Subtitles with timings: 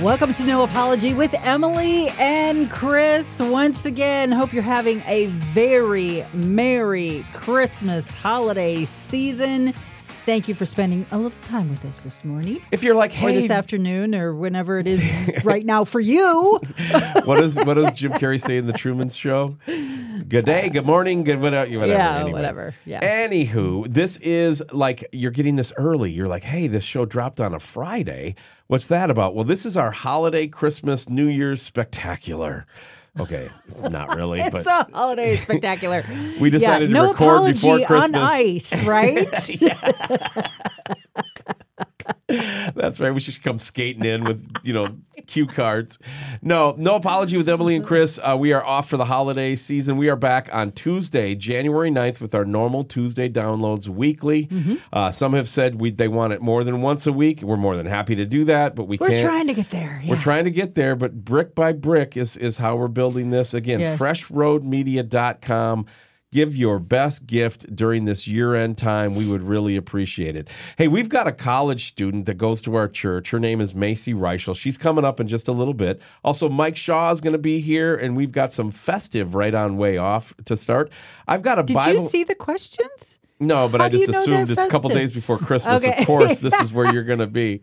[0.00, 3.40] Welcome to No Apology with Emilee and Chris.
[3.40, 9.74] Once again, hope you're having a very Merry Christmas holiday season.
[10.24, 12.60] Thank you for spending a little time with us this morning.
[12.70, 15.02] If you're like, Or hey, this afternoon, or whenever it is
[15.44, 16.60] right now for you.
[17.24, 19.56] what does what does Jim Carrey say in the Truman Show?
[19.66, 21.70] Good day, good morning, good whatever.
[21.76, 22.32] whatever Yeah, anyway.
[22.32, 23.26] whatever, yeah.
[23.26, 26.12] Anywho, this is like you're getting this early.
[26.12, 28.36] You're like, hey, this show dropped on a Friday.
[28.68, 29.34] What's that about?
[29.34, 32.66] Well, this is our holiday, Christmas, New Year's spectacular.
[33.18, 33.48] Okay,
[33.88, 36.04] not really, It's but a holiday spectacular.
[36.40, 38.20] we decided yeah, to no record apology before Christmas.
[38.20, 39.26] on ice, right?
[42.28, 43.12] That's right.
[43.12, 45.98] We should come skating in with, you know, cue cards.
[46.42, 48.18] No, no apology with Emilee and Chris.
[48.22, 49.96] Uh, we are off for the holiday season.
[49.96, 54.46] We are back on Tuesday, January 9th, with our normal Tuesday downloads weekly.
[54.46, 54.74] Mm-hmm.
[54.92, 57.42] Uh, some have said we, they want it more than once a week.
[57.42, 60.02] We're more than happy to do that, but we We're trying to get there.
[60.06, 63.54] We're trying to get there, but brick by brick is, is how we're building this.
[63.54, 63.98] Again, Yes.
[63.98, 65.86] freshroadmedia.com.
[66.30, 69.14] Give your best gift during this year end time.
[69.14, 70.46] We would really appreciate it.
[70.76, 73.30] Hey, we've got a college student that goes to our church.
[73.30, 74.54] Her name is Macy Reischl.
[74.54, 76.02] She's coming up in just a little bit.
[76.22, 79.78] Also, Mike Shaw is going to be here, and we've got some festive right on
[79.78, 80.92] way off to start.
[81.26, 82.02] I've got a Did Bible.
[82.02, 83.18] you see the questions?
[83.40, 85.82] No, but How I just you know assumed it's a couple days before Christmas.
[85.82, 85.98] Okay.
[85.98, 87.62] Of course, this is where you're going to be.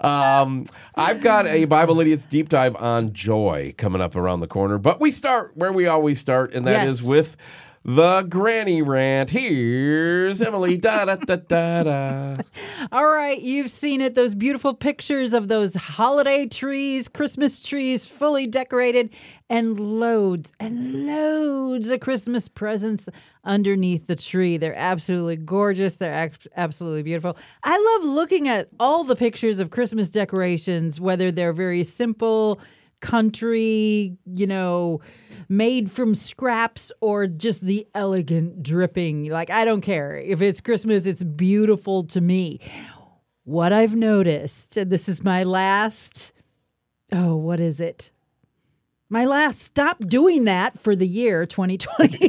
[0.00, 0.66] Um,
[0.96, 4.98] I've got a Bible Idiots deep dive on joy coming up around the corner, but
[5.00, 7.08] we start where we always start, and that is Yes.
[7.08, 7.36] with
[7.84, 9.30] the granny rant.
[9.30, 10.76] Here's Emilee.
[10.76, 12.36] da da da da da.
[12.92, 14.14] All right, you've seen it.
[14.14, 19.10] Those beautiful pictures of those holiday trees, Christmas trees, fully decorated,
[19.48, 23.08] and loads and loads of Christmas presents
[23.44, 24.58] underneath the tree.
[24.58, 25.96] They're absolutely gorgeous.
[25.96, 27.36] They're ac- absolutely beautiful.
[27.64, 32.60] I love looking at all the pictures of Christmas decorations, whether they're very simple,
[33.00, 35.00] country, you know,
[35.48, 39.30] made from scraps or just the elegant dripping.
[39.30, 40.16] Like, I don't care.
[40.16, 42.60] If it's Christmas, it's beautiful to me.
[43.44, 46.32] What I've noticed, and this is my last,
[47.12, 48.12] oh, what is it?
[49.12, 52.28] My last stop doing that for the year 2023.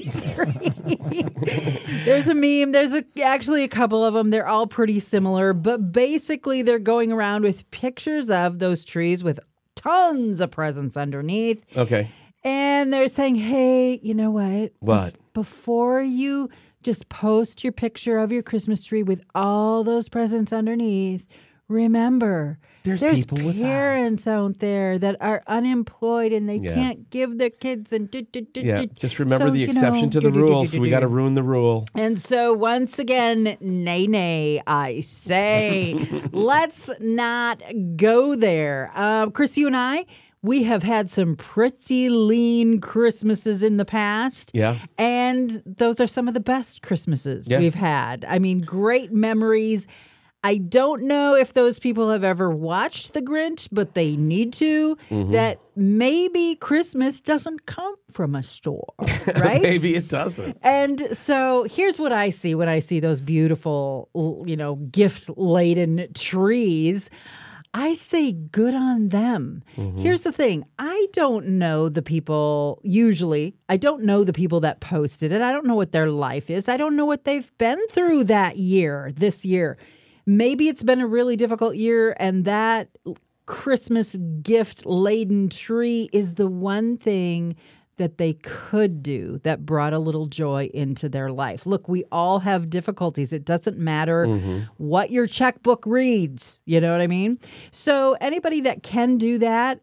[2.06, 2.72] there's a meme.
[2.72, 4.32] There's a, actually a couple of them.
[4.32, 9.40] They're all pretty similar, but basically they're going around with pictures of those trees with
[9.76, 11.64] tons of presents underneath.
[11.76, 12.12] Okay.
[12.44, 14.74] And they're saying, hey, you know what?
[14.80, 15.16] What?
[15.34, 16.50] Before you
[16.84, 21.28] just post your picture of your Christmas tree with all those presents underneath,
[21.68, 23.62] remember There's people without.
[23.64, 26.74] parents out there that are unemployed and they Yeah.
[26.74, 28.86] can't give their kids and do, do, do, Yeah.
[28.96, 31.44] Just remember So, the exception know, to the rule, so we got to ruin the
[31.44, 31.86] rule.
[31.96, 35.94] And so once again, nay, nay, I say,
[36.32, 37.62] let's not
[37.96, 38.92] go there.
[38.96, 40.06] Uh, Chris, you and I,
[40.44, 44.50] we have had some pretty lean Christmases in the past.
[44.56, 44.80] Yeah.
[44.98, 47.60] And those are some of the best Christmases Yeah.
[47.60, 48.26] we've had.
[48.28, 49.86] I mean, great memories.
[50.44, 54.96] I don't know if those people have ever watched The Grinch, but they need to.
[55.10, 55.32] Mm-hmm.
[55.34, 58.94] That maybe Christmas doesn't come from a store,
[59.36, 59.62] right?
[59.62, 60.58] Maybe it doesn't.
[60.64, 64.10] And so here's what I see when I see those beautiful,
[64.48, 67.10] you know, gift laden trees.
[67.74, 69.64] I say good on them.
[69.98, 74.82] Here's the thing I don't know the people, usually, I don't know the people that
[74.82, 75.42] posted it.
[75.42, 76.68] I don't know what their life is.
[76.68, 79.78] I don't know what they've been through that year, this year.
[80.26, 82.90] Maybe it's been a really difficult year, and that
[83.46, 87.56] Christmas gift laden tree is the one thing
[87.98, 91.66] that they could do that brought a little joy into their life.
[91.66, 93.32] Look, we all have difficulties.
[93.32, 94.62] It doesn't matter mm-hmm.
[94.78, 96.62] what your checkbook reads.
[96.66, 97.38] You know what I mean?
[97.72, 99.82] So, anybody that can do that,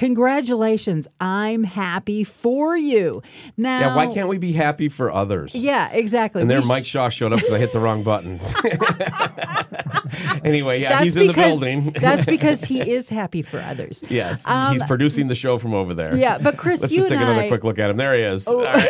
[0.00, 1.06] congratulations.
[1.20, 3.22] I'm happy for you.
[3.58, 3.96] Now, Yeah.
[3.96, 5.54] Why can't we be happy for others?
[5.54, 6.40] Yeah, exactly.
[6.40, 8.40] And there, We Mike Shaw showed up because I hit the wrong button.
[10.44, 11.92] anyway, yeah, that's he's in the building.
[12.00, 14.02] that's because he is happy for others.
[14.08, 16.16] yes, Um, he's producing the show from over there.
[16.16, 17.48] Yeah, but Chris, Let's just take another Oh.
[17.48, 17.98] quick look at him.
[17.98, 18.48] There he is.
[18.48, 18.86] All right.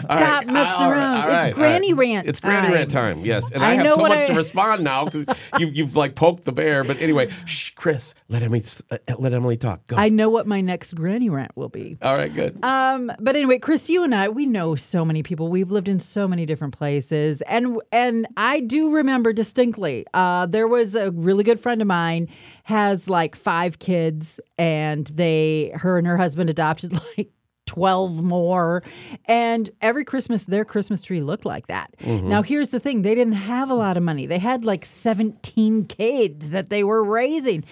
[0.00, 1.24] Stop messing all around.
[1.24, 3.24] It's all all granny rant It's granny rant time.
[3.24, 5.26] Yes, and I, I have so much I- to respond now because
[5.58, 6.84] you've, you've like poked the bear.
[6.84, 9.86] But anyway, shh, Chris, let Emilee uh, let Emilee talk.
[9.86, 9.96] Go.
[9.96, 11.98] I know what my next granny rant will be.
[12.02, 12.62] all right, good.
[12.64, 15.48] Um, but anyway, Chris, you and I, we know so many people.
[15.48, 20.06] We've lived in so many different places, and and I do remember distinctly.
[20.14, 22.28] Uh, there was a really good friend of mine
[22.64, 27.30] has like five kids, and they, her and her husband adopted like
[27.70, 28.82] 12 more.
[29.26, 31.94] And every Christmas, their Christmas tree looked like that.
[32.04, 34.26] Now, here's the thing they didn't have a lot of money.
[34.26, 37.64] They had like 17 kids that they were raising,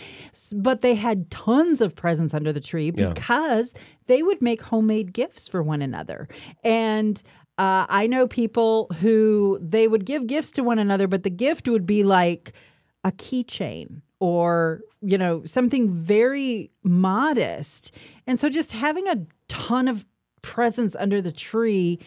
[0.54, 3.08] but they had tons of presents under the tree Yeah.
[3.08, 3.74] because
[4.06, 6.28] they would make homemade gifts for one another.
[6.62, 7.20] And
[7.58, 11.66] uh, I know people who they would give gifts to one another, but the gift
[11.68, 12.52] would be like
[13.02, 17.90] a keychain or, you know, something very modest.
[18.28, 19.16] And so just having a
[19.48, 20.04] ton of
[20.42, 21.98] presents under the tree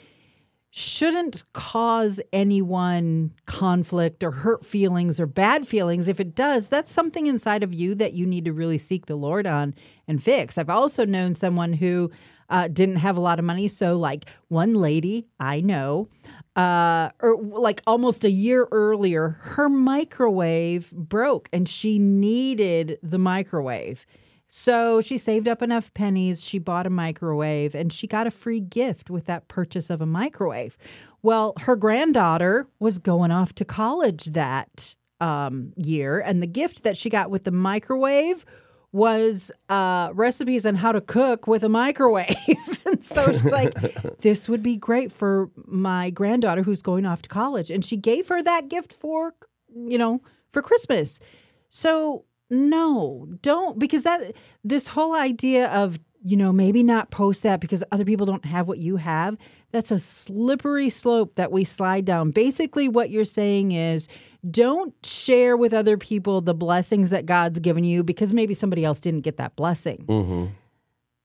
[0.74, 6.08] shouldn't cause anyone conflict or hurt feelings or bad feelings.
[6.08, 9.16] If it does, that's something inside of you that you need to really seek the
[9.16, 9.76] Lord on
[10.08, 10.58] and fix.
[10.58, 12.10] I've also known someone who
[12.50, 13.68] uh, didn't have a lot of money.
[13.68, 16.08] So, like one lady I know,
[16.56, 24.06] uh, or like almost a year earlier, her microwave broke and she needed the microwave.
[24.54, 28.60] So she saved up enough pennies, she bought a microwave, and she got a free
[28.60, 30.78] gift with that purchase of a microwave.
[31.22, 36.98] Well, her granddaughter was going off to college that um, year, and the gift that
[36.98, 38.46] she got with the microwave
[38.92, 42.36] was uh, recipes on how to cook with a microwave.
[42.86, 43.74] and so she's like,
[44.20, 47.70] this would be great for my granddaughter who's going off to college.
[47.72, 49.34] And she gave her that gift for,
[49.74, 50.22] you know,
[50.52, 51.22] for Christmas.
[51.70, 54.34] So no, don't because that
[54.64, 58.68] this whole idea of you know maybe not post that because other people don't have
[58.68, 59.38] what you have
[59.72, 64.08] that's a slippery slope that we slide down basically what you're saying is
[64.52, 69.00] don't share with other people the blessings that god's given you because maybe somebody else
[69.00, 70.46] didn't get that blessing Mm-hmm.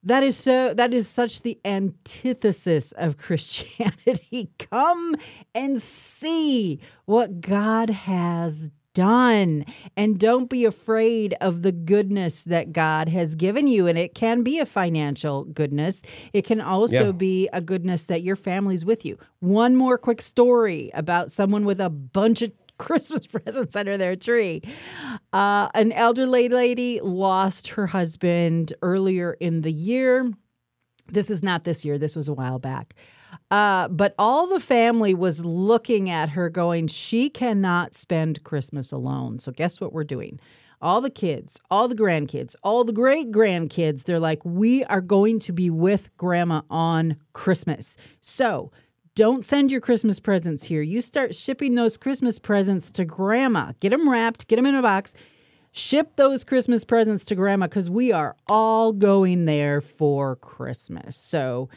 [0.04, 4.48] that is so that is such the antithesis of Christianity.
[4.58, 5.16] Come
[5.54, 9.64] and see what God has done
[9.96, 14.42] and don't be afraid of the goodness that God has given you and it can
[14.42, 16.00] be a financial goodness.
[16.32, 17.12] It can also Yeah.
[17.12, 19.18] be a goodness that your family's with you.
[19.40, 24.62] One more quick story about someone with a bunch of Christmas presents under their tree.
[25.32, 30.30] Uh, an elderly lady lost her husband earlier in the year.
[31.12, 32.94] This is not this year, this was a while back.
[33.50, 39.38] Uh, but all the family was looking at her going, she cannot spend Christmas alone.
[39.38, 40.40] So, guess what we're doing?
[40.82, 45.40] All the kids, all the grandkids, all the great grandkids, they're like, we are going
[45.40, 47.96] to be with grandma on Christmas.
[48.20, 48.72] So,
[49.14, 50.82] don't send your Christmas presents here.
[50.82, 53.72] You start shipping those Christmas presents to grandma.
[53.80, 55.14] Get them wrapped, get them in a box.
[55.72, 61.16] Ship those Christmas presents to grandma because we are all going there for Christmas.
[61.16, 61.70] So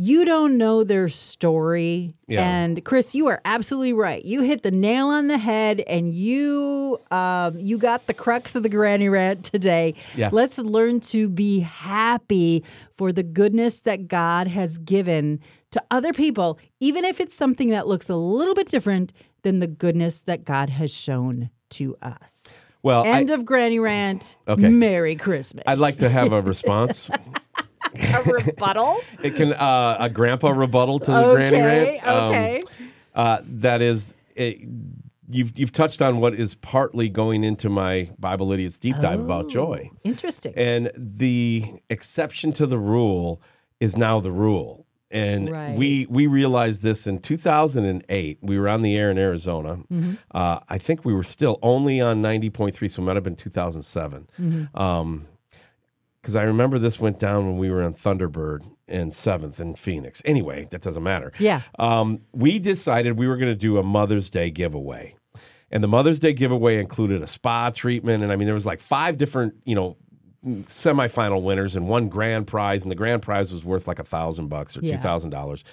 [0.00, 2.14] you don't know their story.
[2.28, 2.48] Yeah.
[2.48, 4.24] And Chris, you are absolutely right.
[4.24, 8.62] You hit the nail on the head and you um, you got the crux of
[8.62, 9.96] the granny rant today.
[10.14, 10.28] Yeah.
[10.30, 12.62] Let's learn to be happy
[12.96, 15.40] for the goodness that God has given
[15.72, 19.12] to other people, even if it's something that looks a little bit different
[19.42, 22.36] than the goodness that God has shown to us.
[22.84, 24.36] Well, I, End of granny rant.
[24.46, 24.68] Okay.
[24.68, 25.64] Merry Christmas.
[25.66, 27.10] I'd like to have a response.
[27.94, 29.00] a rebuttal.
[29.22, 32.00] it can uh, a grandpa rebuttal to the granny okay.
[32.02, 32.06] rant.
[32.06, 32.62] Um, Okay.
[33.14, 34.58] uh, that is, it,
[35.30, 39.48] you've you've touched on what is partly going into my Bible idiots deep dive about
[39.50, 40.52] joy, Interesting.
[40.56, 43.40] and the exception to the rule
[43.80, 44.84] is now the rule.
[45.10, 45.74] And Right.
[45.74, 48.38] we we realized this in 2008.
[48.42, 49.76] We were on the air in Arizona.
[49.90, 50.14] Mm-hmm.
[50.32, 54.28] Uh, I think we were still only on 90.3, so it might have been 2007.
[54.38, 54.78] Mm-hmm.
[54.78, 55.26] Um,
[56.28, 60.20] because I remember this went down when we were on Thunderbird and Seventh in Phoenix.
[60.26, 61.32] Anyway, that doesn't matter.
[61.38, 61.62] Yeah.
[61.78, 65.16] Um, we decided we were going to do a Mother's Day giveaway,
[65.70, 68.82] and the Mother's Day giveaway included a spa treatment, and I mean there was like
[68.82, 69.96] five different, you know,
[70.44, 74.48] semifinal winners and one grand prize, and the grand prize was worth like a thousand
[74.48, 75.64] bucks or two thousand dollars.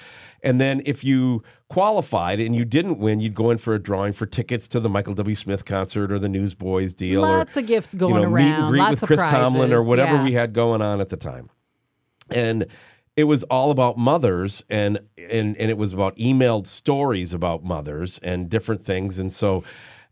[0.45, 4.13] And then if you qualified and you didn't win, you'd go in for a drawing
[4.13, 5.35] for tickets to the Michael W.
[5.35, 8.69] Smith concert or the Newsboys deal or Lots of gifts going you know, meet and
[8.69, 10.23] greet lots with of Chris Tomlin or whatever Yeah.
[10.23, 11.49] we had going on at the time.
[12.29, 12.67] And
[13.17, 18.19] it was all about mothers and and and it was about emailed stories about mothers
[18.21, 19.19] and different things.
[19.19, 19.63] And so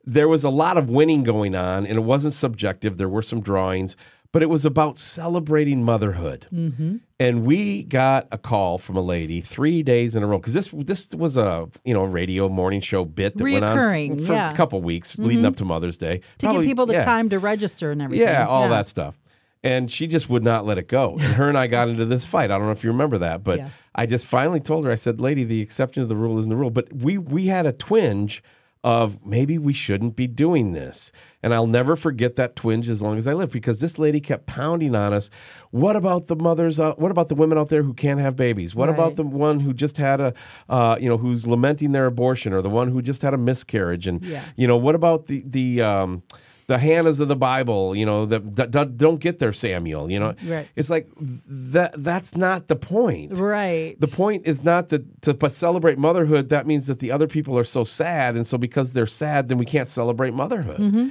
[0.06, 2.98] there was a lot of winning going on and it wasn't subjective.
[2.98, 3.96] There were some drawings,
[4.34, 6.48] but it was about celebrating motherhood.
[6.52, 6.98] Mm-hmm.
[7.20, 10.70] And we got a call from a lady three days in a row because this
[10.74, 14.52] this was a you know radio morning show bit that went on for yeah.
[14.52, 17.06] a couple weeks leading up to Mother's Day to Probably- give people the yeah.
[17.06, 18.28] time to register and everything.
[18.28, 19.18] Yeah, all that stuff.
[19.66, 21.14] And she just would not let it go.
[21.14, 22.52] And her and I got into this fight.
[22.52, 23.70] I don't know if you remember that, but Yeah.
[23.96, 26.58] I just finally told her, I said, lady, the exception to the rule isn't the
[26.58, 26.70] rule.
[26.70, 28.44] But we we had a twinge
[28.84, 31.12] of maybe we shouldn't be doing this.
[31.42, 34.46] And I'll never forget that twinge as long as I live because this lady kept
[34.46, 35.30] pounding on us.
[35.72, 36.80] What about the mothers?
[36.80, 38.76] Uh, what about the women out there who can't have babies?
[38.76, 40.34] What about the one who just had a,
[40.70, 44.06] uh, you know, who's lamenting their abortion or the one who just had a miscarriage?
[44.08, 44.44] And, Yeah.
[44.58, 46.24] you know, what about the, the, um,
[46.68, 50.68] the Hannahs of the Bible, you know, that, don't get their Samuel, you know, Right.
[50.76, 51.94] it's like that.
[51.98, 53.38] That's not the point.
[53.38, 54.00] Right.
[54.00, 56.50] The point is not that to but celebrate motherhood.
[56.50, 59.58] That means that the other people are so sad, and so because they're sad, then
[59.58, 60.80] we can't celebrate motherhood.
[60.80, 61.10] Mm-hmm.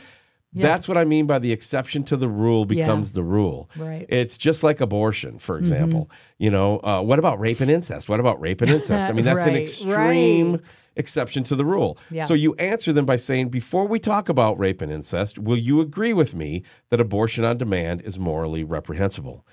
[0.55, 3.71] That's what I mean by the exception to the rule becomes the rule.
[3.77, 4.07] Right.
[4.09, 6.11] It's just like abortion, for example.
[6.39, 8.09] You know, uh, what about rape and incest?
[8.09, 9.07] What about rape and incest?
[9.07, 10.87] I mean, that's an extreme right.
[10.97, 11.99] exception to the rule.
[12.11, 12.25] Yeah.
[12.25, 15.81] So you answer them by saying, before we talk about rape and incest, will you
[15.81, 19.47] agree with me that abortion on demand is morally reprehensible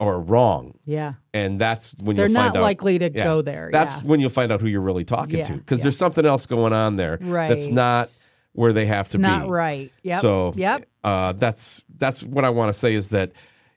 [0.00, 0.76] or wrong?
[0.84, 1.14] yeah.
[1.32, 2.62] and that's when They're you'll not out.
[2.62, 4.08] likely to go there, That's yeah.
[4.08, 5.84] when you'll find out who you're really talking Yeah, to because yeah.
[5.84, 7.48] there's something else going on there right.
[7.48, 8.08] that's not
[8.52, 9.50] where they have to It's not be.
[9.50, 9.92] right.
[10.02, 10.20] Yep.
[10.20, 10.86] So Yep.
[11.04, 13.32] uh, that's that's what I want to say is that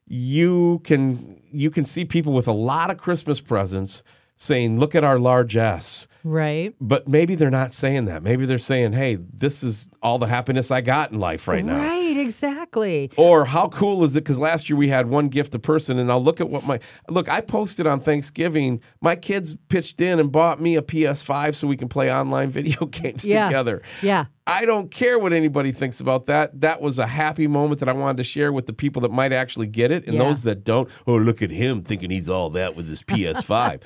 [0.08, 4.04] you can you can see people with a lot of Christmas presents
[4.38, 6.74] saying, "Look at our large S." Right.
[6.82, 8.24] But maybe they're not saying that.
[8.24, 11.78] Maybe they're saying, "Hey, this is all the happiness I got in life right now."
[11.78, 12.18] Right.
[12.18, 13.12] Exactly.
[13.16, 14.22] Or how cool is it?
[14.24, 16.80] Because last year we had one gift a person, and I'll look at what my
[17.10, 17.30] look.
[17.30, 18.82] I posted on Thanksgiving.
[19.02, 22.86] My kids pitched in and bought me a PS5 so we can play online video
[22.88, 23.46] games Yeah.
[23.46, 23.84] together.
[24.02, 24.26] Yeah.
[24.48, 26.60] I don't care what anybody thinks about that.
[26.62, 29.34] That was a happy moment that I wanted to share with the people that might
[29.34, 30.24] actually get it, and Yeah.
[30.24, 30.88] those that don't.
[31.08, 33.82] Oh, look at him thinking he's all that with his PS5.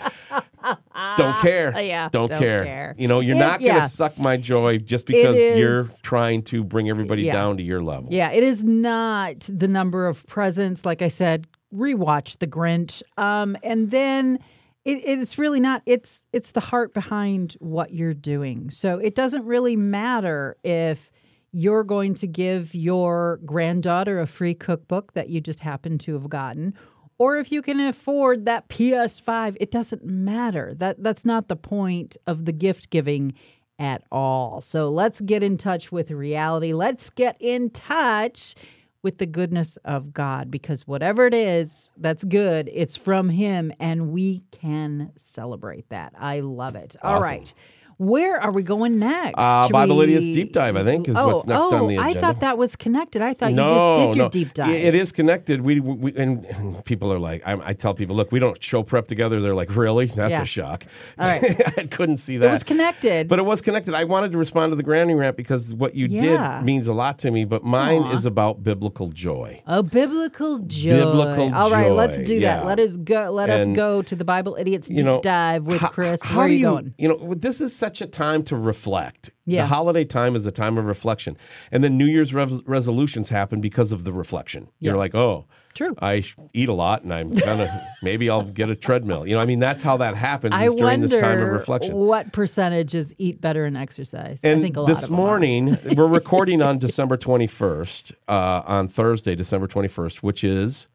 [1.18, 1.74] don't care.
[1.90, 2.64] Yeah, don't, don't care.
[2.64, 2.96] care.
[2.98, 3.82] You know, you're It- not going yeah.
[3.82, 7.34] to suck my joy just because is- you're trying to bring everybody Yeah.
[7.34, 8.08] down to your level.
[8.12, 10.86] Yeah, it is not the number of presents.
[10.86, 14.40] Like I said, rewatch The Grinch, um, and then
[14.86, 15.82] it, it's really not.
[15.86, 18.70] It's it's the heart behind what you're doing.
[18.72, 21.12] So it doesn't really matter if
[21.52, 26.30] you're going to give your granddaughter a free cookbook that you just happen to have
[26.30, 26.74] gotten.
[27.20, 30.74] Or if you can afford that PS5, it doesn't matter.
[30.78, 33.34] That that's not the point of the gift giving
[33.78, 34.62] at all.
[34.62, 36.74] So let's get in touch with reality.
[36.74, 38.56] Let's get in touch
[39.02, 44.12] with the goodness of God because whatever it is that's good, it's from Him and
[44.12, 46.14] we can celebrate that.
[46.18, 46.96] I love it.
[47.02, 47.24] All Awesome.
[47.24, 47.54] right.
[48.00, 49.34] Where are we going next?
[49.38, 51.90] Uh, Should Bible we- Idiots Deep Dive, I think, is oh, what's next oh, on
[51.90, 52.18] the agenda.
[52.18, 53.22] I thought that was connected.
[53.22, 54.70] I thought no, you just did your deep dive.
[54.70, 55.60] It- it is connected.
[55.60, 58.84] We, we and, and people are like, I, I tell people, look, we don't show
[58.84, 59.42] prep together.
[59.42, 60.06] They're like, really?
[60.06, 60.44] That's Yeah.
[60.44, 60.86] a shock.
[61.18, 61.44] All right.
[61.78, 62.48] I couldn't see that.
[62.48, 63.28] It was connected.
[63.28, 63.94] But it was connected.
[63.94, 66.60] I wanted to respond to the grounding rant because what you Yeah.
[66.60, 67.44] did means a lot to me.
[67.44, 68.14] But mine Aw.
[68.14, 69.62] is about biblical joy.
[69.68, 70.92] A biblical joy.
[70.92, 71.54] Biblical joy.
[71.54, 72.60] All right, let's do yeah.
[72.60, 72.66] that.
[72.66, 73.30] Let us go.
[73.32, 76.24] Let us go to the Bible idiots deep You know, dive with Chris.
[76.24, 76.94] How Where are you, you going?
[76.98, 79.32] You know, this is such a time to reflect.
[79.46, 79.64] Yeah.
[79.64, 81.38] The holiday time is a time of reflection,
[81.72, 84.70] and then New Year's resolutions happen because of the reflection.
[84.80, 85.96] You're like, oh, True.
[86.02, 89.26] I eat a lot, and I'm gonna maybe I'll get a treadmill.
[89.28, 91.96] You know, I mean, that's how that happens I during this time of wonder reflection.
[91.96, 94.40] what percentage is eat better and exercise.
[94.44, 98.88] And I think a lot this of morning, we're recording on December 21st, uh, on
[98.88, 100.88] Thursday, December 21st, which is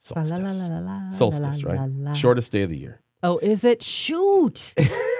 [0.00, 0.30] solstice.
[0.30, 2.16] la, la, la, Solstice, right?
[2.16, 3.00] Shortest day of the year.
[3.22, 3.82] Oh, is it?
[3.82, 4.74] Shoot.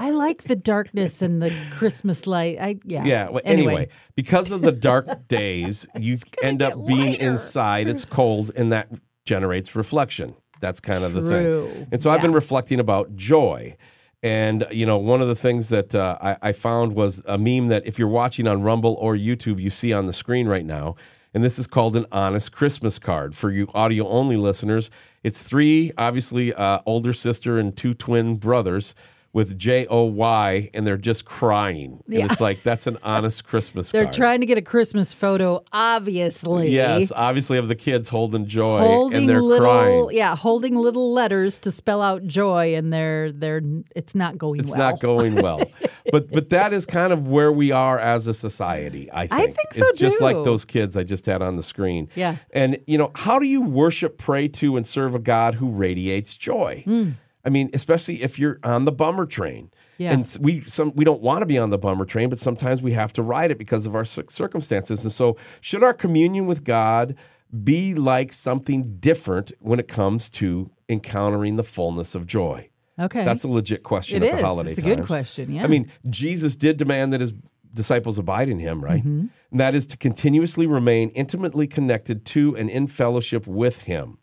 [0.00, 2.58] I like the darkness and the Christmas light.
[2.60, 3.04] I yeah.
[3.04, 3.28] Yeah.
[3.30, 3.88] Well, anyway.
[4.14, 7.22] because of the dark days, you end up being lighter.
[7.22, 7.88] inside.
[7.88, 8.88] It's cold, and that
[9.24, 10.34] generates reflection.
[10.60, 11.88] That's kind of the thing.
[11.92, 13.76] And so I've been reflecting about joy.
[14.22, 17.68] And, you know, one of the things that uh, I, I found was a meme
[17.68, 20.96] that if you're watching on Rumble or YouTube, you see on the screen right now.
[21.32, 23.36] And this is called an honest Christmas card.
[23.36, 24.90] For you audio only listeners,
[25.22, 28.94] it's three, obviously, uh, older sister and two twin brothers
[29.34, 32.02] with J O Y, and they're just crying.
[32.08, 32.20] Yeah.
[32.22, 34.14] And it's like, that's an honest Christmas They're card.
[34.14, 36.70] trying to get a Christmas photo, obviously.
[36.70, 40.08] Yes, obviously, of the kids holding joy Holding and they're little, crying.
[40.12, 43.60] yeah, holding little letters to spell out joy, and they're they're
[43.94, 44.78] it's not going It's well.
[44.78, 45.62] not going well.
[46.10, 49.32] but but that is kind of where we are as a society, I think.
[49.32, 52.08] I think so, It's just like those kids I just had on the screen.
[52.14, 52.36] Yeah.
[52.52, 56.34] And you know, how do you worship, pray to, and serve a God who radiates
[56.34, 56.82] joy?
[56.84, 57.10] Hmm.
[57.48, 59.70] I mean, especially if you're on the bummer train.
[59.96, 60.12] Yeah.
[60.12, 62.92] And we some we don't want to be on the bummer train, but sometimes we
[62.92, 65.02] have to ride it because of our circumstances.
[65.02, 67.16] And so, should our communion with God
[67.64, 72.68] be like something different when it comes to encountering the fullness of joy?
[73.00, 75.64] Okay, That's a legit question It at the holiday It's a good question, yeah.
[75.64, 77.32] I mean, Jesus did demand that his
[77.72, 79.00] disciples abide in him, right?
[79.00, 79.26] Mm-hmm.
[79.52, 84.18] And that is to continuously remain intimately connected to and in fellowship with him.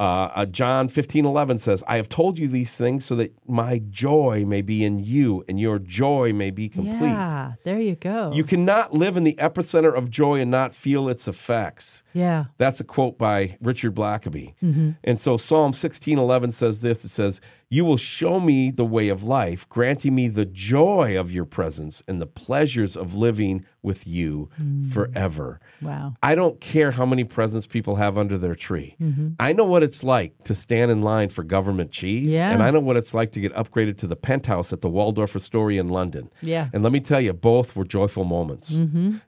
[0.00, 3.82] Uh, uh, John 15, 11 says, I have told you these things so that my
[3.90, 7.10] joy may be in you and your joy may be complete.
[7.10, 8.32] Yeah, there you go.
[8.32, 12.02] You cannot live in the epicenter of joy and not feel its effects.
[12.14, 12.46] yeah.
[12.56, 14.54] That's a quote by Richard Blackaby.
[14.62, 14.92] Mm-hmm.
[15.04, 19.22] And so Psalm 16:11 says this, it says, "You will show me the way of
[19.22, 24.48] life, granting me the joy of your presence and the pleasures of living with you
[24.60, 24.90] Mm.
[24.92, 26.14] forever." Wow.
[26.22, 28.96] I don't care how many presents people have under their tree.
[29.00, 29.28] Mm-hmm.
[29.38, 32.50] I know what it's like to stand in line for government cheese, Yeah.
[32.52, 35.34] and I know what it's like to get upgraded to the penthouse at the Waldorf
[35.36, 36.28] Astoria in London.
[36.42, 36.68] Yeah.
[36.74, 38.70] And let me tell you, both were joyful moments.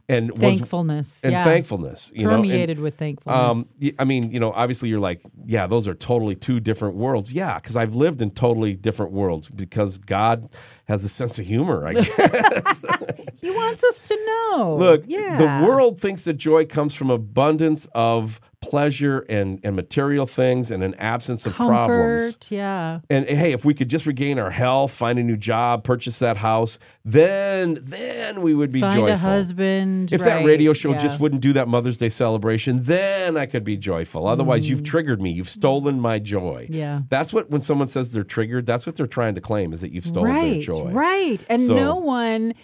[0.08, 1.20] And was- Thankfulness.
[1.22, 1.44] and yeah.
[1.44, 3.72] thankfulness, you know, and- Permeated with thankfulness.
[3.82, 7.32] um, I mean, you know, obviously you're like, yeah, those are totally two different worlds.
[7.32, 10.48] Yeah, because I've lived in totally different worlds because God
[10.86, 12.82] has a sense of humor, I guess.
[13.40, 14.76] he wants us to know.
[14.78, 15.38] Look, yeah.
[15.38, 20.82] the world thinks that joy comes from abundance of pleasure and, and material things and
[20.82, 22.22] an absence of problems.
[22.22, 22.50] Comfort.
[22.50, 23.00] Yeah.
[23.10, 26.38] And hey, if we could just regain our health, find a new job, purchase that
[26.38, 29.12] house, then then we would be Find joyful.
[29.12, 30.12] a husband.
[30.12, 30.98] If that radio show yeah.
[30.98, 34.26] just wouldn't do that Mother's Day celebration, then I could be joyful.
[34.26, 35.32] Otherwise, you've triggered me.
[35.32, 36.68] You've stolen my joy.
[36.70, 36.74] Mm.
[36.74, 37.00] Yeah.
[37.10, 39.92] That's what when someone says they're triggered, that's what they're trying to claim is that
[39.92, 40.90] you've stolen their joy.
[40.92, 41.44] Right.
[41.48, 42.54] And So- no one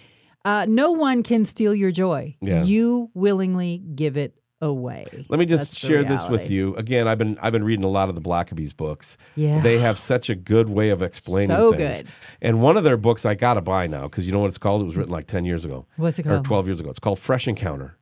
[0.45, 2.35] uh, no one can steal your joy.
[2.41, 2.63] Yeah.
[2.63, 5.05] You willingly give it away.
[5.29, 6.75] Let me just That's share this with you.
[6.75, 9.17] Again, I've been I've been reading a lot of the Blackaby's books.
[9.35, 9.61] Yeah.
[9.61, 11.97] They have such a good way of explaining So things.
[12.03, 12.07] good.
[12.41, 14.57] And one of their books I got to buy now because you know what it's
[14.57, 14.81] called?
[14.81, 15.85] It was written like 10 years ago.
[15.97, 16.45] What's it Or called?
[16.45, 16.89] 12 years ago.
[16.89, 17.97] It's called Fresh Encounter.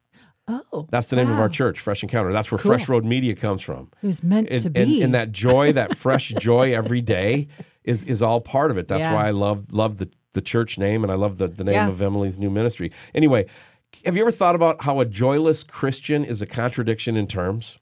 [0.50, 0.88] Oh.
[0.92, 2.32] That's the name of our church, Fresh Encounter.
[2.32, 2.72] That's where Cool.
[2.72, 3.92] Fresh Road Media comes from.
[4.02, 5.02] It was meant and, to and, be.
[5.02, 7.50] and that joy, that fresh joy every day
[7.84, 8.88] is is all part of it.
[8.88, 9.14] That's Yeah.
[9.14, 11.90] why I love love the, the church name and I love the, the name Yeah.
[11.90, 12.94] of Emilee's new ministry.
[13.14, 13.46] Anyway,
[14.06, 17.78] have you ever thought about how a joyless Christian is a contradiction in terms?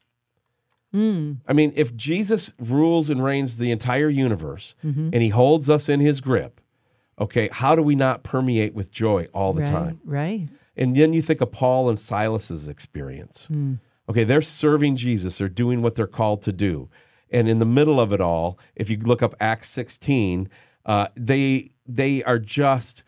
[0.91, 1.33] Hmm.
[1.47, 5.09] I mean, if Jesus rules and reigns the entire universe Mm-hmm.
[5.11, 6.61] and he holds us in his grip,
[7.19, 9.99] okay, how do we not permeate with joy all the right, time?
[10.05, 10.47] Right.
[10.77, 13.45] And then you think of Paul and Silas's experience.
[13.47, 13.75] Hmm.
[14.07, 16.89] Okay, they're serving Jesus, they're doing what they're called to do.
[17.31, 20.47] And in the middle of it all, if you look up Acts 16,
[20.85, 23.03] uh, they they are just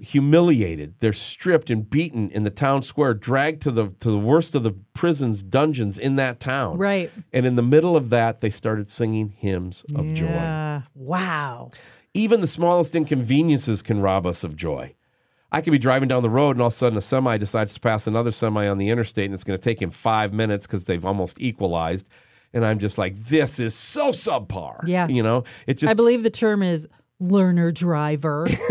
[0.00, 0.94] humiliated.
[1.00, 4.62] They're stripped and beaten in the town square, dragged to the to the worst of
[4.62, 6.78] the prisons, dungeons in that town.
[6.78, 7.10] Right.
[7.32, 10.82] And in the middle of that, they started singing hymns of joy.
[10.94, 11.70] Wow.
[12.12, 14.94] Even the smallest inconveniences can rob us of joy.
[15.52, 17.74] I could be driving down the road and all of a sudden a semi decides
[17.74, 20.66] to pass another semi on the interstate and it's going to take him five minutes
[20.66, 22.06] because they've almost equalized.
[22.52, 24.80] And I'm just like, this is so subpar.
[24.86, 25.06] Yeah.
[25.08, 26.88] You know, it just, I believe the term is
[27.20, 28.48] learner driver.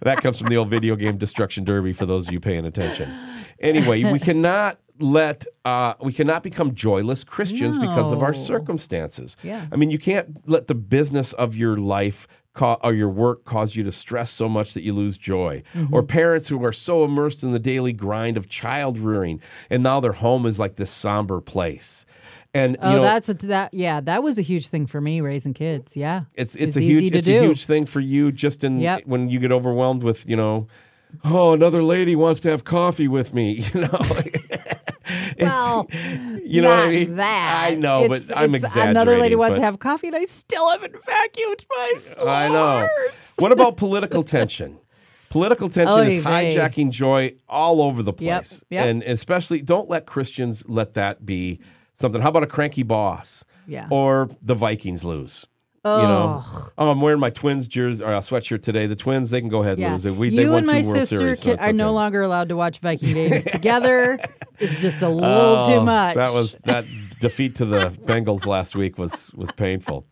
[0.00, 3.12] that comes from the old video game Destruction Derby for those of you paying attention.
[3.60, 9.36] Anyway, we cannot let, uh, we cannot become joyless Christians because of our circumstances.
[9.42, 9.66] Yeah.
[9.72, 13.74] I mean, you can't let the business of your life ca- or your work cause
[13.76, 15.62] you to stress so much that you lose joy.
[15.74, 15.94] Mm-hmm.
[15.94, 19.40] Or parents who are so immersed in the daily grind of child rearing,
[19.70, 22.06] and now their home is like this somber place.
[22.54, 23.72] And oh, you know, that's a, that.
[23.72, 25.96] Yeah, that was a huge thing for me raising kids.
[25.96, 26.22] Yeah.
[26.34, 27.38] it's It it's a huge it's do.
[27.38, 29.02] a huge thing for you just in Yep.
[29.06, 30.66] when you get overwhelmed with you know.
[31.24, 33.64] Oh, another lady wants to have coffee with me.
[33.74, 33.98] You know,
[35.36, 35.86] It's- Well,
[36.44, 37.16] you know what I mean.
[37.16, 38.90] That I know, It's- but I'm exaggerating.
[38.90, 42.28] Another lady wants to have coffee, and I still haven't vacuumed my floors.
[42.28, 42.88] I know.
[43.38, 44.78] What about political tension?
[45.30, 46.54] Political tension Oy is vey.
[46.54, 48.64] hijacking joy all over the Yep, place.
[48.70, 48.86] yep.
[48.86, 51.60] And especially don't let Christians let that be
[52.02, 52.20] something.
[52.20, 53.44] How about a cranky boss?
[53.66, 53.86] Yeah.
[53.90, 55.46] Or the Vikings lose.
[55.84, 56.44] You know,
[56.78, 58.86] oh, I'm wearing my Twins jersey or a sweatshirt today.
[58.86, 59.92] The Twins, they can go ahead and Yeah.
[59.94, 60.06] lose.
[60.06, 62.22] We, you they won and two my World sister Series, so can, are no longer
[62.22, 64.20] allowed to watch Viking games together.
[64.60, 66.14] It's just a little Oh, too much.
[66.14, 66.84] That was that
[67.18, 70.06] defeat to the Bengals last week was was painful.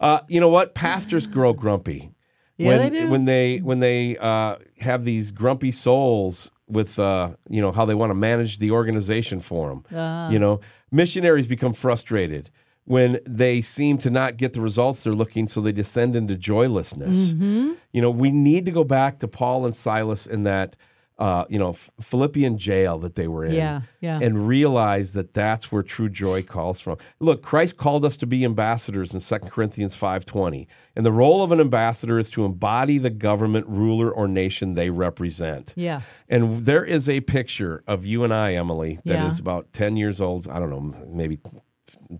[0.00, 0.74] Uh, you know what?
[0.74, 2.12] Pastors grow grumpy.
[2.56, 3.08] Yeah, when, they do.
[3.10, 7.94] When they when they uh, have these grumpy souls with uh, you know how they
[7.94, 9.84] want to manage the organization for them.
[9.94, 10.30] Ah.
[10.30, 12.50] You know, missionaries become frustrated
[12.84, 17.32] when they seem to not get the results they're looking, so they descend into joylessness.
[17.32, 17.72] Mm-hmm.
[17.92, 20.76] You know, we need to go back to Paul and Silas in that.
[21.20, 24.18] Uh, you know, Philippian jail that they were in Yeah, yeah.
[24.22, 26.96] and realize that that's where true joy calls from.
[27.18, 30.66] Look, Christ called us to be ambassadors in 2 Corinthians 5:20.
[30.96, 34.88] And the role of an ambassador is to embody the government, ruler or nation they
[34.88, 35.74] represent.
[35.76, 36.00] Yeah.
[36.28, 39.42] And there is a picture of you and I, Emilee, that is Yeah.
[39.42, 41.38] about 10 years old, I don't know, maybe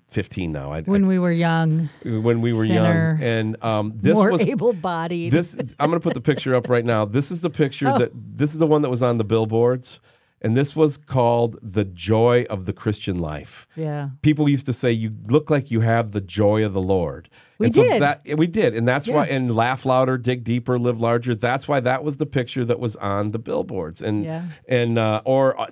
[0.09, 0.73] 15 now.
[0.73, 4.43] I, When we were young, when we were thinner, young and um, this more was
[4.43, 5.33] able-bodied.
[5.33, 7.05] this I'm going to put the picture up right now.
[7.05, 7.99] This is the picture Oh.
[7.99, 10.01] that this is the one that was on the billboards,
[10.43, 13.67] and this was called the joy of the Christian life.
[13.77, 14.11] Yeah.
[14.23, 17.29] People used to say you look like you have the joy of the Lord.
[17.59, 18.01] We and so did.
[18.01, 19.27] That, we did, and that's why.
[19.27, 21.35] And laugh louder, dig deeper, live larger.
[21.35, 24.45] That's why that was the picture that was on the billboards, and Yeah.
[24.67, 25.67] and uh, or uh,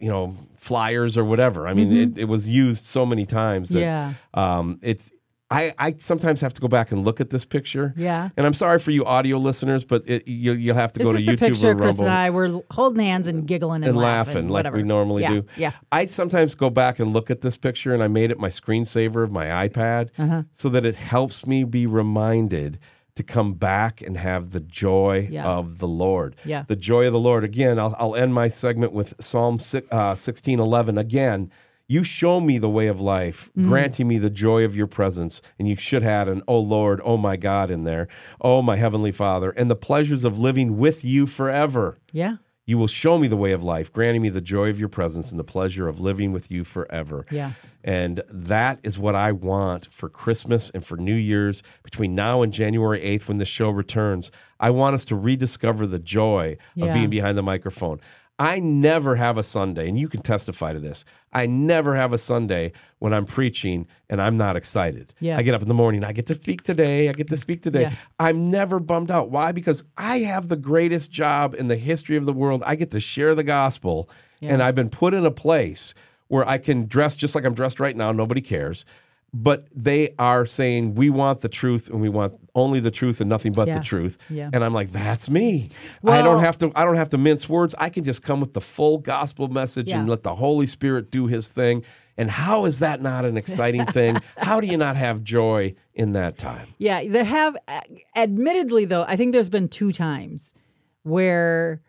[0.00, 1.68] you know flyers or whatever.
[1.68, 4.12] I mean, it, it was used so many times that Mm-hmm.
[4.36, 4.58] Yeah.
[4.58, 5.10] um, it's.
[5.50, 7.92] I, I sometimes have to go back and look at this picture.
[7.96, 8.30] Yeah.
[8.36, 11.16] And I'm sorry for you audio listeners, but it, you you'll have to It's go
[11.16, 12.30] to YouTube picture or of Chris and I.
[12.30, 14.76] We're holding hands and giggling and, and laughing, like whatever.
[14.78, 15.30] we normally yeah.
[15.30, 15.46] do.
[15.56, 15.72] Yeah.
[15.92, 19.22] I sometimes go back and look at this picture, and I made it my screensaver
[19.22, 20.42] of my iPad Uh-huh.
[20.54, 22.78] so that it helps me be reminded
[23.16, 25.46] to come back and have the joy Yeah.
[25.46, 26.34] of the Lord.
[26.44, 26.64] Yeah.
[26.66, 27.44] The joy of the Lord.
[27.44, 30.98] Again, I'll, I'll end my segment with Psalm six- uh, 1611.
[30.98, 31.50] Again,
[31.86, 33.68] you show me the way of life, Mm-hmm.
[33.68, 35.42] granting me the joy of your presence.
[35.58, 38.08] And you should have an, oh Lord, oh my God in there.
[38.40, 41.98] Oh my Heavenly Father, and the pleasures of living with you forever.
[42.12, 42.36] Yeah.
[42.66, 45.30] You will show me the way of life, granting me the joy of your presence
[45.30, 47.26] and the pleasure of living with you forever.
[47.30, 47.52] Yeah.
[47.84, 52.50] And that is what I want for Christmas and for New Year's between now and
[52.54, 54.30] January 8th when the show returns.
[54.58, 58.00] I want us to rediscover the joy of being behind the microphone.
[58.38, 61.04] I never have a Sunday, and you can testify to this.
[61.34, 65.12] I never have a Sunday when I'm preaching and I'm not excited.
[65.20, 65.36] Yeah.
[65.36, 67.62] I get up in the morning, I get to speak today, I get to speak
[67.62, 67.82] today.
[67.82, 67.94] Yeah.
[68.18, 69.30] I'm never bummed out.
[69.30, 69.52] Why?
[69.52, 72.62] Because I have the greatest job in the history of the world.
[72.64, 74.08] I get to share the gospel,
[74.40, 75.94] and I've been put in a place
[76.28, 78.12] where I can dress just like I'm dressed right now.
[78.12, 78.84] Nobody cares.
[79.36, 83.28] But they are saying, we want the truth and we want only the truth and
[83.28, 83.78] nothing but Yeah.
[83.78, 84.16] the truth.
[84.30, 84.48] Yeah.
[84.52, 85.70] And I'm like, that's me.
[86.06, 87.74] I don't have to I don't have to mince words.
[87.76, 91.26] I can just come with the full gospel message and let the Holy Spirit do
[91.26, 91.82] his thing.
[92.16, 94.18] And how is that not an exciting thing?
[94.36, 96.68] How do you not have joy in that time?
[96.78, 97.56] Yeah, there have,
[98.14, 100.54] admittedly, though, I think there's been two times
[101.02, 101.80] where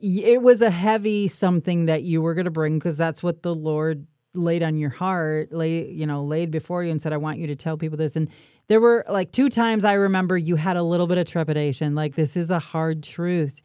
[0.00, 3.54] it was a heavy something that you were going to bring because that's what the
[3.54, 4.06] Lord
[4.36, 7.46] laid on your heart, lay, you know, laid before you and said, I want you
[7.48, 8.16] to tell people this.
[8.16, 8.28] And
[8.68, 12.14] there were like two times I remember you had a little bit of trepidation, like,
[12.16, 13.60] this is a hard truth.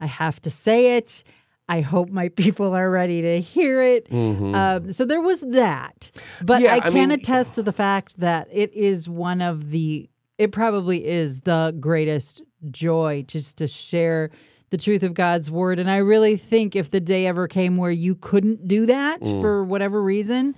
[0.00, 1.24] I have to say it.
[1.68, 4.06] I hope my people are ready to hear it.
[4.12, 6.10] Um, so there was that.
[6.42, 6.64] But Mm-hmm.
[6.64, 10.08] Yeah, I I can mean- attest to the fact that it is one of the,
[10.38, 14.30] it probably is the greatest joy just to share
[14.70, 15.78] the truth of God's word.
[15.78, 19.40] And I really think if the day ever came where you couldn't do that Mm.
[19.40, 20.54] for whatever reason,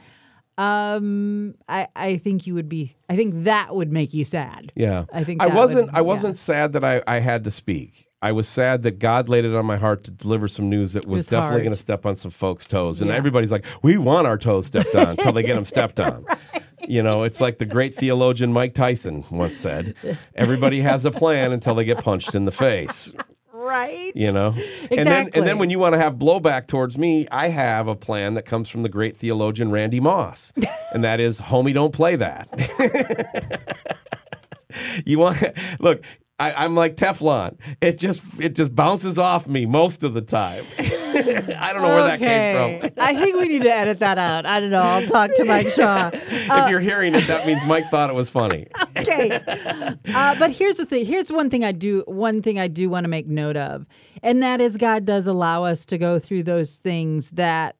[0.56, 4.72] um, I, I think you would be, I think that would make you sad.
[4.74, 5.04] Yeah.
[5.12, 8.06] I think I wasn't would- I wasn't sad that I, I had to speak.
[8.20, 11.06] I was sad that God laid it on my heart to deliver some news that
[11.06, 13.00] was, was definitely going to step on some folks' toes.
[13.00, 13.16] And Yeah.
[13.16, 16.24] everybody's like, we want our toes stepped on until they get them stepped on.
[16.88, 19.94] You know, it's like the great theologian Mike Tyson once said
[20.34, 23.12] everybody has a plan until they get punched in the face.
[23.58, 24.12] Right.
[24.14, 24.54] You know?
[24.88, 27.96] And then and then when you want to have blowback towards me, I have a
[27.96, 30.52] plan that comes from the great theologian Randy Moss.
[30.92, 32.48] and that is, homie, don't play that.
[35.04, 35.42] you want
[35.80, 36.02] look,
[36.40, 37.57] I, I'm like Teflon.
[37.81, 40.64] It just it just bounces off me most of the time.
[40.79, 42.92] I don't know where that came from.
[42.96, 44.46] I think we need to edit that out.
[44.46, 44.81] I don't know.
[44.81, 46.11] I'll talk to Mike Shaw.
[46.14, 48.68] if you're hearing it, that means Mike thought it was funny.
[48.96, 49.40] okay.
[50.14, 51.05] Uh, but here's the thing.
[51.05, 52.05] Here's one thing I do.
[52.07, 53.87] One thing I do want to make note of,
[54.22, 57.74] and that is God does allow us to go through those things that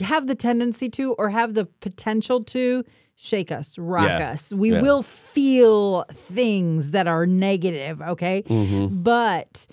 [0.00, 2.84] have the tendency to, or have the potential to,
[3.22, 4.30] shake us, rock Yeah.
[4.30, 4.50] us.
[4.52, 4.80] We Yeah.
[4.80, 8.00] will feel things that are negative.
[8.00, 9.02] Okay, Mm-hmm.
[9.02, 9.66] but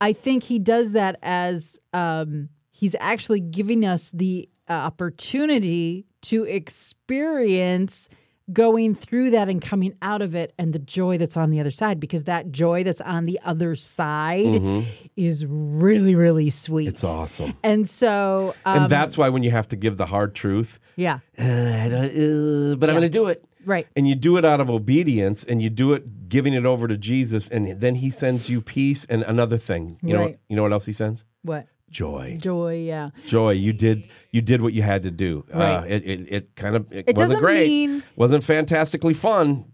[0.00, 6.44] I think He does that as um, He's actually giving us the uh, opportunity to
[6.44, 8.08] experience
[8.52, 11.70] going through that and coming out of it and the joy that's on the other
[11.70, 16.86] side because that joy that's on the other side is really really sweet.
[16.86, 16.94] Mm-hmm.
[16.94, 17.54] It's awesome.
[17.62, 21.20] and so um, and that's why when you have to give the hard truth, yeah.
[21.38, 23.44] Uh, I don't- uh, but I'm going to do it.
[23.64, 23.86] right.
[23.96, 26.96] And you do it out of obedience and you do it giving it over to
[26.96, 29.98] Jesus and then he sends you peace and another thing.
[30.02, 31.24] You know you know what else he sends?
[31.42, 35.58] What joy joy yeah joy you did you did what you had to do uh,
[35.58, 35.90] Right.
[35.90, 39.66] it, it, it kind of it, It wasn't great mean- wasn't fantastically fun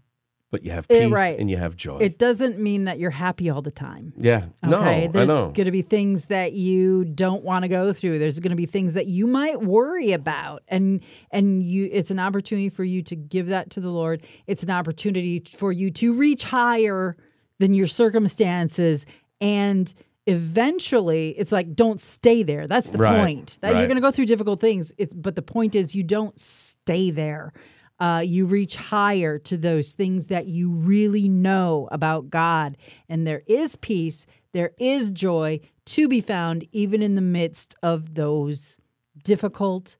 [0.51, 1.37] but you have Eh, peace right.
[1.39, 4.79] and you have joy it doesn't mean that you're happy all the time yeah no
[4.79, 8.17] Okay, I there's going to be things that you don't want to go through.
[8.19, 11.01] There's going to be things that you might worry about, and
[11.31, 11.87] and you.
[11.91, 14.23] It's an opportunity for you to give that to the Lord.
[14.47, 17.15] It's an opportunity for you to reach higher
[17.59, 19.05] than your circumstances,
[19.41, 19.93] and
[20.29, 22.67] eventually, it's like don't stay there.
[22.67, 23.57] That's the Right, point.
[23.61, 24.91] That you're going to go through difficult things.
[24.97, 27.53] It's, but the point is, you don't stay there.
[27.99, 32.77] Uh, you reach higher to those things that you really know about God,
[33.09, 38.15] and there is peace there is joy to be found even in the midst of
[38.15, 38.79] those
[39.23, 39.97] difficult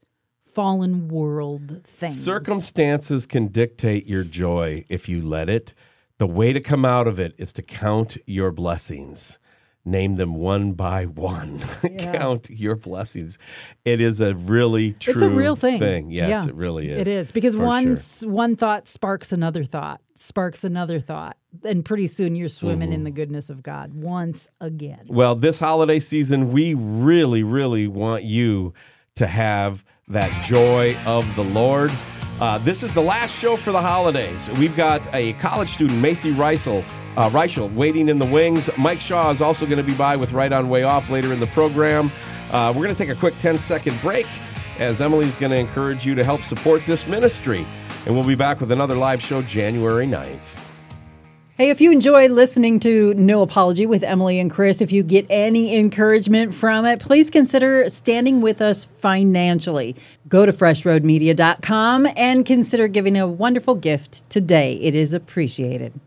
[0.54, 2.20] fallen world things.
[2.22, 5.74] Circumstances can dictate your joy if you let it.
[6.18, 9.40] The way to come out of it is to count your blessings.
[9.90, 11.60] Name them one by one.
[11.98, 13.38] count your blessings.
[13.86, 16.12] It is a really true it's a real thing.
[16.12, 16.46] Yes, Yeah.
[16.48, 17.02] it really is.
[17.02, 18.30] It is because one sure.
[18.30, 22.94] one thought sparks another thought, sparks another thought, and pretty soon you're swimming Mm-hmm.
[22.96, 25.06] in the goodness of God once again.
[25.08, 28.74] Well, this holiday season, we really, really want you
[29.16, 31.92] to have that joy of the Lord.
[32.40, 34.50] Uh, this is the last show for the holidays.
[34.52, 36.86] We've got a college student, Macy Reisel,
[37.20, 38.70] uh, Reischl, waiting in the wings.
[38.78, 41.42] Mike Shaw is also going to be by with Right On Way Off later in
[41.42, 42.10] the program.
[42.50, 44.26] Uh, we're going to take a quick 10 second break
[44.80, 47.68] as Emilee's going to encourage you to help support this ministry.
[48.06, 50.40] And we'll be back with another live show January 9th.
[51.58, 55.26] Hey, if you enjoy listening to No Apology with Emily and Chris, if you get
[55.30, 59.98] any encouragement from it, please consider standing with us financially.
[60.30, 64.76] Go to freshroadmedia.com and consider giving a wonderful gift today.
[64.76, 66.00] It is appreciated.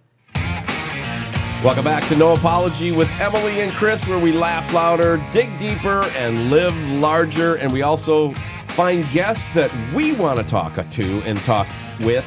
[1.65, 6.03] Welcome back to No Apology with Emilee and Chris, where we laugh louder, dig deeper,
[6.17, 7.55] and live larger.
[7.55, 8.33] And we also
[8.67, 11.69] find guests that we want to talk to and talk
[12.01, 12.27] with.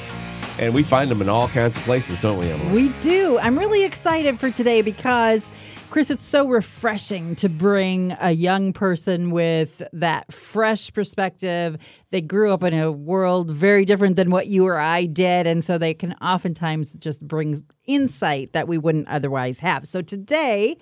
[0.58, 2.88] And we find them in all kinds of places, don't we, Emilee?
[2.88, 3.38] We do.
[3.40, 5.52] I'm really excited for today because,
[5.96, 11.78] Chris, it's so refreshing to bring a young person with that fresh perspective.
[12.12, 15.48] They grew up in a world very different than what you or I did.
[15.48, 19.88] And so they can oftentimes just bring insight that we wouldn't otherwise have.
[19.88, 20.76] So today,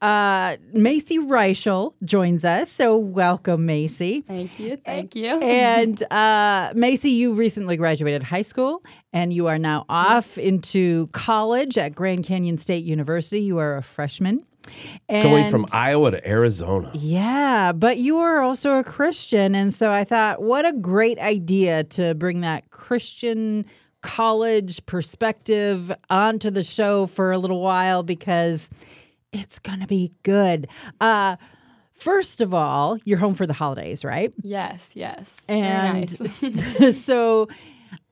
[0.00, 2.70] uh, Macy Reischl joins us.
[2.70, 4.22] So welcome, Macy.
[4.22, 4.76] Thank you.
[4.76, 5.40] Thank you.
[5.40, 11.78] And uh, Macy, you recently graduated high school and you are now off into college
[11.78, 13.40] at Grand Canyon State University.
[13.40, 14.44] You are a freshman.
[15.08, 16.90] And Going from Iowa to Arizona.
[16.92, 19.54] yeah, but you are also a Christian.
[19.54, 23.64] And so I thought, what a great idea to bring that Christian
[24.02, 28.68] college perspective onto the show for a little while because
[29.40, 30.68] it's going to be good.
[31.00, 31.36] Uh,
[31.94, 34.32] first of all, you're home for the holidays, right?
[34.42, 35.34] yes, yes.
[35.46, 36.96] Very And nice.
[37.04, 37.48] so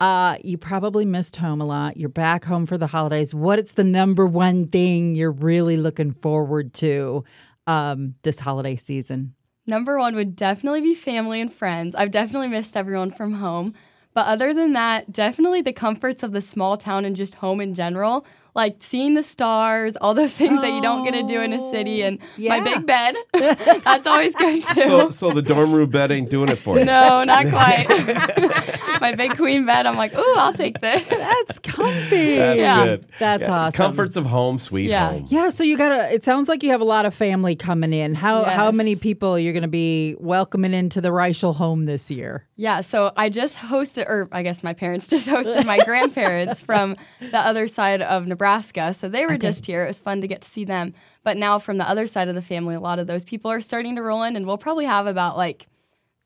[0.00, 1.96] uh, you probably missed home a lot.
[1.96, 3.34] You're back home for the holidays.
[3.34, 7.24] What is the number one thing you're really looking forward to
[7.66, 9.34] um, this holiday season?
[9.66, 11.94] Number one would definitely be family and friends.
[11.94, 13.74] I've definitely missed everyone from home.
[14.12, 17.74] But other than that, definitely the comforts of the small town and just home in
[17.74, 18.24] general.
[18.54, 21.70] Like seeing the stars, all those things that you don't get to do in a
[21.72, 23.16] city, oh, and my big bed.
[23.32, 24.80] That's always good too.
[24.82, 26.84] So, so the dorm room bed ain't doing it for you.
[26.84, 27.86] no, not quite.
[29.00, 29.86] my big queen bed.
[29.86, 31.02] I'm like, ooh, I'll take this.
[31.02, 32.36] That's comfy.
[32.36, 32.84] That's Yeah.
[32.84, 33.06] good.
[33.18, 33.76] That's awesome.
[33.76, 35.10] Comforts of home, sweet Yeah.
[35.10, 35.26] home.
[35.28, 37.92] Yeah, so you got to it sounds like you have a lot of family coming
[37.92, 38.14] in.
[38.14, 42.46] How how many people you're going to be welcoming into the Reischl home this year?
[42.56, 46.94] Yeah, so I just hosted, or I guess my parents just hosted my grandparents from
[47.18, 48.43] the other side of Nebraska.
[48.92, 49.84] So they were just here.
[49.84, 50.94] It was fun to get to see them.
[51.22, 53.60] But now from the other side of the family, a lot of those people are
[53.60, 55.66] starting to roll in, and we'll probably have about like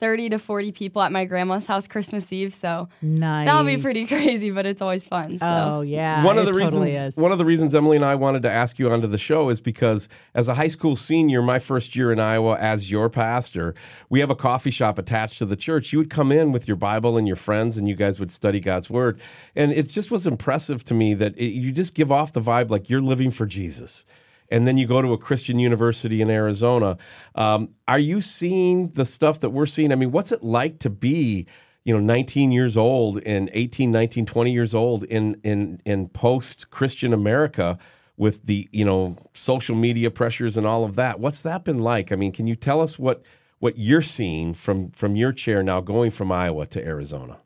[0.01, 2.55] 30 to 40 people at my grandma's house Christmas Eve.
[2.55, 3.47] So Nice.
[3.47, 5.39] that'll be pretty crazy, but it's always fun.
[5.39, 5.47] So.
[5.47, 6.23] Oh, yeah.
[6.25, 7.17] one of it the totally reasons is.
[7.17, 9.61] one of the reasons Emilee and I wanted to ask you onto the show is
[9.61, 13.75] because as a high school senior, my first year in Iowa as your pastor,
[14.09, 15.93] we have a coffee shop attached to the church.
[15.93, 18.61] You would come in with your Bible and your friends, and you guys would study
[18.61, 19.21] God's word,
[19.57, 22.71] and it just was impressive to me that it, you just give off the vibe
[22.71, 24.05] like you're living for Jesus.
[24.51, 26.97] And then you go to a Christian university in Arizona.
[27.35, 29.93] Um, are you seeing the stuff that we're seeing?
[29.93, 31.47] I mean, what's it like to be
[31.85, 36.69] you know 19 years old and 18 19 20 years old in in in post
[36.69, 37.79] christian america
[38.19, 42.13] with the you know social media pressures and all of that what's that been like
[42.13, 43.23] i mean can you tell us what
[43.61, 47.39] what you're seeing from from your chair now going from iowa to arizona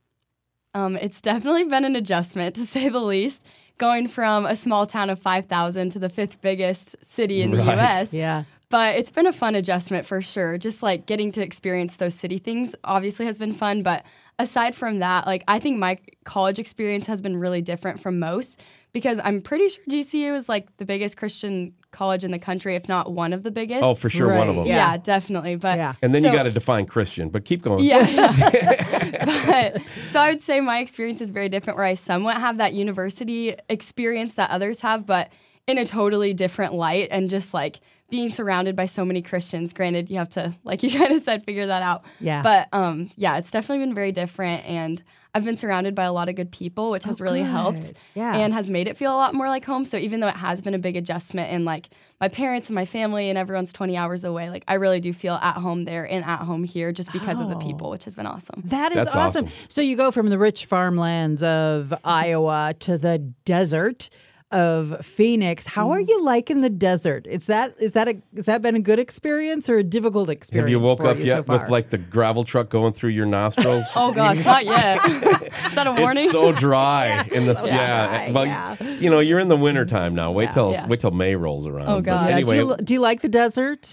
[0.74, 3.46] Um, it's definitely been an adjustment to say the least,
[3.78, 7.78] going from a small town of 5,000 to the fifth biggest city in the Right.
[7.78, 8.12] US.
[8.12, 8.44] Yeah.
[8.68, 10.56] But it's been a fun adjustment for sure.
[10.56, 13.82] Just like getting to experience those city things obviously has been fun.
[13.82, 14.04] But
[14.38, 18.60] aside from that, like I think my college experience has been really different from most
[18.92, 22.88] because I'm pretty sure GCU is like the biggest Christian college in the country, if
[22.88, 23.82] not one of the biggest.
[23.84, 24.92] oh for sure one of them yeah.
[24.92, 24.96] Yeah.
[24.96, 25.56] definitely.
[25.56, 25.94] But Yeah.
[26.02, 28.06] and then so- you got to define christian but keep going yeah.
[28.08, 28.32] yeah.
[29.72, 32.72] but so I would say my experience is very different where I somewhat have that
[32.74, 35.30] university experience that others have, but
[35.66, 39.72] in a totally different light and just like being surrounded by so many Christians.
[39.72, 42.04] Granted, you have to, like you kind of said, figure that out.
[42.20, 42.42] Yeah.
[42.42, 44.64] But um, yeah, it's definitely been very different.
[44.66, 45.02] And
[45.34, 47.98] I've been surrounded by a lot of good people, which has oh, really helped Oh.
[48.14, 48.36] Yeah.
[48.36, 49.86] and has made it feel a lot more like home.
[49.86, 51.88] So even though it has been a big adjustment in like
[52.20, 55.34] my parents and my family and everyone's 20 hours away, like I really do feel
[55.36, 57.58] at home there and at home here just because of the Oh.
[57.60, 58.62] people, which has been awesome.
[58.66, 59.46] That is That's awesome.
[59.46, 59.58] awesome.
[59.68, 64.10] So you go from the rich farmlands of Iowa to the desert
[64.52, 65.66] of Phoenix.
[65.66, 65.90] How Mm.
[65.90, 67.26] are you liking the desert?
[67.26, 70.68] Is that is that a has that been a good experience or a difficult experience?
[70.68, 73.10] Have you woke for up you yet so with like the gravel truck going through
[73.10, 73.84] your nostrils?
[73.96, 74.98] Oh gosh, not yet.
[75.06, 76.24] Is that a warning?
[76.24, 77.86] It's so dry in the yeah.
[77.86, 78.76] dry, well, yeah.
[79.00, 80.30] you know, you're in the winter time now.
[80.32, 80.86] Wait till Yeah.
[80.86, 81.88] wait till May rolls around.
[81.88, 82.30] Oh, But God.
[82.30, 83.90] Anyway, do, you, do you like the desert?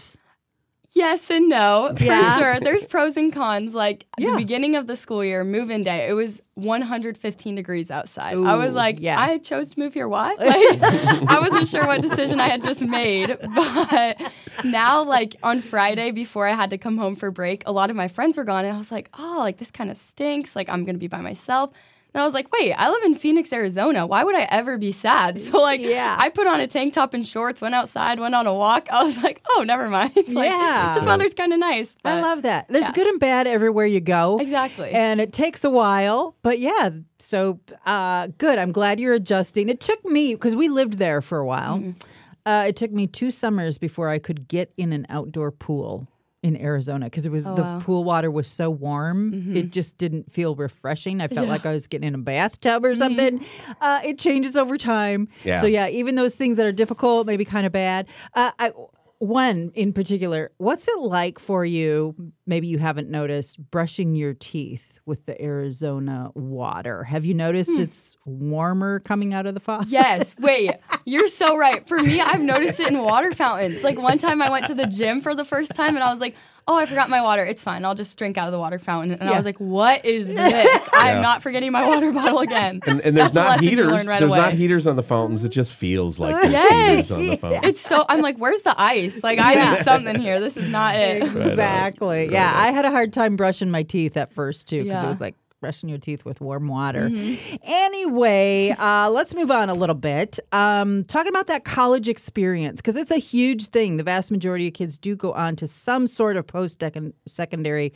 [0.95, 2.59] Yes and no, for sure.
[2.59, 3.73] There's pros and cons.
[3.75, 4.31] Like Yeah.
[4.31, 8.35] the beginning of the school year, move-in day, it was 115 degrees outside.
[8.37, 9.19] I was like, yeah.
[9.19, 10.07] I chose to move here.
[10.07, 10.33] Why?
[10.39, 13.37] Like, I wasn't sure what decision I had just made.
[13.55, 14.19] But
[14.63, 17.95] now, like on Friday before I had to come home for break, a lot of
[17.95, 20.55] my friends were gone, and I was like, oh, like this kind of stinks.
[20.55, 21.71] Like I'm gonna be by myself.
[22.13, 24.07] And I was like, wait, I live in Phoenix, Arizona.
[24.07, 25.37] Why would I ever be sad?
[25.49, 26.15] So like, Yeah.
[26.19, 28.87] I put on a tank top and shorts, went outside, went on a walk.
[28.91, 30.13] I was like, oh, never mind.
[30.15, 30.93] like, Yeah.
[30.95, 31.95] this weather's kind of nice.
[32.03, 32.65] I love that.
[32.67, 32.91] There's yeah.
[32.93, 34.39] good and bad everywhere you go.
[34.39, 34.89] Exactly.
[34.91, 38.57] And it takes a while, but yeah, so uh, good.
[38.57, 39.69] I'm glad you're adjusting.
[39.69, 41.91] It took me, because we lived there for a while, Mm-hmm.
[42.49, 46.07] uh, it took me two summers before I could get in an outdoor pool
[46.41, 47.61] in Arizona because it was the Oh, wow.
[47.63, 47.85] Mm-hmm.
[47.85, 51.19] pool water was so warm it just didn't feel refreshing.
[51.21, 53.45] I felt like i was getting in a bathtub or something.
[53.81, 55.27] Uh, it changes over time.
[55.43, 55.59] Yeah.
[55.61, 58.07] so yeah even those things that are difficult maybe kind of bad.
[58.33, 58.71] Uh, I,
[59.17, 64.88] one in particular what's it like for you maybe you haven't noticed brushing your teeth
[65.09, 67.81] with the arizona water have you noticed hmm.
[67.81, 70.35] it's warmer coming out of the faucet Yes.
[70.39, 70.71] Wait,
[71.05, 71.87] you're so right.
[71.87, 73.83] For me, I've noticed it in water fountains.
[73.83, 76.19] Like one time I went to the gym for the first time and I was
[76.19, 76.35] like,
[76.69, 77.43] oh, I forgot my water.
[77.43, 77.83] It's fine.
[77.83, 79.13] I'll just drink out of the water fountain.
[79.13, 79.31] And Yeah.
[79.31, 80.89] I was like, what is this?
[80.93, 82.79] I am not forgetting my water bottle again.
[82.85, 83.87] and, and there's That's a not lesson you heaters.
[83.91, 84.39] learn right there's away.
[84.39, 85.43] not heaters on the fountains.
[85.43, 86.89] It just feels like there's Yes.
[87.09, 87.65] heaters on the fountains.
[87.65, 89.23] It's so, I'm like, where's the ice?
[89.23, 90.39] Like, I need something here.
[90.39, 91.23] This is not it.
[91.23, 92.31] Exactly.
[92.31, 95.19] yeah, I had a hard time brushing my teeth at first too because it was
[95.21, 97.09] like brushing your teeth with warm water.
[97.63, 100.39] Anyway, uh, let's move on a little bit.
[100.51, 103.97] Um, talking about that college experience because it's a huge thing.
[103.97, 106.83] The vast majority of kids do go on to some sort of post
[107.25, 107.93] secondary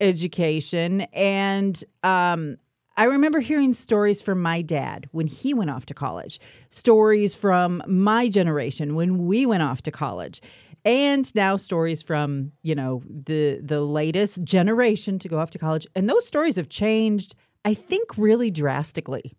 [0.00, 2.56] education, and um,
[2.96, 7.82] I remember hearing stories from my dad when he went off to college, stories from
[7.86, 10.42] my generation when we went off to college,
[10.84, 15.86] and now stories from, you know, the the latest generation to go off to college.
[15.94, 19.32] And those stories have changed, I think, really drastically.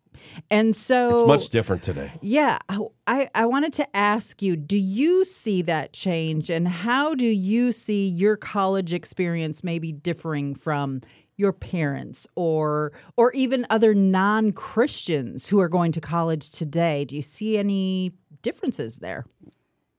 [0.50, 2.14] And so It's much different today.
[2.22, 2.60] yeah,
[3.08, 7.74] I, I wanted to ask you do you see that change and how do you
[7.74, 11.02] see your college experience maybe differing from
[11.36, 17.04] your parents or or even other non-Christians who are going to college today?
[17.04, 19.26] Do you see any differences there?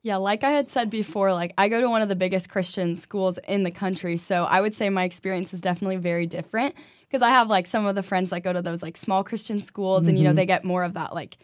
[0.05, 2.95] Yeah, like I had said before, like I go to one of the biggest Christian
[2.95, 6.75] schools in the country, so I would say my experience is definitely very different
[7.09, 9.61] because I have like some of the friends that go to those like small Christian
[9.61, 11.39] schools and you know they get more of that like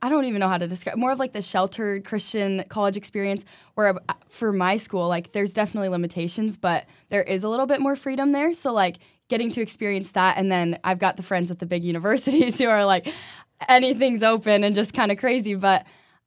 [0.00, 3.44] I don't even know how to describe more of like the sheltered Christian college experience
[3.74, 7.80] where uh, for my school like there's definitely limitations but there is a little bit
[7.80, 11.50] more freedom there so like getting to experience that and then I've got the friends
[11.50, 13.12] at the big universities who are like
[13.68, 15.84] anything's open and just kind of crazy but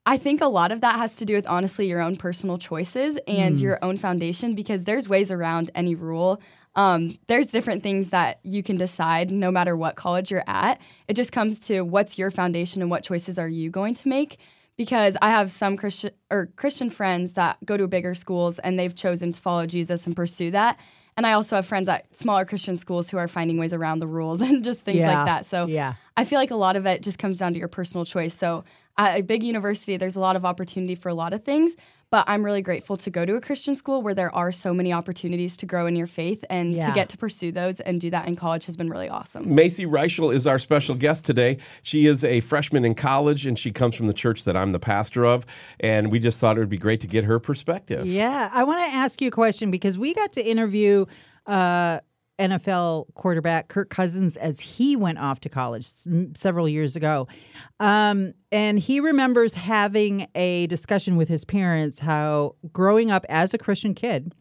[0.10, 3.20] I think a lot of that has to do with honestly your own personal choices
[3.28, 6.42] and your own foundation because there's ways around any rule.
[6.76, 10.82] Um, there's different things that you can decide no matter what college you're at.
[11.08, 14.40] It just comes to what's your foundation and what choices are you going to make.
[14.78, 18.96] Because I have some Christian or Christian friends that go to bigger schools and they've
[18.96, 20.80] chosen to follow Jesus and pursue that.
[21.18, 24.08] And I also have friends at smaller Christian schools who are finding ways around the
[24.08, 25.18] rules and just things Yeah.
[25.18, 25.46] like that.
[25.46, 25.94] So Yeah.
[26.18, 28.34] I feel like a lot of it just comes down to your personal choice.
[28.34, 28.64] So
[29.00, 31.76] at a big university, there's a lot of opportunity for a lot of things.
[32.12, 34.92] But I'm really grateful to go to a Christian school where there are so many
[34.92, 36.88] opportunities to grow in your faith and Yeah.
[36.88, 39.54] to get to pursue those and do that in college has been really awesome.
[39.54, 41.60] Macy Reischl is our special guest today.
[41.84, 44.80] She is a freshman in college and she comes from the church that I'm the
[44.80, 45.46] pastor of.
[45.80, 48.08] And we just thought it would be great to get her perspective.
[48.08, 51.06] Yeah, I want to ask you a question because we got to interview
[51.46, 52.00] uh,
[52.40, 55.88] NFL quarterback Kirk Cousins as he went off to college
[56.36, 57.28] several years ago.
[57.80, 63.58] Um, and he remembers having a discussion with his parents how growing up as a
[63.58, 64.34] Christian kid,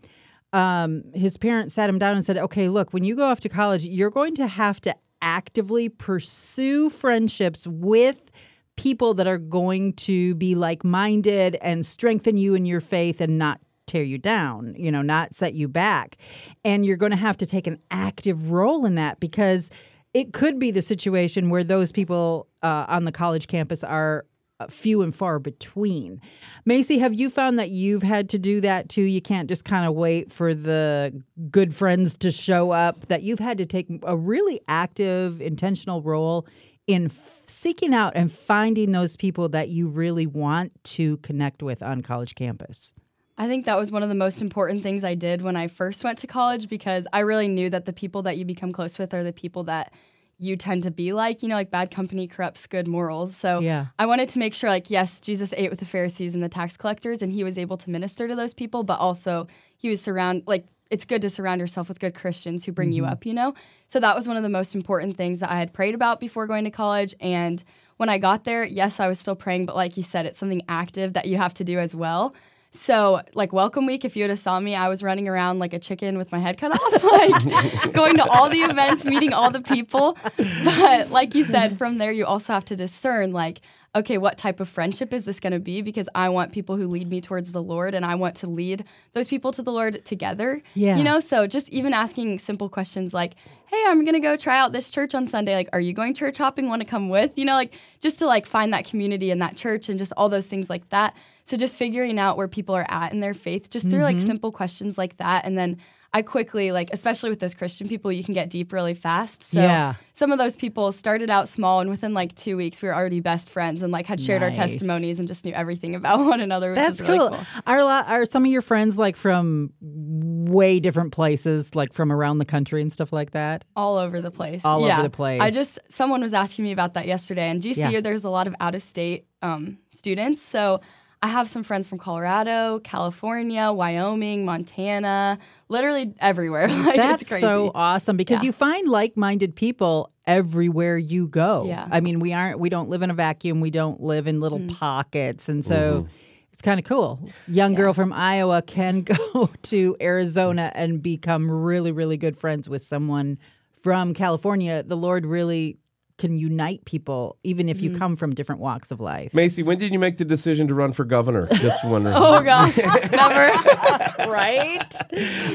[0.52, 3.48] um, his parents sat him down and said, Okay, look, when you go off to
[3.48, 8.30] college, you're going to have to actively pursue friendships with
[8.76, 13.36] people that are going to be like minded and strengthen you in your faith and
[13.36, 16.16] not tear you down, you know, not set you back.
[16.64, 19.70] And you're going to have to take an active role in that because
[20.14, 24.24] it could be the situation where those people uh, on the college campus are
[24.60, 26.20] uh, few and far between.
[26.64, 29.02] Macy, have you found that you've had to do that too?
[29.02, 33.38] You can't just kind of wait for the good friends to show up, that you've
[33.38, 36.46] had to take a really active, intentional role
[36.88, 41.82] in f- seeking out and finding those people that you really want to connect with
[41.82, 42.94] on college campus.
[43.38, 46.02] I think that was one of the most important things I did when I first
[46.02, 49.14] went to college because I really knew that the people that you become close with
[49.14, 49.92] are the people that
[50.40, 51.40] you tend to be like.
[51.40, 53.36] You know, like bad company corrupts good morals.
[53.36, 53.86] So Yeah.
[53.96, 56.76] I wanted to make sure, like, yes, Jesus ate with the Pharisees and the tax
[56.76, 60.42] collectors, and he was able to minister to those people, but also he was surround
[60.48, 63.12] like it's good to surround yourself with good Christians who bring you mm-hmm.
[63.12, 63.24] up.
[63.24, 63.54] You know,
[63.86, 66.46] so that was one of the most important things that I had prayed about before
[66.48, 67.62] going to college and.
[67.98, 70.62] When I got there, yes, I was still praying, but like you said, it's something
[70.68, 72.32] active that you have to do as well.
[72.78, 75.74] So, like welcome week, if you would have saw me, I was running around like
[75.74, 77.04] a chicken with my head cut off,
[77.84, 80.16] like going to all the events, meeting all the people.
[80.64, 83.60] But like you said, from there you also have to discern like,
[83.96, 85.82] okay, what type of friendship is this going to be?
[85.82, 88.84] Because I want people who lead me towards the Lord, and I want to lead
[89.12, 90.62] those people to the Lord together.
[90.74, 90.96] Yeah.
[90.96, 91.20] you know.
[91.20, 93.34] So just even asking simple questions like,
[93.66, 95.54] hey, I'm gonna go try out this church on Sunday.
[95.54, 96.68] Like, are you going church hopping?
[96.68, 97.36] Want to come with?
[97.36, 100.28] You know, like just to like find that community in that church and just all
[100.28, 101.14] those things like that.
[101.48, 104.18] So just figuring out where people are at in their faith, just through Mm-hmm.
[104.18, 105.78] like simple questions like that, and then
[106.10, 109.42] I quickly like, especially with those Christian people, you can get deep really fast.
[109.42, 109.94] So Yeah.
[110.14, 113.20] some of those people started out small, and within like two weeks, we were already
[113.20, 116.70] best friends and like had shared our testimonies and just knew everything about one another.
[116.70, 117.28] Which That's is really cool.
[117.30, 117.46] cool.
[117.66, 122.10] Are a lot, are some of your friends like from way different places, like from
[122.10, 123.64] around the country and stuff like that?
[123.76, 124.64] all over the place.
[124.64, 125.40] All over the place.
[125.42, 128.00] I just someone was asking me about that yesterday, and GCU Yeah.
[128.00, 130.42] there's a lot of out of state um, students.
[130.42, 130.80] So
[131.20, 135.38] I have some friends from Colorado, California, Wyoming, Montana,
[135.68, 136.68] literally everywhere.
[136.86, 137.40] like That's it's crazy.
[137.40, 138.46] so awesome because Yeah.
[138.46, 141.64] you find like-minded people everywhere you go.
[141.66, 141.88] Yeah.
[141.90, 143.60] I mean, we aren't we don't live in a vacuum.
[143.60, 144.76] We don't live in little mm.
[144.76, 146.12] pockets, and so mm-hmm.
[146.52, 147.20] it's kind of cool.
[147.48, 149.02] Young girl from Iowa can
[149.34, 153.38] go to Arizona and become really really good friends with someone
[153.82, 154.84] from California.
[154.84, 155.78] The Lord really
[156.18, 159.32] can unite people even if you come from different walks of life.
[159.32, 161.48] Macy, when did you make the decision to run for governor?
[161.54, 162.14] Just wondering.
[162.18, 162.76] Oh gosh,
[163.12, 164.28] never.
[164.30, 164.94] right?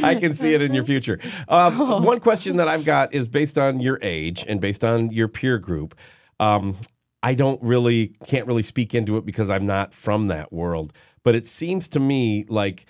[0.04, 1.20] I can see it in your future.
[1.48, 5.28] Um, one question that I've got is based on your age and based on your
[5.28, 5.96] peer group.
[6.40, 6.78] Um,
[7.22, 10.94] I don't really, can't really speak into it because I'm not from that world.
[11.24, 12.86] But it seems to me like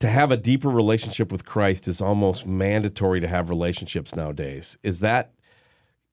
[0.00, 4.76] to have a deeper relationship with Christ is almost mandatory to have relationships nowadays.
[4.82, 5.32] Is that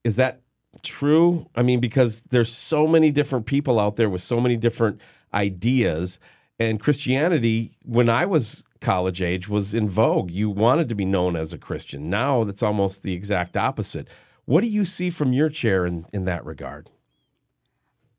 [0.03, 0.41] is that
[0.81, 1.47] true?
[1.55, 5.01] I mean, because there's so many different people out there with so many different
[5.33, 6.19] ideas,
[6.59, 10.31] and Christianity, when I was college age, was in vogue.
[10.31, 12.09] You wanted to be known as a Christian.
[12.09, 14.07] Now that's almost the exact opposite.
[14.45, 16.89] What do you see from your chair in, in that regard?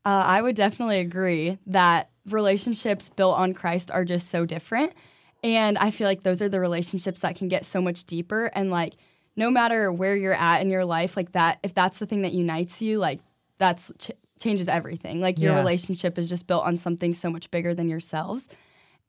[0.04, 4.92] Uh, I would definitely agree that relationships built on Christ are just so different.
[5.44, 8.46] And I feel like those are the relationships that can get so much deeper.
[8.54, 8.94] And like,
[9.38, 12.32] no matter where you're at in your life, like that, if that's the thing that
[12.32, 13.20] unites you, like
[13.58, 14.10] that's ch-
[14.40, 15.20] changes everything.
[15.20, 15.58] Like your Yeah.
[15.60, 18.46] relationship is just built on something so much bigger than yourselves.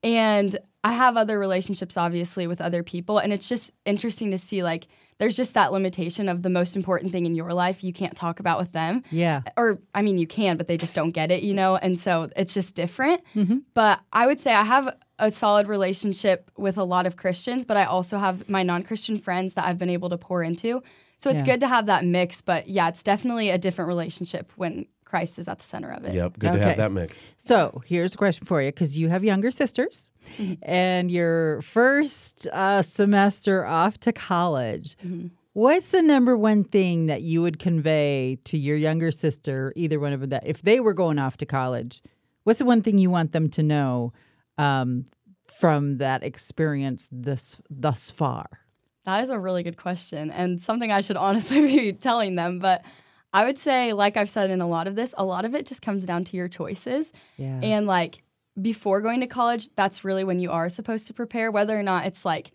[0.03, 3.17] And I have other relationships, obviously, with other people.
[3.17, 7.11] And it's just interesting to see, like, there's just that limitation of the most important
[7.11, 9.41] thing in your life you can't talk about with them Yeah.
[9.57, 11.75] or I mean, you can, but they just don't get it, you know?
[11.75, 13.21] And so it's just different.
[13.35, 13.57] Mm-hmm.
[13.73, 17.77] But I would say I have a solid relationship with a lot of Christians, but
[17.77, 20.81] I also have my non Christian friends that I've been able to pour into.
[21.19, 21.45] So it's Yeah.
[21.45, 22.41] good to have that mix.
[22.41, 26.13] But yeah, it's definitely a different relationship when Christ is at the center of it.
[26.15, 27.31] Yep, good to have that mix.
[27.37, 30.07] So here's a question for you because you have younger sisters
[30.61, 34.95] and your first uh, semester off to college.
[35.53, 40.13] What's the number one thing that you would convey to your younger sister, either one
[40.13, 42.01] of them, that if they were going off to college,
[42.43, 44.13] what's the one thing you want them to know
[44.59, 45.05] um,
[45.47, 48.47] from that experience this thus far?
[49.05, 52.59] That is a really good question and something I should honestly be telling them.
[52.59, 52.83] But
[53.33, 55.65] I would say, like I've said in a lot of this, a lot of it
[55.65, 57.11] just comes down to your choices.
[57.37, 57.59] Yeah.
[57.63, 58.23] And like
[58.61, 62.05] before going to college, that's really when you are supposed to prepare, whether or not
[62.05, 62.51] it's like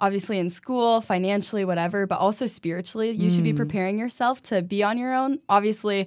[0.00, 4.82] obviously in school, financially, whatever, but also spiritually, you should be preparing yourself to be
[4.82, 5.40] on your own.
[5.48, 6.06] Obviously,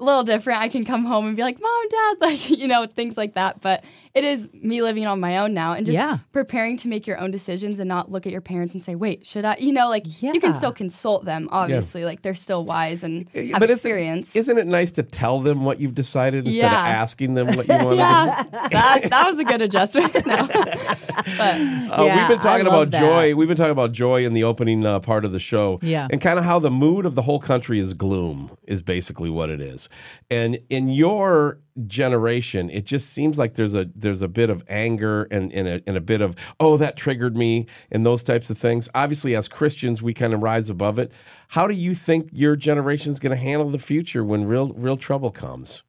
[0.00, 0.60] a little different.
[0.60, 3.60] I can come home and be like, "Mom, Dad," like you know, things like that.
[3.60, 3.84] But
[4.14, 6.18] it is me living on my own now and just Yeah.
[6.32, 9.26] preparing to make your own decisions and not look at your parents and say, "Wait,
[9.26, 11.48] should I?" You know, like you can still consult them.
[11.52, 14.34] Obviously, like they're still wise and have but experience.
[14.34, 17.68] Isn't, isn't it nice to tell them what you've decided instead of asking them what
[17.68, 17.96] you want to do?
[17.96, 20.14] yeah, that that was a good adjustment.
[20.26, 20.46] No.
[20.46, 20.76] but
[21.40, 23.00] Uh, Yeah, we've been talking about that.
[23.00, 23.34] joy.
[23.34, 25.78] We've been talking about joy in the opening uh, part of the show.
[25.82, 26.06] Yeah.
[26.10, 29.50] And kind of how the mood of the whole country is gloom, is basically what
[29.50, 29.88] it is.
[30.30, 35.24] And in your generation, it just seems like there's a there's a bit of anger
[35.30, 38.58] and, and, a, and a bit of, oh, that triggered me, and those types of
[38.58, 38.88] things.
[38.94, 41.12] Obviously, as Christians, we kind of rise above it.
[41.48, 45.30] How do you think your generation's going to handle the future when real real trouble
[45.30, 45.82] comes?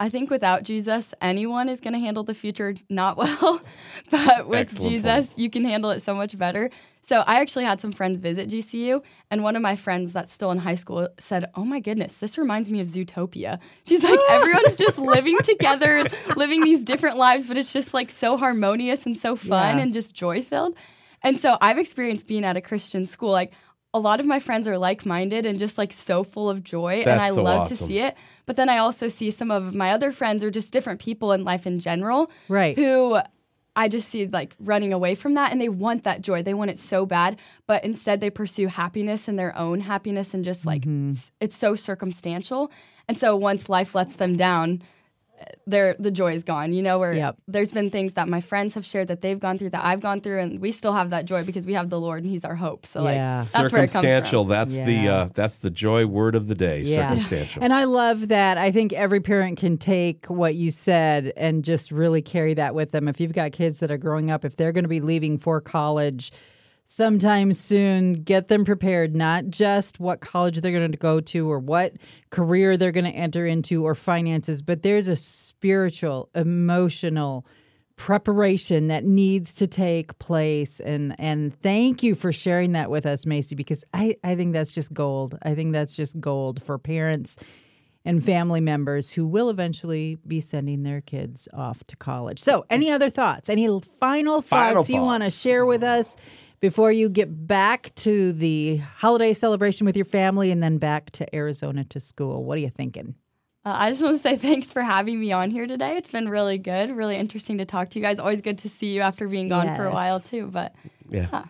[0.00, 3.60] I think without Jesus, anyone is going to handle the future not well.
[4.10, 6.70] but with Excellent Jesus, you can handle it so much better.
[7.06, 10.50] So I actually had some friends visit GCU, and one of my friends that's still
[10.50, 14.76] in high school said, "Oh my goodness, this reminds me of Zootopia." She's like, everyone's
[14.76, 16.04] just living together,
[16.36, 19.82] living these different lives, but it's just like so harmonious and so fun Yeah.
[19.82, 20.74] and just joy filled.
[21.22, 23.52] And so I've experienced being at a Christian school, like.
[23.96, 27.20] A lot of my friends are like-minded and just like so full of joy, and
[27.20, 27.76] I so love awesome.
[27.76, 28.16] to see it.
[28.44, 31.44] But then I also see some of my other friends are just different people in
[31.44, 32.28] life in general.
[32.48, 32.76] Right.
[32.76, 33.20] Who
[33.76, 36.42] I just see like running away from that and they want that joy.
[36.42, 40.44] They want it so bad, but instead they pursue happiness and their own happiness and
[40.44, 41.10] just like Mm-hmm.
[41.10, 42.70] it's, it's so circumstantial.
[43.08, 44.82] And so once life lets them down,
[45.66, 46.72] their the joy is gone.
[46.72, 47.36] You know, where Yep.
[47.48, 50.20] there's been things that my friends have shared that they've gone through that I've gone
[50.20, 52.54] through and we still have that joy because we have the Lord and he's our
[52.54, 52.86] hope.
[52.86, 53.38] So like Yeah.
[53.38, 54.44] that's where it comes circumstantial.
[54.44, 54.50] from.
[54.50, 56.84] That's the uh, that's the joy word of the day.
[56.84, 57.62] Circumstantial.
[57.62, 58.58] And I love that.
[58.58, 62.90] I think every parent can take what you said and just really carry that with
[62.92, 63.08] them.
[63.08, 65.60] If you've got kids that are growing up, if they're going to be leaving for
[65.60, 66.32] college
[66.84, 71.58] sometime soon, get them prepared, not just what college they're going to go to or
[71.58, 71.94] what
[72.30, 77.46] career they're going to enter into or finances, but there's a spiritual, emotional,
[77.96, 83.24] preparation that needs to take place and and thank you for sharing that with us
[83.24, 85.38] Macy because I I think that's just gold.
[85.44, 87.36] I think that's just gold for parents
[88.04, 92.40] and family members who will eventually be sending their kids off to college.
[92.40, 93.48] So, any other thoughts?
[93.48, 93.66] Any
[93.98, 96.16] final thoughts Final you want to share with us
[96.64, 101.36] before you get back to the holiday celebration with your family and then back to
[101.36, 102.42] Arizona to school?
[102.42, 103.14] What are you thinking?
[103.66, 105.98] Uh, I just want to say thanks for having me on here today.
[105.98, 108.18] It's been really good, really interesting to talk to you guys.
[108.18, 110.46] Always good to see you after being gone for a while too.
[110.46, 110.74] But
[111.10, 111.44] yeah.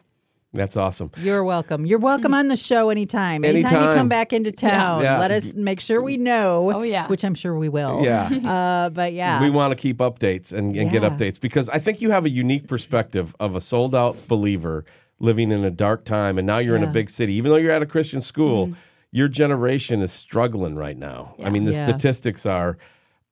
[0.53, 1.11] That's awesome.
[1.17, 1.85] You're welcome.
[1.85, 3.45] You're welcome on the show anytime.
[3.45, 5.19] Anytime, you come back into town, Yeah.
[5.19, 6.71] let us make sure we know.
[6.73, 7.09] Oh, yeah.
[7.09, 8.03] which I'm sure we will.
[8.05, 8.31] Yeah.
[8.55, 12.01] Uh, but yeah, We want to keep updates and, and get updates because I think
[12.01, 14.85] you have a unique perspective of a sold out believer
[15.21, 16.93] living in a dark time, and now you're in a Mm-hmm.
[16.93, 17.35] big city.
[17.35, 18.73] Even though you're at a Christian school,
[19.11, 21.35] your generation is struggling right now.
[21.43, 21.85] I mean, the Yeah.
[21.85, 22.77] statistics are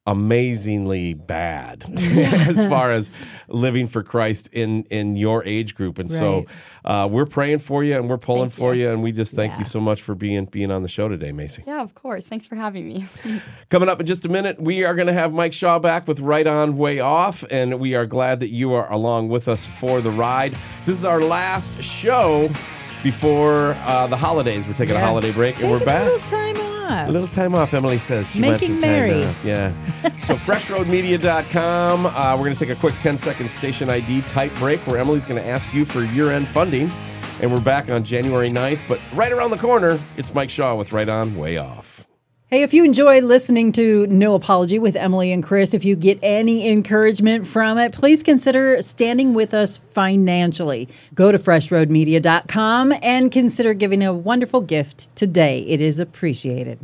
[0.07, 3.11] amazingly bad as far as
[3.49, 5.99] living for Christ in in your age group.
[5.99, 6.47] And so
[6.85, 8.83] uh, we're praying for you and we're pulling Thank for you.
[8.85, 8.91] you.
[8.91, 9.59] And we just thank Yeah.
[9.61, 11.63] you so much for being being on the show today, Macy.
[11.67, 12.25] yeah, of course.
[12.27, 13.07] Thanks for having me.
[13.71, 16.19] Coming up in just a minute, we are going to have Mike Shaw back with
[16.21, 20.01] Right On Way Off, and we are glad that you are along with us for
[20.01, 20.57] the ride.
[20.87, 22.51] This is our last show
[23.03, 24.67] before uh, the holidays.
[24.67, 26.09] We're taking a holiday break, and we're back.
[26.93, 27.09] Off.
[27.09, 28.30] A little time off, Emilee says.
[28.30, 29.45] She Making time off.
[29.45, 29.72] Yeah.
[30.20, 32.07] so, freshroadmedia.com.
[32.07, 35.24] Uh, we're going to take a quick 10 second station ID type break where Emilee's
[35.24, 36.90] going to ask you for year end funding.
[37.40, 38.80] And we're back on January 9th.
[38.88, 41.91] But right around the corner, it's Mike Shaw with Right On Way Off.
[42.53, 46.19] Hey, if you enjoy listening to No Apology with Emilee and Chris, if you get
[46.23, 50.87] any encouragement from it, please consider standing with us financially.
[51.15, 55.61] Go to freshroadmedia.com and consider giving a wonderful gift today.
[55.61, 56.79] It is appreciated.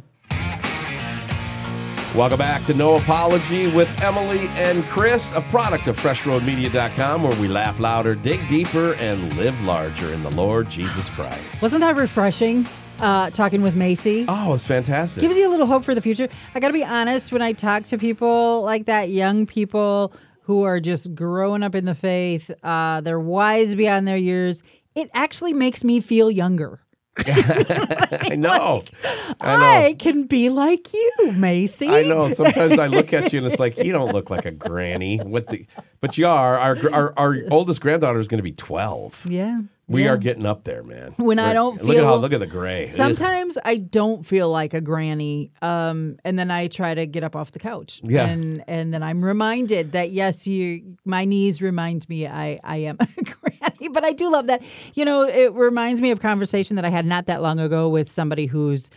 [2.14, 7.46] Welcome back to No Apology with Emilee and Chris, a product of FreshRoadMedia.com, where we
[7.46, 11.60] laugh louder, dig deeper, and live larger in the Lord Jesus Christ.
[11.60, 12.66] Wasn't that refreshing?
[13.00, 14.24] Uh, talking with Macy.
[14.28, 15.20] Oh, it's fantastic.
[15.20, 16.28] gives you a little hope for the future.
[16.54, 20.64] I got to be honest, when I talk to people like that, young people who
[20.64, 24.62] are just growing up in the faith, uh, they're wise beyond their years,
[24.94, 26.80] it actually makes me feel younger.
[27.26, 28.82] I know.
[29.40, 29.86] I know.
[29.86, 31.88] I can be like you, Macy.
[31.88, 32.32] I know.
[32.32, 35.18] Sometimes I look at you and it's like you don't look like a granny.
[35.18, 35.66] What the?
[36.00, 36.56] But you are.
[36.56, 39.26] Our our, our oldest granddaughter is going to be twelve.
[39.28, 39.60] Yeah.
[39.88, 40.10] We yeah.
[40.10, 41.14] are getting up there, man.
[41.16, 42.86] When I We're- don't look at how look at the gray.
[42.86, 47.34] Sometimes I don't feel like a granny, um, and then I try to get up
[47.34, 48.02] off the couch.
[48.04, 48.26] Yeah.
[48.26, 52.98] and and then I'm reminded that yes, you, my knees remind me I I am
[53.00, 54.62] a granny, but I do love that.
[54.94, 58.10] You know, it reminds me of conversation that I had not that long ago with
[58.10, 58.90] somebody who's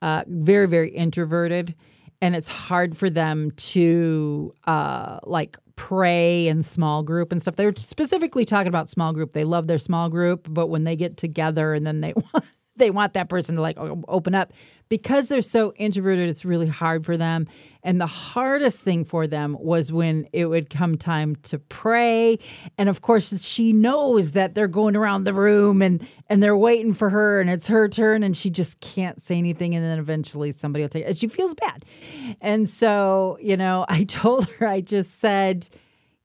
[0.00, 1.74] uh, very very introverted,
[2.20, 7.56] and it's hard for them to uh, like pray in small group and stuff.
[7.56, 9.32] They were specifically talking about small group.
[9.32, 12.44] They love their small group, but when they get together and then they want
[12.76, 14.52] they want that person to like open up.
[14.88, 17.48] Because they're so introverted it's really hard for them.
[17.82, 22.38] And the hardest thing for them was when it would come time to pray.
[22.78, 26.94] And of course she knows that they're going around the room and and they're waiting
[26.94, 29.74] for her and it's her turn and she just can't say anything.
[29.74, 31.08] And then eventually somebody will take it.
[31.08, 31.84] And she feels bad.
[32.40, 35.68] And so you know i told her i just said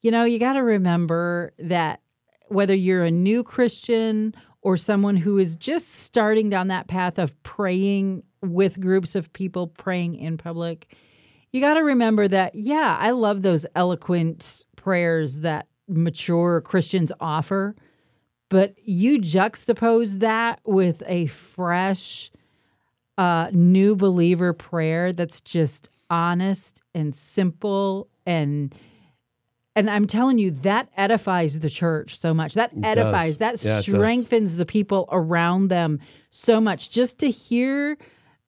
[0.01, 2.01] you know you got to remember that
[2.47, 7.41] whether you're a new christian or someone who is just starting down that path of
[7.43, 10.95] praying with groups of people, praying in public,
[11.51, 17.75] you got to remember that, yeah, I love those eloquent prayers that mature Christians offer,
[18.49, 22.31] but you juxtapose that with a fresh,
[23.17, 28.73] uh, new believer prayer that's just honest and simple and
[29.75, 32.53] and I'm telling you, that edifies the church so much.
[32.55, 33.61] That It edifies, does.
[33.61, 35.99] that Yeah, strengthens the people around them
[36.29, 36.89] so much.
[36.89, 37.97] Just to hear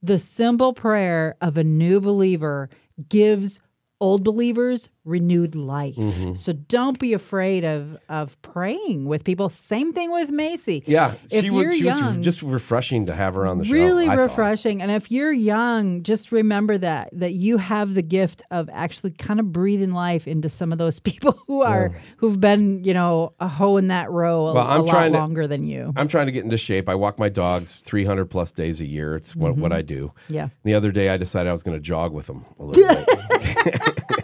[0.02, 2.70] the simple prayer of a new believer
[3.08, 3.60] gives
[4.02, 5.96] old believers renewed life.
[5.96, 6.36] Mm-hmm.
[6.36, 9.50] So don't be afraid of of praying with people.
[9.50, 10.84] Same thing with Macy.
[10.88, 11.78] Yeah, If she you're was.
[11.78, 13.74] She was young- just refreshing to have her on the show.
[13.74, 18.70] really refreshing and if you're young just remember that that you have the gift of
[18.72, 22.94] actually kind of breathing life into some of those people who are who've been you
[22.94, 25.66] know a hoe in that row a, Well, I'm a lot trying to- longer than
[25.68, 26.88] you I'm trying to get into shape.
[26.88, 29.16] I walk my dogs 300 plus days a year.
[29.16, 29.62] It's what, Mm-hmm.
[29.62, 30.12] what I do.
[30.30, 32.84] yeah The other day, I decided I was going to jog with them a little
[32.84, 34.04] bit.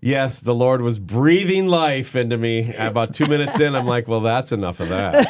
[0.00, 2.74] yes, the Lord was breathing life into me.
[2.76, 5.28] About two minutes in, I'm like, well, that's enough of that.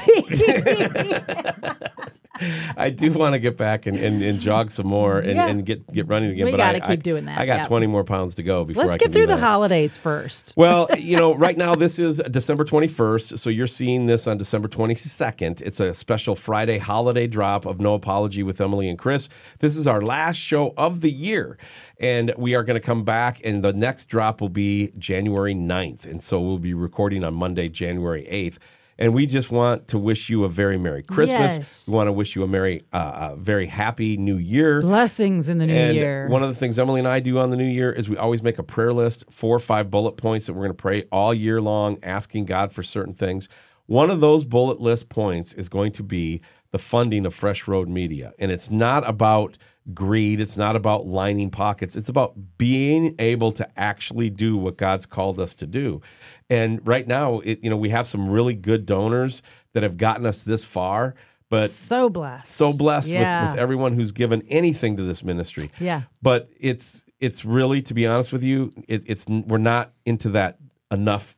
[2.76, 5.46] I do want to get back and, and, and jog some more and, Yeah.
[5.46, 6.46] and get, get running again.
[6.46, 7.64] We but gotta I, keep I- doing that, I got yeah.
[7.68, 10.88] 20 more pounds to go before I let's can get through the holidays first Well,
[10.98, 15.60] you know, right now this is December 21st, so you're seeing this on December 22nd.
[15.60, 19.28] It's a special Friday holiday drop of No Apology with Emilee and Chris.
[19.60, 21.58] This is our last show of the year,
[22.02, 26.04] and we are going to come back, and the next drop will be January 9th.
[26.04, 28.58] And so we'll be recording on Monday, January 8th.
[28.98, 31.56] And we just want to wish you a very Merry Christmas.
[31.56, 31.88] Yes.
[31.88, 34.82] We want to wish you a Merry, uh, a very Happy New Year.
[34.82, 37.50] blessings in the new And year one of the things Emilee and I do on
[37.50, 40.46] the new year is we always make a prayer list, four or five bullet points
[40.46, 43.48] that we're going to pray all year long, asking God for certain things.
[43.92, 46.40] One of those bullet list points is going to be
[46.70, 48.32] the funding of Fresh Road Media.
[48.38, 49.58] And it's not about
[49.92, 55.04] greed, it's not about lining pockets, it's about being able to actually do what God's
[55.04, 56.00] called us to do.
[56.48, 59.42] And right now, it, you know, we have some really good donors
[59.74, 61.14] that have gotten us this far,
[61.50, 63.42] but so blessed so blessed Yeah.
[63.42, 65.70] with, with everyone who's given anything to this ministry.
[65.78, 66.04] Yeah.
[66.22, 70.56] But it's it's really, to be honest with you, it, it's we're not into that
[70.90, 71.36] enough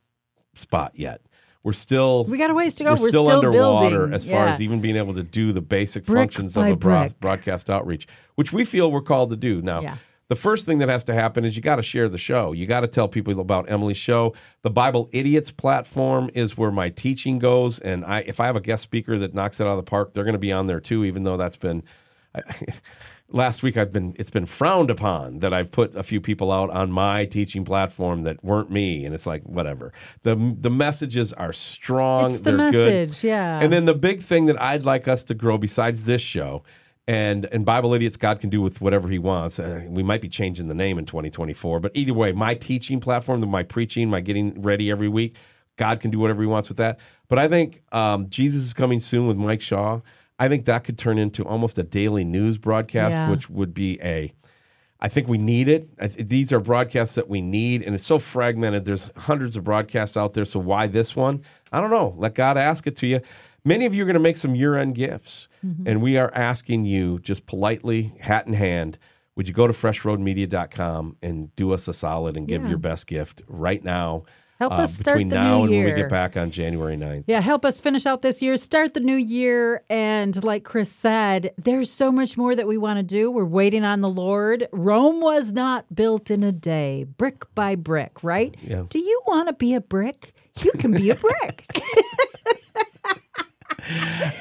[0.55, 1.21] spot yet.
[1.65, 4.15] We're still we got a ways to go we're, we're still, still underwater building.
[4.15, 4.53] as far Yeah.
[4.55, 8.07] as even being able to do the basic Brick functions of a broad, broadcast outreach,
[8.37, 9.63] which we feel we're called to do.
[9.63, 9.97] Now, Yeah.
[10.29, 12.53] the first thing that has to happen is you got to share the show.
[12.53, 14.35] You got to tell people about Emilee's show.
[14.63, 18.61] The Bible Idiots platform is where my teaching goes, and I if I have a
[18.61, 20.81] guest speaker that knocks it out of the park, they're going to be on there
[20.81, 21.03] too.
[21.05, 21.83] Even though that's been.
[23.31, 26.71] Last week, I've been it's been frowned upon that I've put a few people out
[26.71, 29.93] on my teaching platform that weren't me, and it's like whatever.
[30.25, 33.23] the The messages are strong; it's the they're good.
[33.25, 36.65] yeah And then the big thing that I'd like us to grow besides this show,
[37.09, 39.59] and and Bible idiots, God can do with whatever He wants.
[39.59, 43.41] Uh, we might be changing the name in 2024, but either way, my teaching platform,
[43.49, 45.35] my preaching, my getting ready every week,
[45.77, 46.99] God can do whatever He wants with that.
[47.29, 50.01] But I think um, Jesus is coming soon with Mike Shaw.
[50.39, 53.31] I think that could turn into almost a daily news broadcast, Yeah.
[53.31, 54.33] which would be a
[55.01, 55.91] I think we need it.
[56.01, 58.87] I th- these are broadcasts that we need, and it's so fragmented.
[58.87, 61.43] There's hundreds of broadcasts out there, so why this one?
[61.73, 62.15] I don't know.
[62.17, 63.21] Let God ask it to you.
[63.67, 65.87] Many of you are going to make some year end gifts, mm-hmm.
[65.87, 68.97] and we are asking you just politely, hat in hand,
[69.37, 72.69] would you go to freshroadmedia.com and do us a solid and give Yeah.
[72.71, 74.25] your best gift right now?
[74.59, 75.97] Help uh, us start between the now new and when we year.
[75.97, 77.25] get back on January 9th.
[77.27, 79.83] Yeah, help us finish out this year, start the new year.
[79.91, 83.31] And like Chris said, there's so much more that we want to do.
[83.31, 84.69] We're waiting on the Lord.
[84.73, 88.55] Rome was not built in a day, brick by brick, right?
[88.63, 88.85] Yeah.
[88.89, 90.35] Do you want to be a brick?
[90.63, 91.67] You can be a brick.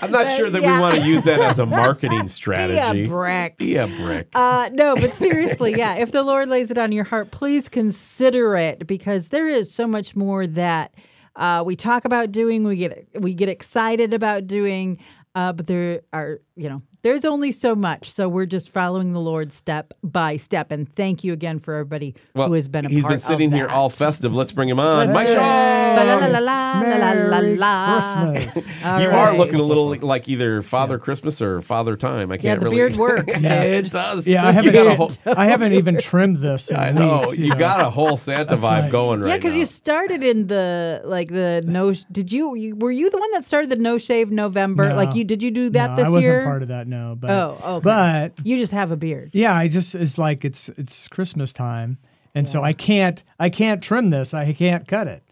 [0.01, 0.75] I'm not sure that yeah.
[0.75, 3.03] we want to use that as a marketing be strategy.
[3.03, 3.57] a brick.
[3.57, 4.29] Be a brick.
[4.33, 5.95] Uh, no, but seriously, yeah.
[5.95, 9.87] If the Lord lays it on your heart, please consider it because there is so
[9.87, 10.93] much more that
[11.35, 12.63] uh, we talk about doing.
[12.63, 14.99] We get we get excited about doing,
[15.35, 18.09] uh, but there are you know there's only so much.
[18.11, 20.71] So we're just following the Lord step by step.
[20.71, 23.51] And thank you again for everybody Well, who has been a he's part been sitting
[23.51, 24.33] here all festive.
[24.33, 25.07] Let's bring him on.
[25.07, 25.33] Let's Mike do.
[25.33, 25.93] Shaw!
[25.93, 28.31] La, la, la, la, la, la, la, Merry la.
[28.31, 28.71] Christmas.
[28.83, 32.31] All You are looking a little like either Father Christmas or Father Time.
[32.31, 32.77] I can't the really.
[32.77, 33.85] beard works, yeah, dude.
[33.87, 34.25] it does.
[34.25, 34.73] Yeah, I haven't.
[34.75, 36.71] even- whole- I haven't even trimmed this.
[36.71, 37.55] In I know weeks, you know.
[37.55, 41.27] got a whole Santa vibe like- going right Yeah, because you started in the like
[41.29, 41.93] the no.
[42.11, 44.89] Did you, you were you the one that started the no shave November?
[44.89, 44.95] No.
[44.95, 46.07] Like you did you do that no, this year?
[46.07, 46.43] I wasn't year?
[46.45, 46.87] part of that.
[46.93, 47.83] No, but Oh, okay.
[47.83, 49.31] but you just have a beard.
[49.33, 51.97] yeah, I just it's like it's it's Christmas time,
[52.35, 54.33] and so I can't I can't trim this.
[54.33, 55.23] I can't cut it.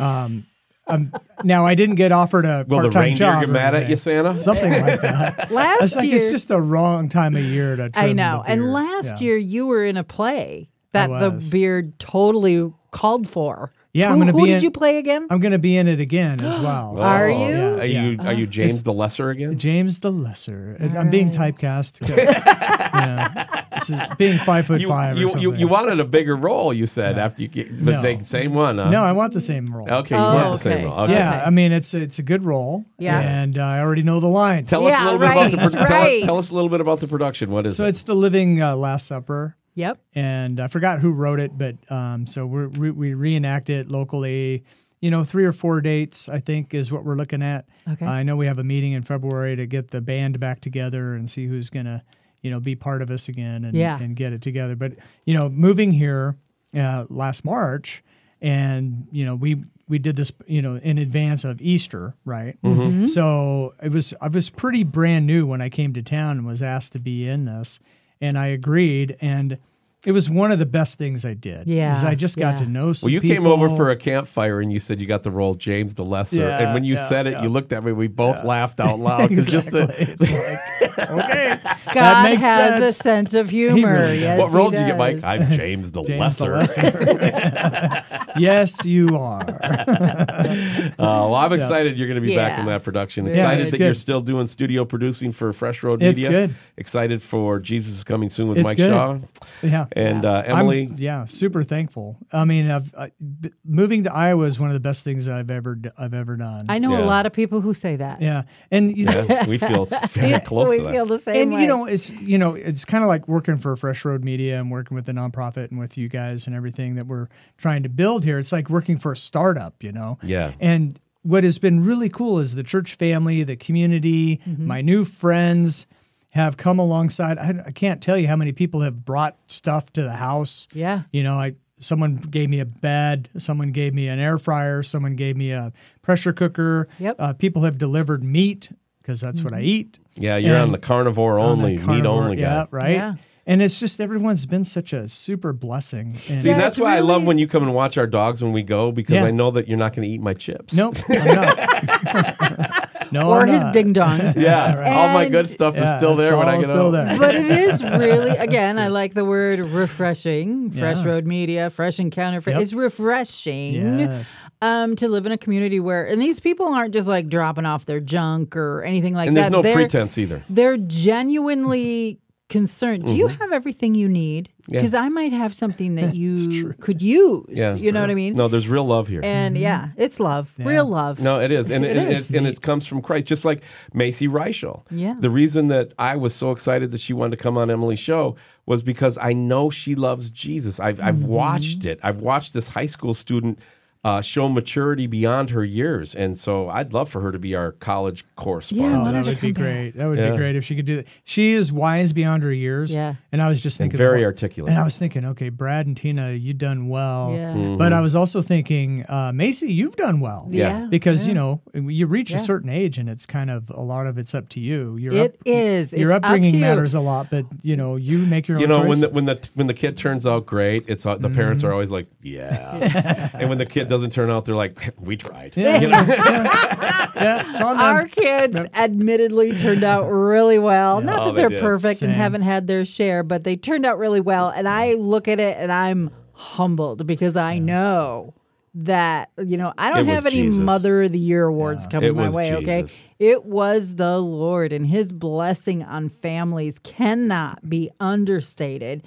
[0.00, 0.46] Um,
[0.86, 1.12] um
[1.44, 3.90] now I didn't get offered a Will the part-time reindeer job get or mad at
[3.90, 3.96] you.
[3.96, 4.38] Santa?
[4.38, 5.50] Something like that.
[5.60, 8.42] Last It's like year, it's just the wrong time of year to trim I know.
[8.46, 9.26] the And last Yeah.
[9.26, 13.72] year you were in a play that the beard totally called for.
[13.92, 15.26] Yeah, who, I'm gonna who be did in- you play again?
[15.30, 16.96] I'm going to be in it again as well.
[16.98, 17.36] so, Are you?
[17.48, 18.26] yeah, Are you yeah.
[18.28, 19.58] are you James the Lesser again?
[19.58, 20.76] James the Lesser.
[20.96, 22.06] I'm being typecast.
[22.64, 23.64] yeah.
[23.72, 25.16] This is being five foot You, five.
[25.16, 25.56] you, you, something.
[25.56, 28.02] you wanted a bigger role, you said after you get, but No.
[28.02, 28.78] they same one.
[28.78, 28.90] Huh?
[28.90, 29.88] No, I want the same role.
[29.90, 31.00] Okay, you Oh, want the same role.
[31.00, 31.12] Okay.
[31.14, 31.44] Yeah, Okay.
[31.46, 32.84] I mean it's it's a good role.
[32.98, 33.18] Yeah.
[33.20, 34.68] and uh, I already know the lines.
[34.70, 37.00] Tell us a little bit about the pro- tell, tell us a little bit about
[37.00, 37.50] the production.
[37.50, 37.86] What is so it?
[37.86, 39.98] So it's the Living uh, Last Supper, yep.
[40.14, 44.64] and I forgot who wrote it, but um, so we're, we we reenact it locally.
[45.00, 47.66] You know, three or four dates I think is what we're looking at.
[47.88, 48.04] Okay.
[48.04, 51.30] I know we have a meeting in February to get the band back together and
[51.30, 52.04] see who's gonna
[52.42, 53.98] you know be part of us again and Yeah.
[53.98, 54.76] and get it together.
[54.76, 54.92] But
[55.24, 56.36] you know, moving here
[56.76, 58.02] uh, last March,
[58.42, 62.56] and you know we we did this you know in advance of Easter, right?
[62.62, 63.06] Mm-hmm.
[63.06, 66.60] So it was I was pretty brand new when I came to town and was
[66.62, 67.80] asked to be in this,
[68.20, 69.58] and I agreed, and
[70.06, 71.66] it was one of the best things I did.
[71.66, 72.64] Yeah, 'cause I just got yeah.
[72.64, 73.36] to know some well, you people.
[73.36, 76.36] came over for a campfire and you said you got the role James the Lesser.
[76.40, 77.42] Yeah, and when you yeah, said it, yeah.
[77.42, 77.92] you looked at me.
[77.92, 79.94] We both laughed out loud because just the.
[79.98, 81.58] It's like, okay,
[81.92, 82.98] God that makes has sense.
[82.98, 83.92] a sense of humor.
[83.92, 85.22] really yes, what he role did you get, Mike?
[85.22, 86.80] I'm James the James the Lesser.
[86.80, 88.04] Lesser.
[88.38, 89.42] yes, you are.
[89.42, 92.60] Uh, well, I'm excited you're going to be back Yeah.
[92.60, 93.26] in that production.
[93.26, 93.84] Yeah, Excited that good.
[93.84, 96.10] you're still doing studio producing for Fresh Road Media.
[96.10, 96.46] It's Media.
[96.48, 96.56] good.
[96.76, 98.90] Excited for Jesus is Coming Soon with It's Mike good.
[98.90, 99.18] Shaw
[99.62, 99.86] Yeah.
[99.92, 100.90] And uh, I'm- Emily.
[100.96, 102.16] yeah, super thankful.
[102.32, 103.10] I mean, I've, I,
[103.40, 106.36] b- moving to Iowa is one of the best things I've ever d- I've ever
[106.36, 106.66] done.
[106.68, 107.04] I know Yeah.
[107.04, 108.20] a lot of people who say that.
[108.20, 110.92] yeah, and you know, yeah, we feel very close we to that.
[110.92, 111.62] feel the same and way.
[111.62, 114.70] you know, it's you know, it's kind of like working for Fresh Road Media and
[114.70, 117.28] working with the nonprofit and with you guys and everything that we're
[117.58, 118.38] trying to build here.
[118.38, 120.18] It's like working for a startup, you know.
[120.22, 120.52] Yeah.
[120.60, 124.66] And what has been really cool is the church family, the community, Mm-hmm.
[124.66, 125.86] my new friends
[126.30, 127.38] have come alongside.
[127.38, 130.68] I, I can't tell you how many people have brought stuff to the house.
[130.72, 131.02] Yeah.
[131.12, 135.16] You know, I someone gave me a bed, someone gave me an air fryer, someone
[135.16, 135.72] gave me a
[136.02, 136.88] pressure cooker.
[136.98, 137.16] Yep.
[137.18, 138.68] Uh, people have delivered meat
[139.00, 139.98] because that's what I eat.
[140.14, 142.68] Yeah, you're on the carnivore On the only, meat carnivore- only Yeah, guy.
[142.70, 142.90] right.
[142.96, 143.14] Yeah.
[143.46, 146.18] And it's just everyone's been such a super blessing.
[146.28, 148.42] And See, Yeah, that's it's why I love when you come and watch our dogs
[148.42, 149.24] when we go because Yeah.
[149.24, 150.74] I know that you're not going to eat my chips.
[150.74, 151.58] nope, I'm not.
[153.12, 153.72] no, or I'm his not.
[153.72, 154.34] ding dongs.
[154.40, 154.92] Yeah, right.
[154.92, 156.92] all my good stuff Yeah, is still it's there when I all get still home.
[156.92, 157.18] there.
[157.18, 161.04] but it is really again i like the word refreshing fresh Yeah.
[161.04, 162.60] road media fresh encounter Yep.
[162.60, 164.28] it's refreshing Yes.
[164.62, 167.86] um to live in a community where and these people aren't just like dropping off
[167.86, 169.28] their junk or anything like that.
[169.28, 170.42] And there's no they're, pretense either.
[170.48, 172.18] they're genuinely
[172.50, 174.74] concerned do you have everything you need Mm-hmm.
[174.74, 174.80] Yeah.
[174.82, 178.34] because i might have something that you could use Yeah, you know what i mean
[178.34, 179.20] No, there's real love here.
[179.24, 182.10] and yeah it's love real love No, it is, and it, It and.
[182.12, 183.62] It, and it comes from Christ, just like
[183.94, 184.82] Macy Reischl.
[184.90, 185.14] Yeah.
[185.18, 188.36] The reason that I was so excited that she wanted to come on Emilee's show
[188.66, 190.78] was because I know she loves Jesus.
[190.78, 191.26] I've I've Mm-hmm.
[191.42, 191.98] watched it.
[192.02, 193.58] I've watched this high school student
[194.02, 197.72] uh, show maturity beyond her years, and so I'd love for her to be our
[197.72, 198.90] college correspondent.
[198.92, 199.62] Yeah, Oh, that would be come back.
[199.62, 199.90] great.
[199.96, 200.30] That would Yeah.
[200.30, 201.06] be great if she could do that.
[201.24, 202.94] She is wise beyond her years.
[202.94, 203.16] Yeah.
[203.30, 204.70] And I was just And thinking, very articulate.
[204.70, 207.32] And I was thinking, okay, Brad and Tina, you've done well.
[207.34, 207.52] Yeah.
[207.52, 207.76] Mm-hmm.
[207.76, 210.48] But I was also thinking, uh, Macy, you've done well.
[210.50, 210.86] Yeah.
[210.88, 211.28] Because yeah.
[211.28, 212.38] you know you reach Yeah.
[212.38, 214.96] a certain age, and it's kind of a lot of it's up to you.
[214.96, 215.92] Your It up, is.
[215.92, 216.60] Your It's up upbringing you.
[216.60, 218.60] matters a lot, but you know you make your own.
[218.62, 219.02] you own know choices.
[219.02, 221.68] when the when the when the kid turns out great, it's uh, the parents Mm-hmm.
[221.68, 225.52] are always like, yeah, and when the kid doesn't turn out, they're like, we tried.
[225.56, 225.80] Yeah.
[225.80, 225.98] You know?
[225.98, 227.84] yeah, it's on them.
[227.86, 231.02] Our kids admittedly turned out really well.
[231.02, 231.60] Not Oh, that they they're did.
[231.60, 234.48] perfect and haven't had their share, but they turned out really well.
[234.48, 238.32] And I look at it and I'm humbled because I know
[238.72, 240.60] that, you know, I don't have any Jesus.
[240.60, 242.86] Mother of the Year awards coming It my was way, okay?
[243.18, 249.02] It was the Lord and his blessing on families cannot be understated.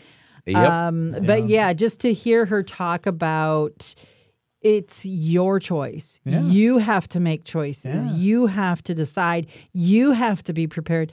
[0.46, 0.58] Yep.
[0.70, 3.96] Um, But yeah, just to hear her talk about
[4.64, 6.20] it's your choice.
[6.26, 6.42] Yeah.
[6.42, 8.12] You have to make choices.
[8.12, 8.16] Yeah.
[8.16, 9.48] You have to decide.
[9.74, 11.12] You have to be prepared.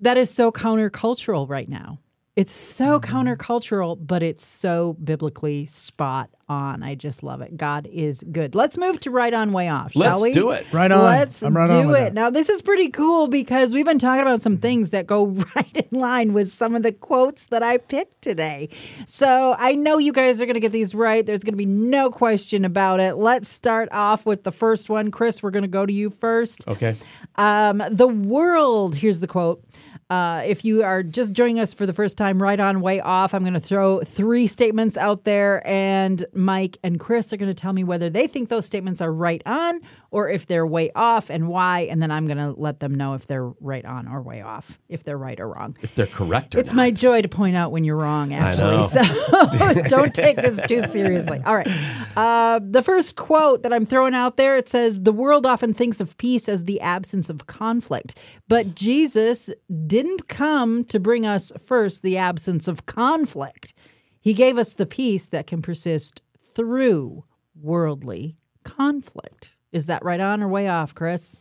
[0.00, 1.98] that is so countercultural right now.
[2.36, 3.16] It's so Mm-hmm.
[3.16, 6.82] countercultural, but it's so biblically spot on.
[6.82, 7.56] I just love it.
[7.56, 8.54] God is good.
[8.54, 10.32] Let's move to right on, way off, shall Let's we?
[10.32, 10.64] do it.
[10.72, 11.02] Right on.
[11.04, 12.00] Let's I'm right do on with it.
[12.00, 12.14] that.
[12.14, 15.26] Now, this is pretty cool because we've been talking about some things that go
[15.56, 18.68] right in line with some of the quotes that I picked today.
[19.06, 21.26] So I know you guys are going to get these right.
[21.26, 23.16] There's going to be no question about it.
[23.16, 25.10] Let's start off with the first one.
[25.10, 26.66] Chris, we're going to go to you first.
[26.68, 26.96] Okay.
[27.36, 29.64] Um, the world, here's the quote.
[30.10, 33.32] Uh, if you are just joining us for the first time, right on, way off,
[33.32, 37.54] I'm going to throw three statements out there, and Mike and Chris are going to
[37.54, 39.80] tell me whether they think those statements are right on
[40.12, 41.80] or if they're way off and why.
[41.82, 44.78] And then I'm going to let them know if they're right on or way off,
[44.88, 45.76] if they're right or wrong.
[45.82, 46.76] If they're correct or It's not.
[46.76, 48.88] my joy to point out when you're wrong, actually.
[48.88, 51.40] So don't take this too seriously.
[51.46, 51.68] All right.
[52.16, 56.00] Uh, the first quote that I'm throwing out there it says, The world often thinks
[56.00, 59.48] of peace as the absence of conflict, but Jesus
[59.86, 63.74] didn't come to bring us first the absence of conflict.
[64.20, 66.20] He gave us the peace that can persist
[66.54, 69.56] through worldly conflict.
[69.72, 71.36] Is that right on or way off, Chris?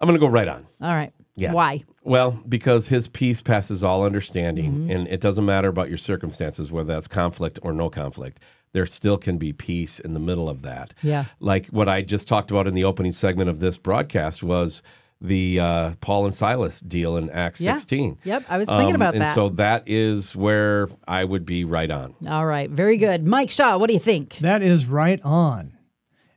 [0.00, 0.66] I'm going to go right on.
[0.80, 1.12] All right.
[1.36, 1.52] Yeah.
[1.52, 1.84] Why?
[2.02, 4.90] Well, because his peace passes all understanding, Mm-hmm.
[4.90, 8.40] and it doesn't matter about your circumstances, whether that's conflict or no conflict.
[8.72, 10.94] There still can be peace in the middle of that.
[11.02, 11.24] Yeah.
[11.40, 14.82] Like what I just talked about in the opening segment of this broadcast was
[15.20, 17.76] the uh, Paul and Silas deal in Acts Yeah.
[17.76, 18.18] 16.
[18.24, 19.34] Yep, I was thinking about Um, and that.
[19.34, 22.14] so that is where I would be right on.
[22.28, 22.70] All right.
[22.70, 23.26] Very good.
[23.26, 24.38] Mike Shaw, what do you think?
[24.38, 25.72] That is right on.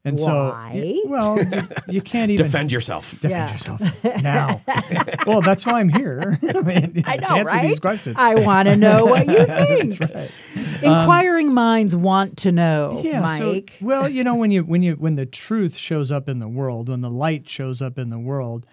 [0.06, 1.02] And Why?
[1.04, 3.12] so, well, you, you can't even Defend yourself.
[3.12, 3.52] defend Yeah.
[3.54, 3.82] yourself
[4.22, 4.60] now.
[5.26, 6.38] well, that's why I'm here.
[6.44, 7.68] I, mean, I know, to answer right?
[7.70, 8.16] these questions.
[8.20, 10.02] I want to know what you think.
[10.02, 10.28] Um,
[10.84, 13.38] Inquiring minds want to know, Mike.
[13.80, 16.50] So, well, you know, when you when you when the truth shows up in the
[16.50, 18.66] world, when the light shows up in the world,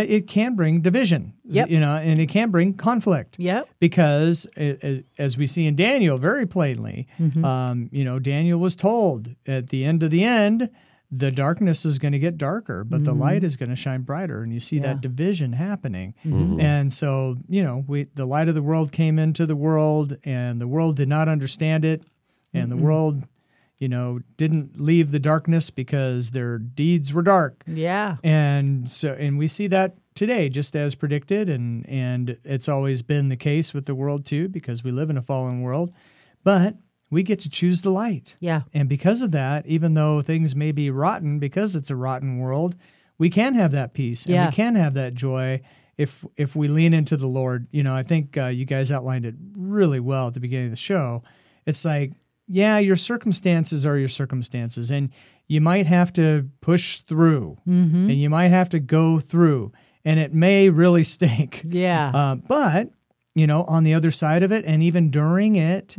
[0.00, 1.34] it can bring division.
[1.44, 1.70] Yep.
[1.70, 3.36] You know, and it can bring conflict.
[3.38, 3.68] Yep.
[3.78, 7.44] Because uh, uh, as we see in Daniel very plainly, Mm-hmm.
[7.44, 10.70] um, you know, Daniel was told at the end of the end.
[11.10, 14.42] The darkness is going to get darker, but the light is going to shine brighter,
[14.42, 14.84] and you see Mm-hmm.
[14.84, 14.92] Yeah.
[14.94, 16.14] that division happening.
[16.24, 16.58] Mm-hmm.
[16.60, 20.60] And so, you know, we the light of the world came into the world, and
[20.60, 22.04] the world did not understand it,
[22.52, 23.28] and the world
[23.84, 27.62] you know, didn't leave the darkness because their deeds were dark.
[27.66, 28.16] Yeah.
[28.24, 33.28] And so and we see that today just as predicted and and it's always been
[33.28, 35.92] the case with the world too because we live in a fallen world.
[36.44, 36.76] But
[37.10, 38.36] we get to choose the light.
[38.40, 38.62] Yeah.
[38.72, 42.74] And because of that, even though things may be rotten because it's a rotten world,
[43.18, 44.46] we can have that peace and Yeah.
[44.48, 45.60] we can have that joy
[45.98, 47.66] if if we lean into the Lord.
[47.70, 50.72] You know, I think uh, you guys outlined it really well at the beginning of
[50.72, 51.22] the show.
[51.66, 52.12] It's like,
[52.46, 55.10] yeah, your circumstances are your circumstances, and
[55.46, 58.10] you might have to push through, Mm-hmm.
[58.10, 59.72] and you might have to go through,
[60.04, 61.62] and it may really stink.
[61.64, 62.10] Yeah.
[62.14, 62.90] Uh, but
[63.36, 65.96] you know, on the other side of it, and even during it,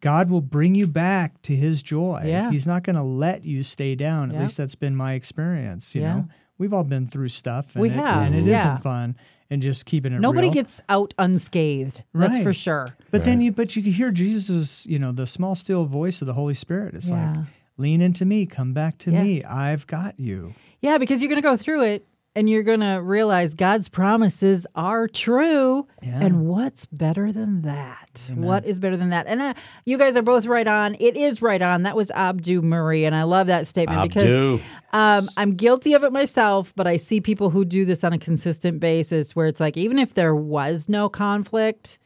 [0.00, 2.20] God will bring you back to His joy.
[2.20, 2.28] Mm-hmm.
[2.28, 2.50] Yeah.
[2.50, 4.30] He's not going to let you stay down.
[4.30, 4.42] At Yeah.
[4.42, 5.94] least that's been my experience.
[5.94, 6.14] You Yeah.
[6.14, 7.74] know, we've all been through stuff.
[7.74, 8.64] And We it, have, and it yeah.
[8.64, 9.16] not fun.
[9.50, 10.54] And just keeping it Nobody real.
[10.54, 12.02] gets out unscathed.
[12.12, 12.94] That's for sure.
[13.10, 16.26] But then you, but you can hear Jesus, you know, the small still voice of
[16.26, 16.94] the Holy Spirit.
[16.94, 17.32] It's Yeah.
[17.34, 17.46] like,
[17.78, 19.22] lean into me, come back to Yeah.
[19.22, 19.42] me.
[19.44, 20.52] I've got you.
[20.82, 24.66] Yeah, because you're going to go through it and you're going to realize God's promises
[24.74, 25.86] are true.
[26.02, 26.20] Yeah.
[26.22, 28.30] And what's better than that?
[28.34, 29.26] What is better than that?
[29.26, 29.54] And uh,
[29.84, 30.94] you guys are both right on.
[31.00, 31.82] It is right on.
[31.82, 33.04] That was Abdu Murray.
[33.04, 34.60] And I love that statement because
[34.92, 38.18] um, I'm guilty of it myself, but I see people who do this on a
[38.18, 41.98] consistent basis where it's like, even if there was no conflict,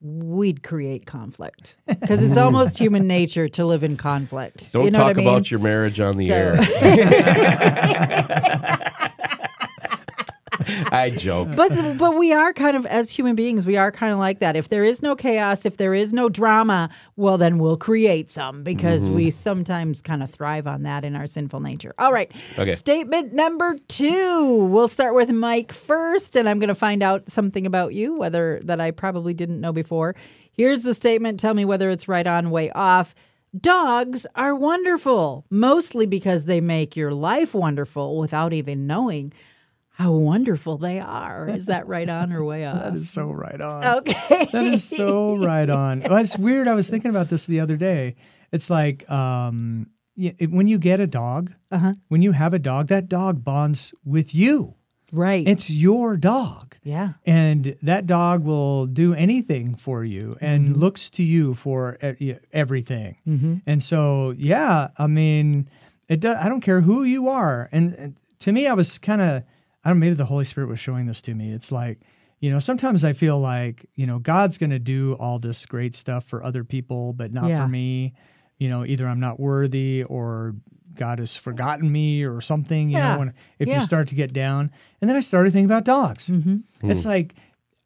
[0.00, 4.72] we'd create conflict because it's almost human nature to live in conflict.
[4.72, 5.28] Don't you know talk what I mean?
[5.28, 6.54] about your marriage on the So- air.
[10.92, 11.48] I joke.
[11.56, 14.56] but but we are kind of as human beings we are kind of like that.
[14.56, 18.62] If there is no chaos if there is no drama well then we'll create some
[18.62, 19.14] because Mm-hmm.
[19.14, 21.94] we sometimes kind of thrive on that in our sinful nature.
[21.98, 22.30] All right.
[22.58, 22.74] Okay.
[22.74, 24.54] statement number two.
[24.54, 28.60] We'll start with mike first and i'm going to find out something about you whether
[28.64, 30.14] that i probably didn't know before.
[30.52, 31.38] Here's the statement.
[31.38, 33.14] Tell me whether it's right on way off.
[33.60, 39.32] Dogs are wonderful, mostly because they make your life wonderful without even knowing
[39.96, 41.48] how wonderful they are.
[41.48, 42.82] Is that right on or way off?
[42.82, 43.84] That is so right on.
[43.98, 44.48] Okay.
[44.52, 46.00] That is so right on.
[46.00, 46.68] Well, it's weird.
[46.68, 48.16] I was thinking about this the other day.
[48.52, 51.94] It's like um, it- when you get a dog, Uh-huh.
[52.08, 54.74] when you have a dog, that dog bonds with you.
[55.12, 55.46] right.
[55.48, 56.76] It's your dog.
[56.82, 57.12] yeah.
[57.24, 60.80] And that dog will do anything for you and Mm-hmm.
[60.80, 61.96] looks to you for
[62.52, 63.16] everything.
[63.66, 65.68] And so, yeah, I mean,
[66.08, 67.68] it does, I don't care who you are.
[67.72, 69.42] And, and to me, I was kind of,
[69.86, 71.52] I don't maybe the Holy Spirit was showing this to me.
[71.52, 72.00] It's like,
[72.40, 75.94] You know, sometimes I feel like, you know, God's going to do all this great
[75.94, 77.62] stuff for other people, but not Yeah.
[77.62, 78.12] for me.
[78.58, 80.54] You know, either I'm not worthy or
[80.94, 83.12] God has forgotten me or something, you Yeah.
[83.14, 83.76] know, when, if Yeah.
[83.76, 84.70] you start to get down.
[85.00, 86.28] And then I started thinking about dogs.
[86.28, 86.90] Mm-hmm.
[86.90, 87.34] It's like,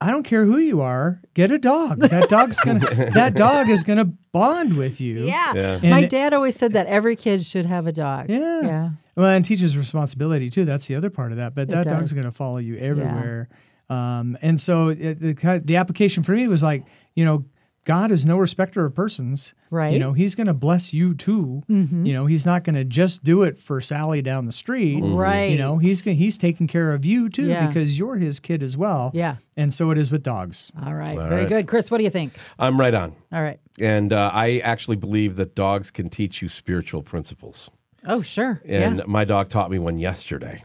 [0.01, 2.01] I don't care who you are, get a dog.
[2.01, 2.81] That dog's gonna
[3.15, 5.27] that dog is gonna bond with you.
[5.27, 5.53] Yeah.
[5.83, 5.91] Yeah.
[5.91, 8.31] My dad always said that every kid should have a dog.
[8.31, 8.63] Yeah.
[8.63, 8.91] Yeah.
[9.21, 10.65] Well, and teaches responsibility too.
[10.65, 11.55] That's the other part of that.
[11.55, 11.93] But that does.
[11.93, 13.49] dog's going to follow you everywhere.
[13.89, 17.45] Um, and so it, the the application for me was like, you know,
[17.85, 19.53] God is no respecter of persons.
[19.71, 19.93] Right.
[19.93, 21.63] You know, He's going to bless you too.
[21.69, 25.01] You know, He's not going to just do it for Sally down the street.
[25.03, 25.51] Right.
[25.51, 27.67] You know, He's gonna, He's taking care of you too Yeah.
[27.67, 29.11] because you're His kid as well.
[29.15, 29.37] Yeah.
[29.57, 30.71] And so it is with dogs.
[30.85, 31.09] All right.
[31.19, 31.49] All Very right.
[31.49, 31.67] good.
[31.69, 32.35] Chris, what do you think?
[32.59, 33.15] I'm right on.
[33.33, 33.59] All right.
[33.81, 37.71] And uh, I actually believe that dogs can teach you spiritual principles.
[38.07, 38.61] Oh, sure.
[38.65, 39.05] And yeah.
[39.07, 40.65] my dog taught me one yesterday.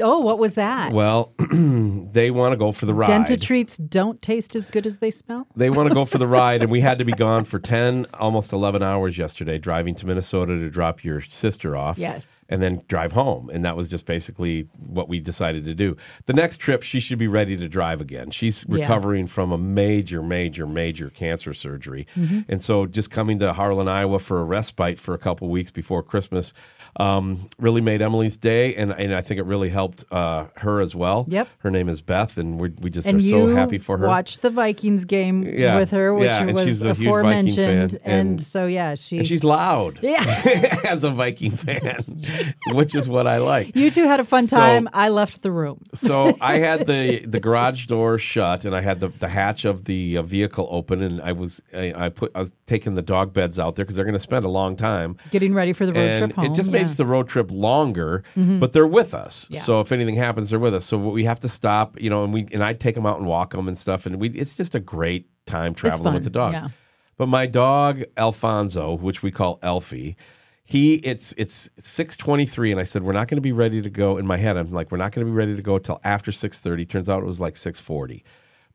[0.00, 0.92] Oh, what was that?
[0.92, 3.06] Well, they want to go for the ride.
[3.08, 5.46] Dental treats don't taste as good as they smell.
[5.56, 8.06] They want to go for the ride, and we had to be gone for 10,
[8.14, 11.98] almost 11 hours yesterday, driving to Minnesota to drop your sister off.
[11.98, 12.46] Yes.
[12.48, 13.48] And then drive home.
[13.50, 15.96] And that was just basically what we decided to do.
[16.26, 18.30] The next trip, she should be ready to drive again.
[18.32, 18.76] She's Yeah.
[18.82, 22.06] recovering from a major, major, major cancer surgery.
[22.16, 22.40] Mm-hmm.
[22.48, 26.02] And so just coming to Harlan, Iowa for a respite for a couple weeks before
[26.02, 26.52] Christmas
[26.96, 28.74] um, really made Emilee's day.
[28.74, 31.24] And, and I think it really helped uh, her as well.
[31.28, 31.48] Yep.
[31.58, 34.06] Her name is Beth, and we we just And are so happy for her.
[34.06, 35.78] watched the Vikings game Yeah.
[35.78, 37.92] with her, which Yeah, was she's a huge aforementioned.
[37.92, 39.18] fan, and, and- so, yeah, she.
[39.18, 40.80] And she's loud yeah.
[40.88, 42.04] as a Viking fan,
[42.72, 43.74] which is what I like.
[43.76, 44.88] You two had a fun So- time.
[44.92, 45.82] I left the room.
[45.94, 49.84] So I had the the garage door shut, and I had the, the hatch of
[49.84, 53.32] the uh, vehicle open, and I was I, I put I was taking the dog
[53.32, 55.92] beds out there because they're going to spend a long time, Getting ready for the
[55.92, 56.52] road and trip home.
[56.52, 56.79] it just yeah.
[56.80, 56.86] Mm-hmm.
[56.88, 58.22] makes the road trip longer.
[58.36, 59.60] But they're with us, Yeah.
[59.62, 60.84] so if anything happens, they're with us.
[60.84, 63.26] So we have to stop, you know, and we and I take them out and
[63.26, 66.54] walk them and stuff, and we it's just a great time traveling with the dogs.
[66.54, 66.68] yeah.
[67.16, 70.16] But my dog Alfonso, which we call Elfie,
[70.64, 73.82] he it's it's six twenty three, and I said we're not going to be ready
[73.82, 74.16] to go.
[74.16, 76.30] In my head, I'm like we're not going to be ready to go till after
[76.32, 76.86] six thirty.
[76.86, 78.24] Turns out it was like six forty,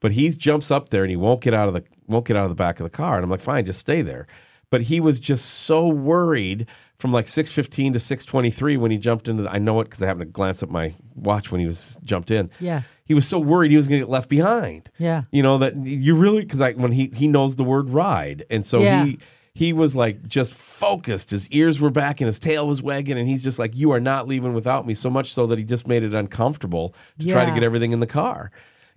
[0.01, 2.43] but he jumps up there and he won't get out of the won't get out
[2.43, 4.27] of the back of the car, and I'm like fine, just stay there.
[4.69, 8.91] But he was just so worried from like six fifteen to six twenty three when
[8.91, 9.43] he jumped into.
[9.43, 11.97] The, I know it because I happened to glance at my watch when he was
[12.03, 12.49] jumped in.
[12.59, 12.81] Yeah.
[13.05, 15.23] he was so worried he was going to get left behind Yeah.
[15.31, 18.65] you know that you really because like when he he knows the word ride and
[18.65, 19.05] so Yeah.
[19.05, 19.19] he
[19.53, 23.27] he was like just focused his ears were back and his tail was wagging and
[23.29, 25.87] he's just like you are not leaving without me so much so that he just
[25.87, 28.51] made it uncomfortable to try to get everything in the car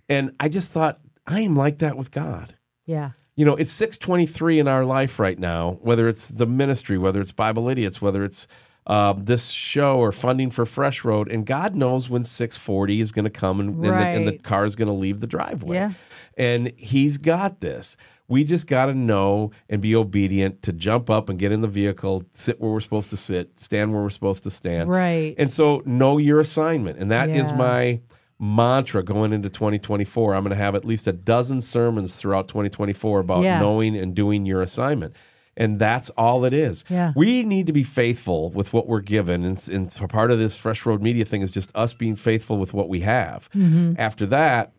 [0.09, 2.55] and i just thought i am like that with god
[2.85, 3.11] Yeah.
[3.39, 7.31] You know it's 623 in our life right now whether it's the ministry whether it's
[7.31, 8.47] bible idiots whether it's
[8.87, 13.23] uh, this show or funding for fresh road and god knows when 640 is going
[13.23, 15.93] to come and, and, the, and the car is going to leave the driveway Yeah.
[16.37, 17.95] and he's got this
[18.27, 21.67] we just got to know and be obedient to jump up and get in the
[21.67, 25.33] vehicle sit where we're supposed to sit stand where we're supposed to stand Right.
[25.37, 27.55] and so know your assignment and that is Yeah.
[27.57, 27.99] my
[28.39, 33.19] mantra going into 2024 i'm going to have at least a dozen sermons throughout 2024
[33.19, 33.59] about Yeah.
[33.59, 35.15] knowing and doing your assignment
[35.57, 36.85] and that's all it is.
[36.89, 37.11] Yeah.
[37.17, 39.43] We need to be faithful with what we're given.
[39.43, 42.57] And, and so part of this Fresh Road Media thing is just us being faithful
[42.57, 43.49] with what we have.
[43.97, 44.71] After that,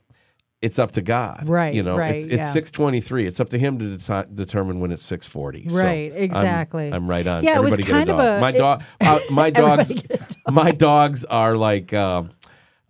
[0.62, 1.40] it's up to God.
[1.40, 1.50] Mm-hmm.
[1.50, 2.52] Right, You know, right, it's, it's yeah.
[2.52, 3.26] 623.
[3.26, 5.68] It's up to him to deti- determine when it's 640.
[5.68, 6.90] So Right, I'm- exactly.
[6.90, 7.44] I'm, right on.
[7.44, 9.90] Yeah, it was Everybody kind get a of a- my it- dog, uh, my dogs,
[9.90, 12.30] Everybody my dogs are like, um,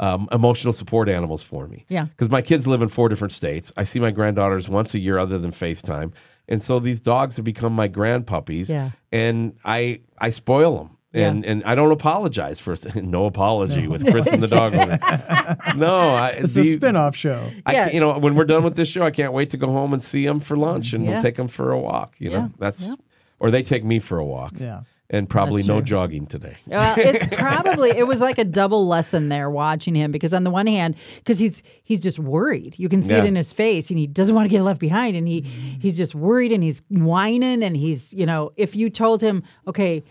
[0.01, 1.85] um, emotional support animals for me.
[1.89, 2.05] Yeah.
[2.07, 3.73] Because my kids live in four different states.
[3.77, 6.13] I see my granddaughters once a year other than FaceTime.
[6.49, 8.69] And so these dogs have become my grandpuppies.
[8.69, 8.91] Yeah.
[9.13, 10.97] And I I spoil them.
[11.13, 14.99] And and I don't apologize for no apology with Chris and the dog owner.
[15.77, 17.51] No, I, It's the- a spin-off show.
[17.67, 17.95] I Yes.
[17.95, 20.03] you know, when we're done with this show, I can't wait to go home and
[20.03, 21.11] see them for lunch, and Yeah.
[21.15, 22.15] we'll take them for a walk.
[22.19, 22.49] You know, Yeah.
[22.59, 22.95] that's Yeah.
[23.41, 24.55] or they take me for a walk.
[24.59, 24.83] Yeah.
[25.11, 26.57] And probably no jogging today.
[26.67, 30.51] Well, it's probably it was like a double lesson there watching him because on the
[30.51, 32.79] one hand, because he's he's just worried.
[32.79, 35.17] You can see it in his face, and he doesn't want to get left behind,
[35.17, 35.41] and he
[35.81, 40.03] he's just worried, and he's whining, and he's you know, if you told him, okay,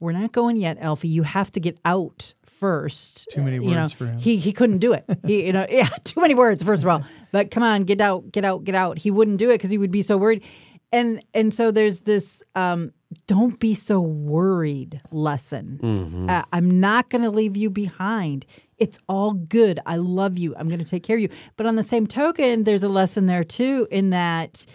[0.00, 3.28] we're not going yet, Elfie, you have to get out first.
[3.30, 4.18] Too many you know, words for him.
[4.18, 5.04] He he couldn't do it.
[5.24, 7.04] He you know yeah, too many words first of all.
[7.30, 8.98] But come on, get out, get out, get out.
[8.98, 10.42] He wouldn't do it because he would be so worried.
[10.90, 12.92] And and so there's this um,
[13.26, 15.80] don't be so worried lesson.
[15.82, 16.30] Mm-hmm.
[16.30, 18.44] Uh, I'm not going to leave you behind.
[18.76, 19.80] It's all good.
[19.86, 20.54] I love you.
[20.56, 21.30] I'm going to take care of you.
[21.56, 24.66] But on the same token, there's a lesson there too in that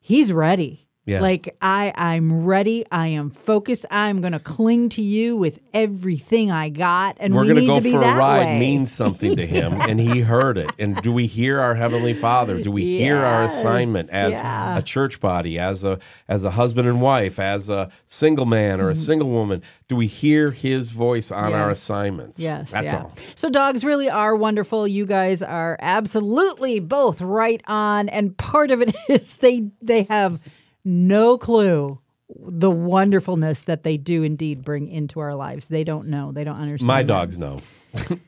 [0.00, 0.86] he's ready.
[1.06, 1.20] Yeah.
[1.20, 2.84] Like I, I'm ready.
[2.92, 3.86] I am focused.
[3.90, 7.82] I'm going to cling to you with everything I got, and We're we going need
[7.82, 8.60] to go for a ride way.
[8.60, 10.70] means something to him, and he heard it.
[10.78, 12.62] And do we hear our heavenly Father?
[12.62, 14.76] Do we hear our assignment as yeah.
[14.76, 15.98] a church body, as a
[16.28, 19.02] as a husband and wife, as a single man or a mm-hmm.
[19.02, 19.62] single woman?
[19.88, 22.38] Do we hear His voice on our assignments?
[22.38, 23.02] Yes, that's yeah.
[23.02, 23.12] all.
[23.36, 24.86] So dogs really are wonderful.
[24.86, 30.40] You guys are absolutely both right on, and part of it is they they have
[30.84, 31.98] no clue
[32.38, 35.68] the wonderfulness that they do indeed bring into our lives.
[35.68, 36.32] They don't know.
[36.32, 36.86] They don't understand.
[36.86, 37.08] My that.
[37.08, 37.58] dogs know.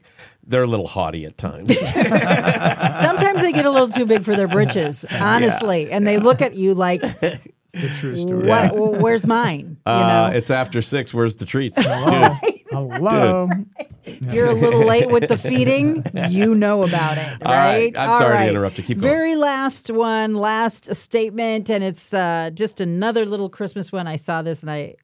[0.44, 1.78] They're a little haughty at times.
[1.78, 6.56] Sometimes they get a little too big for their britches, honestly, and they look at
[6.56, 7.00] you like,
[7.72, 8.46] The true story.
[8.46, 8.74] "What?
[8.74, 11.12] well, where's mine?" You Uh, know, it's after six.
[11.14, 11.78] Where's the treats?
[11.80, 12.36] Hello.
[12.70, 13.48] Hello.
[14.32, 16.04] you're a little late with the feeding.
[16.30, 17.74] You know about it, All right.
[17.94, 17.98] right?
[17.98, 18.84] I'm All sorry to interrupt you.
[18.84, 19.10] Keep going.
[19.14, 24.06] Very last one, last statement, and it's uh, just another little Christmas one.
[24.06, 24.96] I saw this, and I,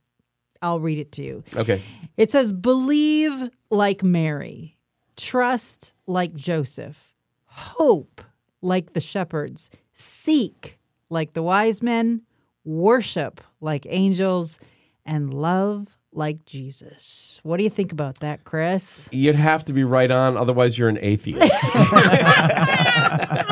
[0.62, 1.44] I'll read it to you.
[1.56, 1.82] Okay.
[2.16, 4.76] It says, "Believe like Mary,
[5.16, 6.96] trust like Joseph,
[7.46, 8.20] hope
[8.60, 10.78] like the shepherds, seek
[11.10, 12.22] like the wise men,
[12.68, 14.58] worship like angels,
[15.04, 17.38] and love." Like Jesus.
[17.42, 19.10] What do you think about that, Chris?
[19.12, 21.52] You'd have to be right on, otherwise you're an atheist.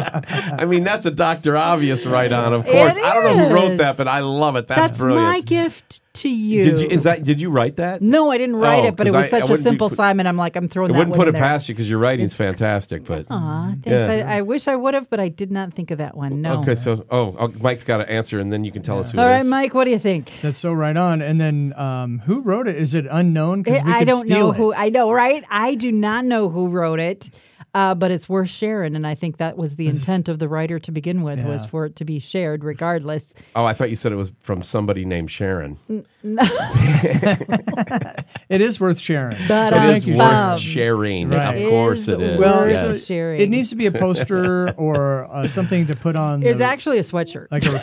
[0.58, 2.52] I mean, that's a Doctor Obvious right on.
[2.52, 4.68] Of course, It I don't know who wrote that, but I love it.
[4.68, 5.26] That's, That's brilliant.
[5.26, 6.64] my gift to you.
[6.64, 7.24] Did you, is that?
[7.24, 8.00] Did you write that?
[8.00, 9.62] no, I didn't write Oh, it, but it was I- I such a wouldn't be
[9.62, 10.26] simple put- Simon.
[10.26, 11.00] I'm like, I'm throwing that away.
[11.02, 11.46] I that wouldn't one put in it there.
[11.48, 13.04] past you because your writing's fantastic.
[13.04, 13.86] But Aw, thanks.
[13.86, 14.26] Yeah.
[14.28, 16.40] I, I wish I would have, but I did not think of that one.
[16.40, 16.60] No.
[16.60, 19.18] okay, so oh, oh, Mike's got to answer, and then you can tell us who
[19.18, 19.46] All it right, is.
[19.46, 20.32] Mike, what do you think?
[20.42, 21.20] That's so right on.
[21.20, 22.76] And then um, who wrote it?
[22.76, 23.62] Is it unknown?
[23.62, 24.56] Because we I could don't steal know it.
[24.56, 24.74] who.
[24.74, 25.44] I know, right?
[25.50, 27.28] I do not know who wrote it,
[27.74, 30.78] uh, but it's worth sharing, and I think that was the intent of the writer
[30.78, 33.34] to begin with, was for it to be shared, regardless.
[33.54, 35.76] Oh, I thought you said it was from somebody named Sharon.
[38.48, 39.36] It is worth sharing.
[39.48, 40.58] But So I it thank is worth Bob.
[40.60, 41.28] sharing.
[41.30, 41.62] Right.
[41.62, 42.38] Of course it is.
[42.38, 43.40] Well, worth so sharing.
[43.40, 46.42] it needs to be a poster or uh, something to put on.
[46.42, 47.48] It's the- actually a sweatshirt.
[47.50, 47.82] like a,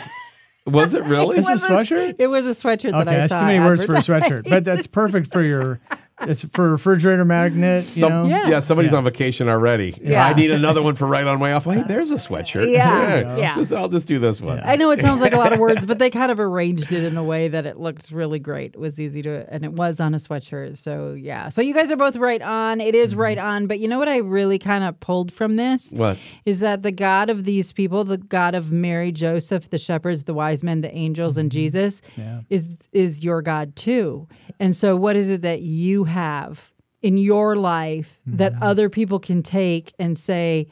[0.66, 1.36] Was it really?
[1.38, 2.16] it's a sweatshirt.
[2.18, 3.40] It was a sweatshirt that Okay, I that's saw.
[3.40, 5.80] too many words for a sweatshirt, but that's perfect for your.
[6.28, 7.84] It's for refrigerator magnet.
[7.94, 8.26] You Some- know.
[8.26, 8.48] Yeah.
[8.48, 8.98] yeah, somebody's Yeah.
[8.98, 9.94] on vacation already.
[10.00, 10.26] Yeah.
[10.26, 11.64] I need another one for right on my off.
[11.64, 12.70] Hey, there's a sweatshirt.
[12.70, 13.54] Yeah, yeah.
[13.56, 14.60] Just- I'll just do this one.
[14.64, 17.04] I know it sounds like a lot of words, but they kind of arranged it
[17.04, 18.74] in a way that it looked really great.
[18.74, 20.76] It was easy to, and it was on a sweatshirt.
[20.76, 21.48] So yeah.
[21.48, 22.80] So you guys are both right on.
[22.80, 23.46] It is right mm-hmm.
[23.46, 23.66] on.
[23.66, 26.18] But you know what I really kind of pulled from this What?
[26.44, 30.34] is that the God of these people, the God of Mary, Joseph, the shepherds, the
[30.34, 31.58] wise men, the angels, and mm-hmm.
[31.58, 32.40] Jesus, Yeah.
[32.50, 34.28] is is your God too.
[34.60, 39.42] And so, what is it that you have in your life that other people can
[39.42, 40.66] take and say?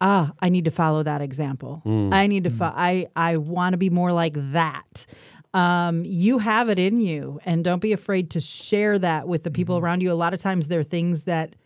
[0.00, 1.80] ah, I need to follow that example.
[2.12, 5.06] I need to, fo- I, I want to be more like that.
[5.54, 9.50] Um, you have it in you, and don't be afraid to share that with the
[9.50, 10.12] people around you.
[10.12, 11.56] A lot of times, there are things that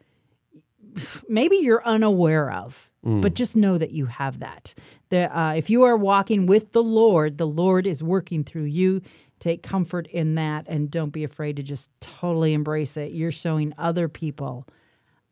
[1.29, 4.75] maybe you're unaware of, but just know that you have that.
[5.11, 9.01] That uh, if you are walking with the Lord, the Lord is working through you.
[9.39, 13.13] Take comfort in that, and don't be afraid to just totally embrace it.
[13.13, 14.67] You're showing other people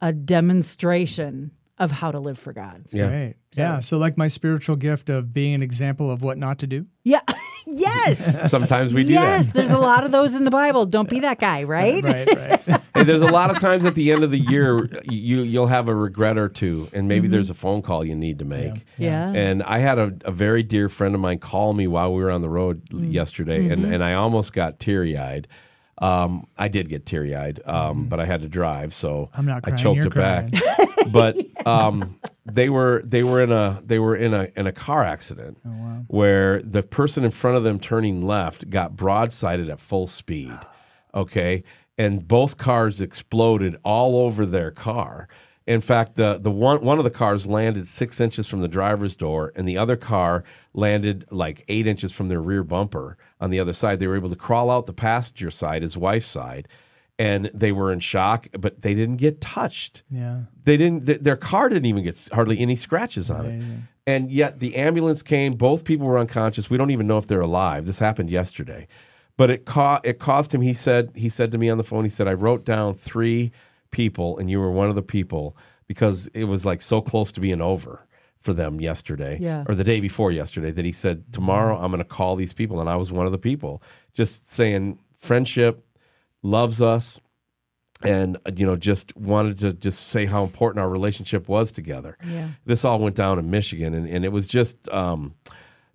[0.01, 2.87] a demonstration of how to live for God.
[2.93, 3.05] Yeah.
[3.09, 3.35] Right.
[3.55, 3.81] Yeah.
[3.81, 6.87] So, like my spiritual gift of being an example of what not to do.
[7.05, 7.21] Yeah.
[7.67, 8.51] yes.
[8.51, 9.49] Sometimes we do yes.
[9.53, 9.55] that.
[9.61, 10.87] There's a lot of those in the Bible.
[10.87, 12.03] Don't be that guy, right?
[12.03, 12.27] Right.
[12.37, 12.81] Right.
[12.97, 15.87] Hey, there's a lot of times at the end of the year you you'll have
[15.87, 18.73] a regret or two, and maybe there's a phone call you need to make.
[18.73, 19.03] Mm-hmm.
[19.03, 19.33] Yeah.
[19.35, 22.31] And I had a, a very dear friend of mine call me while we were
[22.31, 23.13] on the road l- Mm.
[23.13, 23.85] yesterday, Mm-hmm.
[23.85, 25.47] and, and I almost got teary eyed.
[25.99, 29.31] Um, I did get teary eyed, um, but I had to drive, so.
[29.35, 30.51] I'm not I choked it back.
[31.11, 35.05] but um, they were they were in a they were in a in a car
[35.05, 40.07] accident Oh, where the person in front of them turning left got broadsided at full
[40.07, 40.53] speed.
[41.15, 41.65] Okay,
[41.97, 45.29] and both cars exploded all over their car.
[45.67, 49.17] In fact, the the one one of the cars landed six inches from the driver's
[49.17, 50.45] door, and the other car
[50.75, 53.99] landed like eight inches from their rear bumper on the other side.
[53.99, 56.69] They were able to crawl out the passenger side, his wife's side,
[57.19, 60.03] and they were in shock, but they didn't get touched.
[60.11, 60.43] Yeah.
[60.65, 63.65] they didn't th- their car didn't even get hardly any scratches on it.
[64.07, 66.71] And yet the ambulance came both people were unconscious.
[66.71, 67.87] We don't even know if they're alive.
[67.87, 68.87] This happened yesterday.
[69.37, 72.05] But it ca- it caused him he said he said to me on the phone
[72.05, 73.53] he said i wrote down three
[73.91, 75.57] people and you were one of the people
[75.87, 78.06] because it was like so close to being over
[78.47, 79.65] for them yesterday Yeah.
[79.69, 82.81] or the day before yesterday that he said tomorrow i'm going to call these people
[82.81, 83.83] and i was one of the people
[84.15, 85.85] just saying friendship
[86.43, 87.21] loves us
[88.03, 92.51] and you know just wanted to just say how important our relationship was together Yeah.
[92.67, 95.35] this all went down in michigan and, and it was just um,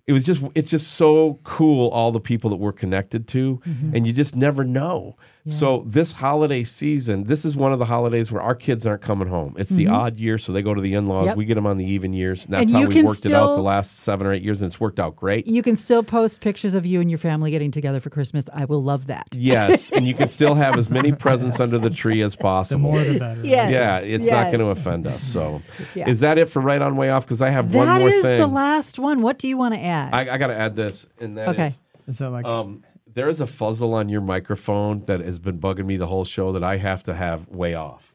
[0.06, 3.94] it was just it's just so cool all the people that we're connected to Mm-hmm.
[3.96, 5.16] and you just never know
[5.48, 9.26] so this holiday season this is one of the holidays where our kids aren't coming
[9.26, 11.28] home it's the odd year so they go to the in-laws Mm-hmm.
[11.30, 11.36] Yep.
[11.36, 13.56] we get them on the even years and that's And how we worked it out
[13.56, 16.40] the last seven or eight years and it's worked out great You can still post
[16.40, 18.44] pictures of you and your family getting together for Christmas.
[18.52, 19.26] I will love that.
[19.32, 22.98] yes and you can still have as many presents under the tree as possible The
[22.98, 23.40] more the better.
[23.44, 23.72] Yes.
[23.72, 25.60] yeah it's not going to offend us so
[25.96, 26.08] Yeah.
[26.08, 28.22] is that it for right on way off because i have one That more is
[28.22, 29.22] thing the last one.
[29.22, 29.91] What do you want to add?
[30.12, 31.66] I, I got to add this and that Okay.
[31.68, 31.78] is-
[32.08, 32.82] Is that like Um,
[33.14, 36.52] there is a fuzzle on your microphone that has been bugging me the whole show
[36.52, 38.14] that I have to have way off.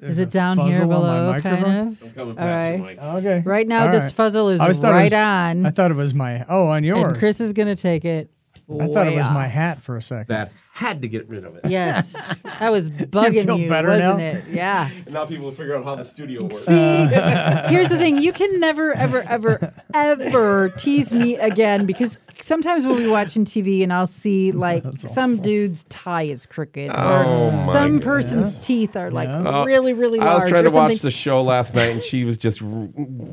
[0.00, 1.32] is it down here fuzzle on my below?
[1.32, 1.62] microphone?
[1.96, 2.80] Kind I'm coming All right.
[2.80, 2.98] mic.
[2.98, 3.42] okay?
[3.44, 4.14] Right now, All this right.
[4.32, 6.44] fuzzle is I was thought it right was- on, I thought it was my.
[6.48, 7.08] Oh, on yours.
[7.08, 8.30] and Chris is going to take it.
[8.68, 9.32] I thought it way was off.
[9.34, 10.28] my hat for a second.
[10.28, 11.62] That had to get rid of it.
[11.70, 12.12] Yes,
[12.58, 14.24] that was bugging feel you, better wasn't now?
[14.24, 14.44] it?
[14.50, 14.90] Yeah.
[15.06, 16.64] And now people will figure out how the studio works.
[16.66, 16.72] See,
[17.68, 22.96] Here's the thing: you can never, ever, ever, ever tease me again because sometimes we'll
[22.96, 27.72] be watching TV and I'll see like some dude's tie is crooked Oh, or my
[27.72, 28.04] some goodness.
[28.04, 29.64] person's teeth are like Yeah.
[29.64, 30.30] really, really large.
[30.30, 32.60] I was trying to watch the show last night, and she was just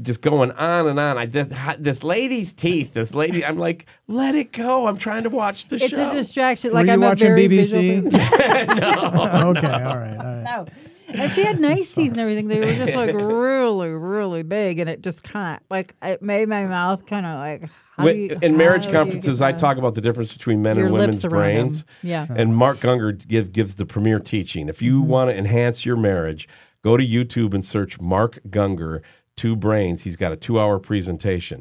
[0.03, 1.17] just going on and on.
[1.17, 2.93] I did this lady's teeth.
[2.93, 4.85] This lady, I'm like, let it go.
[4.87, 6.03] I'm trying to watch the It's show.
[6.03, 6.71] It's a distraction.
[6.73, 8.01] Like you I'm a watching very BBC?
[8.01, 9.57] visual person.
[9.57, 10.43] okay, all right, all right.
[10.43, 10.65] No.
[11.13, 12.47] And she had nice teeth and everything.
[12.47, 16.47] They were just like really, really big, and it just kind of like it made
[16.47, 17.69] my mouth kind of like.
[17.97, 19.59] how When- do you- in how marriage do you conferences, get I that?
[19.59, 21.55] talk about the difference between men Your and women's lips around 'em.
[21.63, 21.85] brains.
[22.01, 22.27] Yeah.
[22.33, 24.69] And Mark Gungor give, gives the premier teaching.
[24.69, 25.09] If you mm-hmm.
[25.09, 26.47] want to enhance your marriage,
[26.81, 29.01] go to YouTube and search Mark Gungor.
[29.41, 30.03] Two brains.
[30.03, 31.59] He's got a two-hour presentation,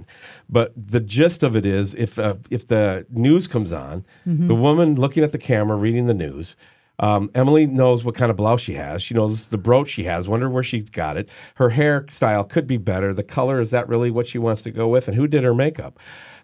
[0.49, 4.05] but the gist of it is, if uh, if the news comes on,
[4.49, 6.57] the woman looking at the camera reading the news,
[7.01, 9.03] um, Emilee knows what kind of blouse she has.
[9.03, 10.29] She knows the brooch she has.
[10.29, 11.29] Wonder where she got it.
[11.55, 13.15] Her hairstyle could be better.
[13.15, 15.55] The color is that really what she wants to go with, and who did her
[15.55, 15.99] makeup?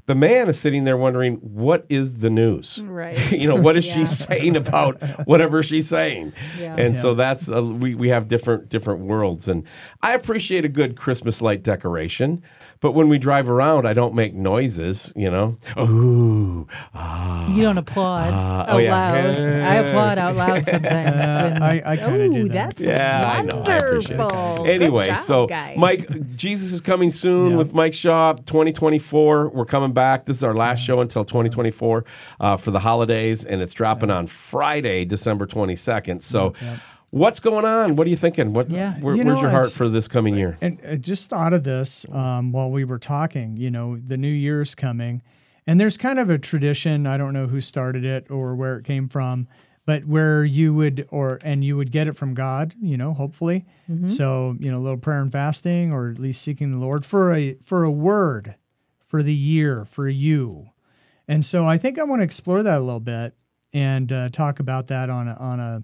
[0.06, 2.80] The man is sitting there wondering what is the news.
[2.82, 3.32] Right.
[3.32, 6.32] you know what is she saying about whatever she's saying?
[6.58, 6.76] Yeah.
[6.76, 9.64] And so that's uh, we we have different different worlds, and
[10.02, 12.42] I appreciate a good Christmas light decoration.
[12.80, 15.12] But when we drive around, I don't make noises.
[15.16, 17.48] You know, ooh, ah.
[17.48, 18.94] You don't applaud Ah, out oh, yeah.
[18.94, 19.36] loud.
[19.36, 21.08] I applaud out loud sometimes.
[21.16, 22.76] Uh, when- I- I kinda Ooh, do that.
[22.76, 23.62] that's Yeah, I know.
[23.66, 23.82] I it.
[23.82, 24.64] wonderful.
[24.64, 25.76] Good Anyway, job, so guys.
[25.78, 27.56] Mike, Jesus is coming soon Yeah.
[27.56, 28.34] with Mike Shaw.
[28.34, 30.26] 2024, we're coming back.
[30.26, 32.04] This is our last show until 2024
[32.40, 36.22] uh, for the holidays, and it's dropping on Friday, December 22nd.
[36.22, 36.52] So,
[37.10, 37.96] what's going on?
[37.96, 38.52] What are you thinking?
[38.52, 38.70] What?
[38.70, 38.94] Yeah.
[39.00, 40.56] where- You where's your heart for this coming year?
[40.60, 43.56] And I just thought of this um, while we were talking.
[43.56, 45.22] You know, the new year's coming,
[45.66, 47.06] and there's kind of a tradition.
[47.06, 49.48] I don't know who started it or where it came from,
[49.86, 52.74] but where you would or and you would get it from God.
[52.80, 53.64] You know, hopefully.
[54.08, 57.32] So you know, a little prayer and fasting, or at least seeking the Lord for
[57.32, 58.56] a for a word
[59.00, 60.66] for the year for you.
[61.28, 63.34] And so I think I want to explore that a little bit
[63.72, 65.82] and uh, talk about that on a, on a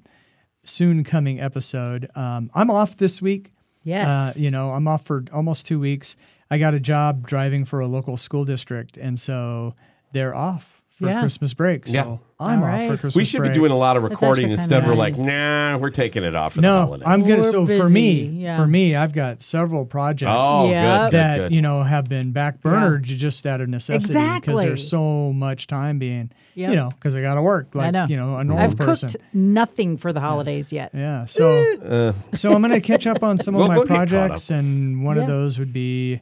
[0.65, 2.11] soon coming episode.
[2.15, 3.51] Um, I'm off this week.
[3.85, 4.07] Yes.
[4.07, 6.17] Uh, you know, I'm off for almost two weeks.
[6.51, 9.75] I got a job driving for a local school district, and so
[10.13, 11.20] they're off for Yeah.
[11.20, 11.89] Christmas break.
[11.89, 12.16] So Yeah.
[12.39, 12.89] I'm All off for right.
[12.90, 13.52] Christmas We should break.
[13.52, 14.81] be doing a lot of recording instead.
[14.82, 15.27] kinda We're like, nice.
[15.27, 17.06] nah, we're taking it off for the No, holidays.
[17.06, 17.36] I'm gonna.
[17.36, 18.56] We're So for me, yeah.
[18.56, 20.82] for me, I've got several projects oh, Yeah.
[20.82, 21.52] good, good, that good.
[21.55, 24.64] you know have been backburnered just out of necessity because Exactly.
[24.66, 26.70] there's so much time being, Yep.
[26.70, 28.06] you know, because I got to work like know.
[28.09, 29.09] you know a normal I've person.
[29.10, 30.90] cooked nothing for the holidays yet.
[30.93, 31.24] Yeah.
[31.27, 35.16] So so I'm gonna catch up on some of We'll- my we'll projects, and one
[35.16, 35.23] Yeah.
[35.23, 36.20] of those would be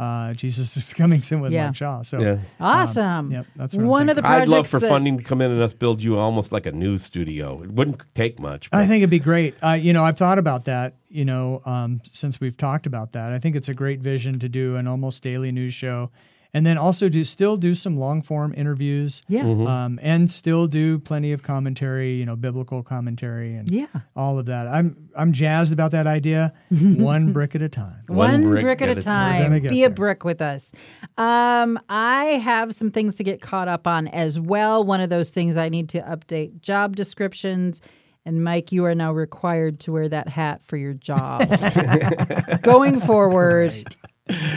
[0.00, 1.66] uh, Jesus is coming soon with Yeah.
[1.66, 2.02] Mike Shaw.
[2.02, 2.38] So Yeah.
[2.58, 3.30] Awesome.
[3.30, 5.40] yep, that's what I'm one of the projects I'd love for that- funding to come
[5.40, 7.62] in and us build you almost like a news studio.
[7.62, 8.68] It wouldn't take much.
[8.72, 9.54] I think it'd be great.
[9.62, 10.94] Uh, you know, I've thought about that.
[11.08, 14.48] You know, um, since we've talked about that, I think it's a great vision to
[14.48, 16.10] do an almost daily news show,
[16.52, 19.22] and then also do still do some long form interviews.
[19.28, 19.42] Yeah.
[19.44, 19.66] Mm-hmm.
[19.66, 22.12] Um, and still do plenty of commentary.
[22.14, 23.86] You know, biblical commentary and Yeah.
[24.16, 24.66] all of that.
[24.66, 26.52] I'm I'm jazzed about that idea.
[26.70, 28.02] one brick at a time.
[28.08, 29.42] One One, brick brick, at at a a time.
[29.42, 29.58] Time.
[29.62, 29.94] gonna Be a there.
[29.94, 30.72] brick with us.
[31.18, 34.82] Um, I have some things to get caught up on as well.
[34.84, 37.80] One of those things I need to update job descriptions.
[38.26, 41.42] And Mike, you are now required to wear that hat for your job.
[42.62, 43.72] Going forward,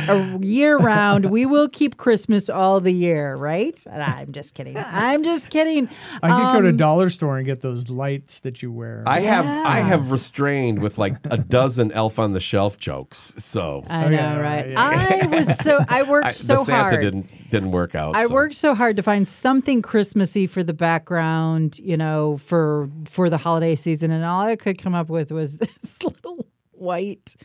[0.10, 3.82] a year round, we will keep Christmas all the year, right?
[3.92, 4.78] I'm just kidding.
[4.92, 5.90] I'm just kidding.
[6.22, 9.04] I could go to Um, dollar store and get those lights that you wear.
[9.06, 13.34] I have I have restrained with like a dozen Elf on the Shelf jokes.
[13.38, 14.76] So I Okay, know, all right?
[14.76, 17.02] right, I was so I worked I, so the Santa hard.
[17.02, 18.16] didn't didn't work out.
[18.16, 18.34] I so.
[18.34, 23.38] worked so hard to find something Christmassy for the background, you know, for for the
[23.38, 25.70] holiday season, and all I could come up with was this
[26.04, 27.36] little white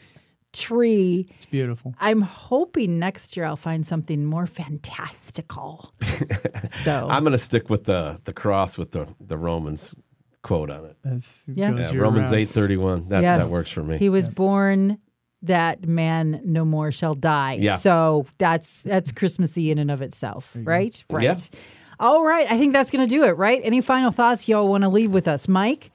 [0.58, 1.28] tree.
[1.34, 1.94] It's beautiful.
[2.00, 5.92] I'm hoping next year I'll find something more fantastical.
[6.84, 9.94] so I'm going to stick with the the cross with the the Romans
[10.42, 10.96] quote on it.
[11.02, 11.70] That's Yeah.
[11.72, 13.08] goes Yeah, Romans eight thirty one.
[13.08, 13.98] That yes, that works for me.
[13.98, 14.98] He was born
[15.42, 17.58] that man no more shall die.
[17.60, 17.76] Yeah.
[17.76, 21.04] So that's that's Christmassy in and of itself, right?
[21.10, 21.22] Right.
[21.22, 21.36] Yeah.
[22.00, 22.50] All right.
[22.50, 23.60] I think that's going to do it, right?
[23.64, 25.90] Any final thoughts y'all want to leave with us, Mike?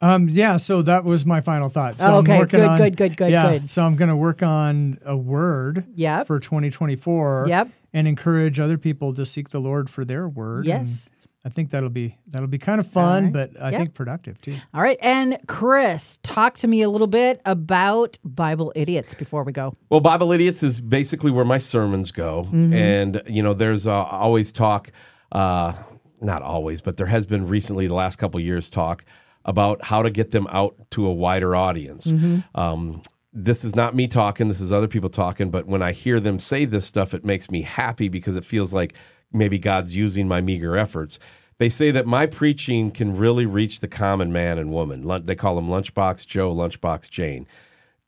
[0.00, 2.00] Um, yeah, so that was my final thought.
[2.00, 3.70] So Oh, okay, I'm working good, on, good, good, good, yeah, good.
[3.70, 6.26] So I'm going to work on a word Yep.
[6.26, 7.46] for 2024.
[7.48, 7.70] Yep.
[7.94, 10.66] And encourage other people to seek the Lord for their word.
[10.66, 11.22] and Yes.
[11.46, 13.32] I think that'll be that'll be kind of fun, right.
[13.32, 13.78] but I Yep.
[13.78, 14.56] think productive too.
[14.74, 14.98] All right.
[15.00, 19.72] And Chris, talk to me a little bit about Bible idiots before we go.
[19.88, 22.48] Well, Bible Idiots is basically where my sermons go.
[22.48, 22.72] Mm-hmm.
[22.74, 24.90] And, you know, there's uh, always talk,
[25.30, 25.72] uh,
[26.20, 29.04] not always, but there has been recently, the last couple years, talk
[29.46, 32.08] about how to get them out to a wider audience.
[32.08, 32.40] Mm-hmm.
[32.60, 33.02] Um,
[33.32, 36.38] this is not me talking, this is other people talking, but when I hear them
[36.38, 38.94] say this stuff, it makes me happy because it feels like
[39.32, 41.18] maybe God's using my meager efforts.
[41.58, 45.06] They say that my preaching can really reach the common man and woman.
[45.24, 47.46] They call them Lunchbox Joe, Lunchbox Jane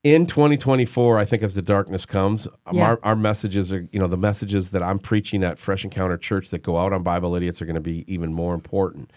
[0.04, 2.84] in 2024 i think as the darkness comes um, Yeah.
[2.84, 6.50] our, our messages are you know the messages that i'm preaching at fresh encounter church
[6.50, 9.10] that go out on bible idiots are going to be even more important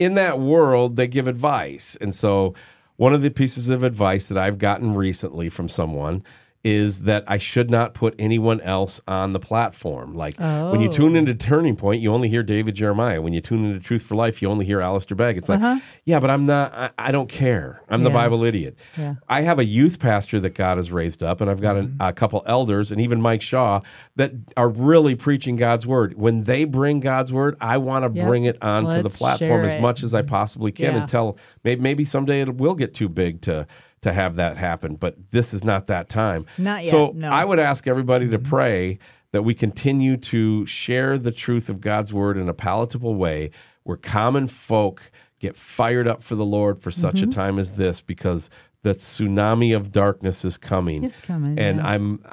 [0.00, 1.96] in that world they give advice.
[2.00, 2.54] And so
[3.00, 6.22] one of the pieces of advice that i've gotten recently from someone
[6.62, 10.14] is that I should not put anyone else on the platform.
[10.14, 11.18] Like when you tune oh.
[11.18, 13.22] into Turning Point, you only hear David Jeremiah.
[13.22, 15.38] When you tune into Truth for Life, you only hear Alistair Begg.
[15.38, 15.80] It's like, uh-huh.
[16.04, 17.80] yeah, but I'm not, I, I don't care.
[17.88, 18.76] I'm the Bible idiot.
[18.98, 19.14] Yeah.
[19.28, 22.02] I have a youth pastor that God has raised up, and I've got an, mm-hmm.
[22.02, 23.80] a couple elders, and even Mike Shaw
[24.16, 26.18] that are really preaching God's word.
[26.18, 28.26] When they bring God's word, I want to Yep.
[28.26, 31.02] bring it onto the Let's platform as much as I possibly can Yeah.
[31.02, 33.66] until maybe, maybe someday it will get too big to
[34.02, 34.96] to have that happen.
[34.96, 36.46] But this is not that time.
[36.58, 37.30] Not yet, So no.
[37.30, 38.98] I would ask everybody to pray
[39.32, 43.50] that we continue to share the truth of God's word in a palatable way
[43.84, 47.30] where common folk get fired up for the Lord for such Mm-hmm.
[47.30, 48.50] a time as this because
[48.82, 51.04] the tsunami of darkness is coming.
[51.04, 51.86] It's coming, And yeah.
[51.86, 52.24] I'm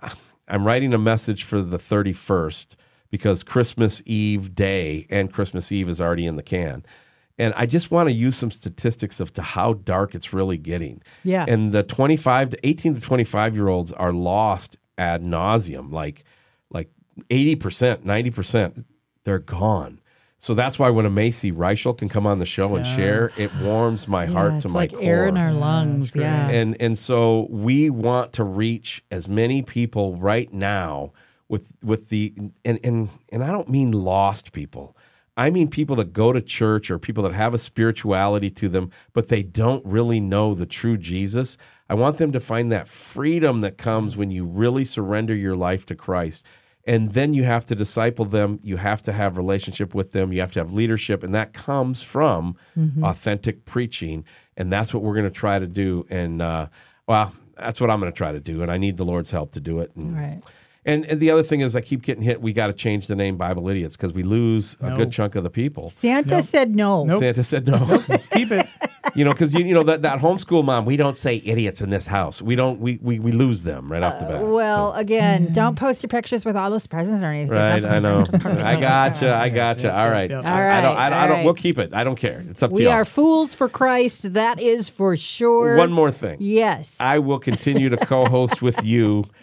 [0.48, 2.68] I'm writing a message for the 31st
[3.11, 6.85] because Christmas Eve day and Christmas Eve is already in the can.
[7.39, 11.01] And I just want to use some statistics of to how dark it's really getting.
[11.23, 11.45] Yeah.
[11.47, 15.91] And the 25 to 18 to 25 year olds are lost ad nauseum.
[15.91, 16.23] Like
[16.72, 16.89] like
[17.30, 18.85] 80%, 90%,
[19.23, 20.01] they're gone.
[20.39, 23.51] So that's why when a Macy Reischl can come on the show and share, it
[23.55, 26.11] warms my heart yeah, to it's my like core air in our lungs.
[26.11, 26.23] great.
[26.23, 26.49] Yeah.
[26.49, 31.11] and and so we want to reach as many people right now
[31.49, 34.95] with with the and and and I don't mean lost people.
[35.38, 38.91] I mean people that go to church or people that have a spirituality to them,
[39.14, 41.57] but they don't really know the true Jesus.
[41.89, 45.85] I want them to find that freedom that comes when you really surrender your life
[45.85, 46.41] to Christ.
[46.85, 48.59] And then you have to disciple them.
[48.64, 50.31] You have to have relationship with them.
[50.34, 52.55] You have to have leadership, and that comes from
[53.03, 54.23] authentic preaching.
[54.55, 56.05] And that's what we're going to try to do.
[56.09, 56.68] And uh,
[57.05, 58.61] well, that's what I'm going to try to do.
[58.61, 59.91] And I need the Lord's help to do it.
[59.95, 60.41] And, Right.
[60.88, 62.41] And, and the other thing is, I keep getting hit.
[62.41, 65.43] We got to change the name Bible Idiots because we lose a good chunk of
[65.43, 65.89] the people.
[65.89, 67.03] Santa said no.
[67.03, 67.19] Nope.
[67.19, 68.01] Santa said no.
[68.31, 68.68] Keep it.
[69.15, 71.89] you know, because you, you know that, that homeschool mom, we don't say idiots in
[71.89, 72.41] this house.
[72.41, 72.80] We don't.
[72.80, 74.41] We we, we lose them right off the bat.
[74.41, 77.51] Uh, Well, So- again, don't post your pictures with all those presents or anything.
[77.51, 78.26] Right, I know.
[78.34, 79.35] I gotcha.
[79.35, 79.93] I gotcha.
[79.93, 80.30] All right.
[80.30, 80.45] Yep.
[80.45, 80.95] All I don't.
[80.97, 81.38] I, right, I don't.
[81.38, 81.45] right.
[81.45, 81.93] We'll keep it.
[81.93, 82.45] I don't care.
[82.49, 82.85] It's up to you.
[82.85, 84.34] We are fools for Christ.
[84.34, 85.76] That is for sure.
[85.76, 86.38] One more thing.
[86.39, 86.95] Yes.
[86.99, 89.26] I will continue to co-host with you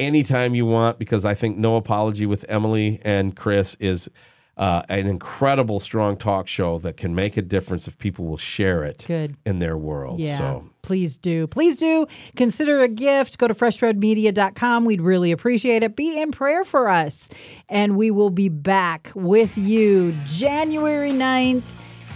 [0.00, 4.08] anytime you want because I think No Apology with Emilee and Chris is
[4.56, 8.82] uh, an incredible, strong talk show that can make a difference if people will share
[8.82, 9.36] it Good.
[9.46, 10.20] in their world.
[10.20, 10.36] Yeah.
[10.38, 11.46] So Please do.
[11.46, 12.06] Please do
[12.36, 13.38] consider a gift.
[13.38, 14.84] Go to freshroadmedia.com.
[14.84, 15.96] We'd really appreciate it.
[15.96, 17.28] Be in prayer for us.
[17.68, 21.62] And we will be back with you January 9th.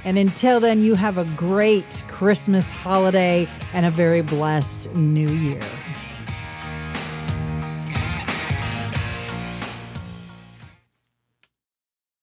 [0.04, 5.62] And until then, you have a great Christmas holiday and a very blessed new year.